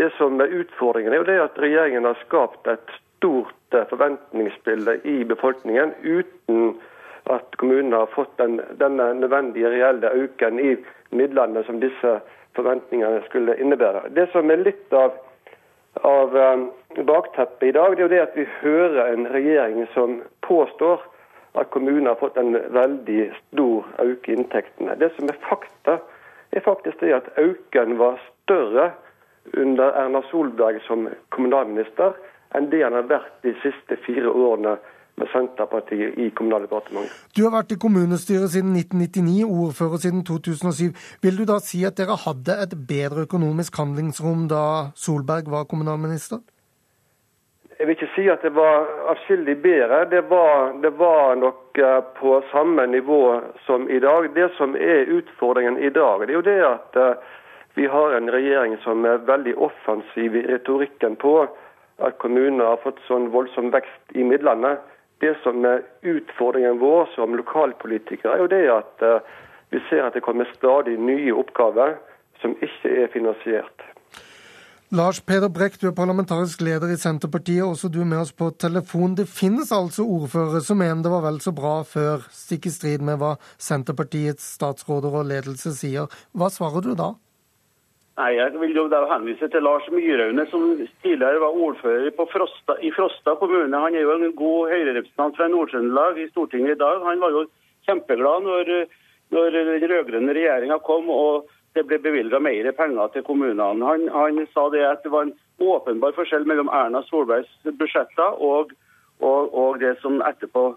[0.00, 4.96] Det som er Utfordringen er jo det at regjeringen har skapt et stort eh, forventningsbilde
[5.04, 6.72] i befolkningen uten
[7.36, 12.16] at kommunene har fått den, denne nødvendige reelle økningen i midlene som disse
[12.56, 14.06] forventningene skulle innebære.
[14.16, 15.20] Det som er litt av
[16.04, 16.34] av
[17.04, 21.02] bakteppet i dag, det er jo det at vi hører en regjering som påstår
[21.60, 24.96] at kommunene har fått en veldig stor økning i inntektene.
[25.00, 25.98] Det som er fakta,
[26.52, 28.90] er faktisk det at økningen var større
[29.56, 32.16] under Erna Solberg som kommunalminister
[32.56, 34.76] enn det han har vært de siste fire årene
[35.16, 37.12] med Senterpartiet i Kommunaldepartementet.
[37.36, 40.92] Du har vært i kommunestyret siden 1999, ordfører siden 2007.
[41.24, 46.44] Vil du da si at dere hadde et bedre økonomisk handlingsrom da Solberg var kommunalminister?
[47.78, 50.04] Jeg vil ikke si at det var atskillig bedre.
[50.08, 54.30] Det var, det var, nok eh, på samme nivå som i dag.
[54.34, 57.34] Det som er utfordringen i dag, det er jo det at eh,
[57.76, 61.34] vi har en regjering som er veldig offensiv i retorikken på
[62.00, 64.78] at kommunene har fått sånn voldsom vekst i midlene.
[65.20, 69.36] Det som er utfordringen vår som lokalpolitikere, er jo det at uh,
[69.72, 71.96] vi ser at det kommer stadig nye oppgaver
[72.40, 73.84] som ikke er finansiert.
[74.94, 79.16] Lars Peder Brekk, du er parlamentarisk leder i Senterpartiet, også du med oss på telefon.
[79.18, 83.02] Det finnes altså ordførere som mener det var vel så bra før, stikk i strid
[83.02, 86.06] med hva Senterpartiets statsråder og ledelse sier.
[86.38, 87.08] Hva svarer du da?
[88.20, 92.94] Nei, Jeg vil jo da henvise til Lars Myraune, som tidligere var ordfører Frosta, i
[92.94, 93.74] Frosta kommune.
[93.74, 97.02] Han er jo en god høyrerepresentant fra Nord-Trøndelag i Stortinget i dag.
[97.10, 97.44] Han var jo
[97.90, 98.72] kjempeglad når,
[99.34, 103.84] når den rød-grønne regjeringa kom og det ble bevilga mer penger til kommunene.
[103.84, 108.74] Han, han, sa det at det var en åpenbar forskjell mellom Erna Solbergs budsjetter og,
[109.20, 110.72] og, og det som etterpå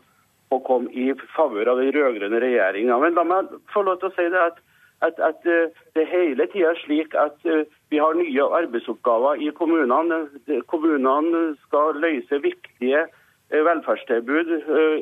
[0.65, 2.97] kom i favør av den rød-grønne regjeringa.
[3.01, 4.57] Men la meg få lov til å si det at
[5.01, 9.51] at, at eh, det hele tida er slik at eh, vi har nye arbeidsoppgaver i
[9.55, 10.25] kommunene.
[10.67, 14.51] Kommunene skal løse viktige eh, velferdstilbud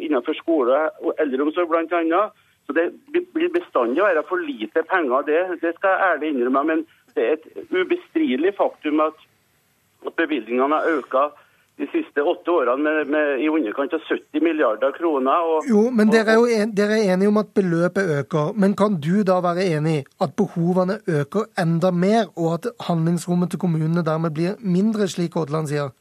[0.05, 2.27] innenfor skole og eldreomsorg bl.a.
[2.67, 6.63] Så Det blir bestandig å være for lite penger, det, det skal jeg ærlig innrømme.
[6.71, 6.85] Men
[7.15, 9.27] det er et ubestridelig faktum at,
[10.05, 11.43] at bevilgningene har økt
[11.77, 15.45] de siste åtte årene med, med i underkant av 70 milliarder kroner.
[15.45, 18.49] Og, jo, men dere er jo en, dere er enige om at beløpet øker.
[18.57, 23.53] Men kan du da være enig i at behovene øker enda mer, og at handlingsrommet
[23.53, 25.93] til kommunene dermed blir mindre, slik Odland sier?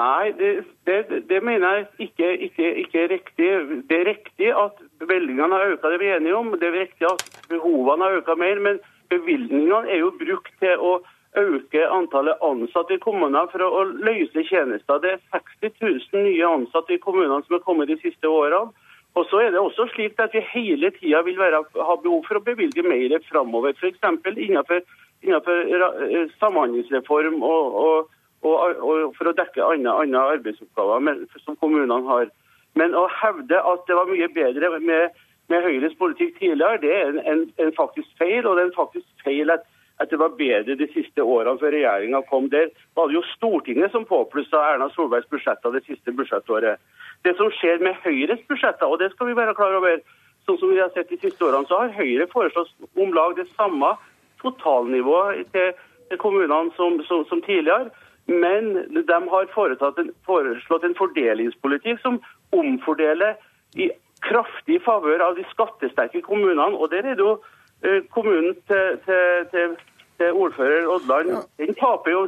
[0.00, 0.50] Nei, det,
[0.88, 3.50] det, det mener jeg ikke, ikke, ikke, er riktig.
[3.90, 6.52] Det er riktig at bevilgningene har økt, det er vi enige om.
[6.58, 8.82] Det er riktig at behovene har økt mer, men
[9.12, 11.00] bevilgningene er jo brukt til å
[11.38, 15.02] øke antallet ansatte i kommunene for å løse tjenester.
[15.02, 15.76] Det er 60
[16.14, 18.72] 000 nye ansatte i kommunene som er kommet de siste årene.
[19.18, 22.38] Og så er det også slik at vi hele tida vil være, ha behov for
[22.38, 23.74] å bevilge mer framover.
[23.74, 23.98] F.eks.
[24.36, 24.84] Innenfor,
[25.26, 28.12] innenfor eh, samhandlingsreform og, og,
[28.46, 32.30] og, og for å dekke andre, andre arbeidsoppgaver som kommunene har.
[32.78, 35.18] Men å hevde at det var mye bedre med,
[35.50, 38.46] med Høyres politikk tidligere, det er en, en, en, faktisk feil.
[38.46, 39.66] Og det er en faktisk feil at,
[40.02, 42.48] at det var bedre de siste årene før regjeringa kom.
[42.52, 46.80] Der var det jo Stortinget som påplussa Erna Solbergs budsjetter det siste budsjettåret.
[47.26, 50.00] Det som skjer med Høyres budsjetter, og det skal vi være klar over,
[50.48, 53.50] sånn som vi har sett de siste årene, så har Høyre foreslått om lag det
[53.58, 53.92] samme
[54.40, 55.74] totalnivået til,
[56.18, 57.90] kommunene som, som, som tidligere.
[58.30, 58.72] Men
[59.06, 62.18] de har en, foreslått en fordelingspolitikk som
[62.52, 63.36] omfordeler
[63.76, 63.90] i
[64.26, 66.72] kraftig favør av de skattesterke kommunene.
[66.76, 67.36] Og der er det jo
[67.84, 69.76] eh, kommunen til, til, til,
[70.20, 72.22] til ordfører Oddland Den taper jo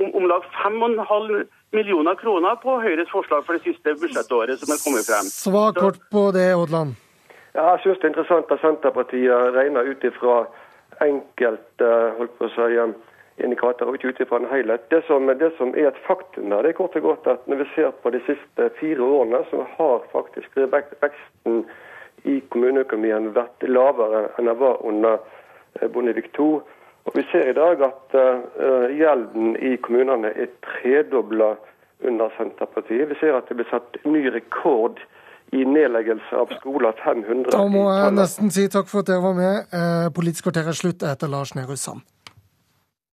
[0.00, 4.82] om, om lag 5,5 millioner kroner på Høyres forslag for det siste budsjettåret som er
[4.84, 5.30] kommet frem.
[5.30, 6.96] Svar kort på det, Oddland.
[7.54, 10.44] Ja, jeg syns det er interessant at Senterpartiet regner ut ifra
[11.02, 11.88] enkelte
[12.18, 12.76] holdt på å si,
[13.44, 14.88] indikatorer, ikke ut ifra en helhet.
[14.90, 17.62] Det som, det som, er et faktum her, det er kort og godt at når
[17.62, 21.64] vi ser på de siste fire årene, så har faktisk veksten
[22.28, 25.18] i kommuneøkonomien vært lavere enn den var under
[25.80, 26.60] eh, Bondevik II.
[27.08, 31.54] Og Vi ser i dag at uh, gjelden i kommunene er tredobla
[32.04, 33.08] under Senterpartiet.
[33.08, 35.00] Vi ser at det blir satt ny rekord
[35.56, 36.94] i nedleggelse av skoler.
[37.04, 39.72] 500 Da må jeg nesten si takk for at dere var med.
[39.74, 41.02] Eh, Politisk kvarter er slutt.
[41.02, 42.04] Jeg heter Lars Nehru Sand.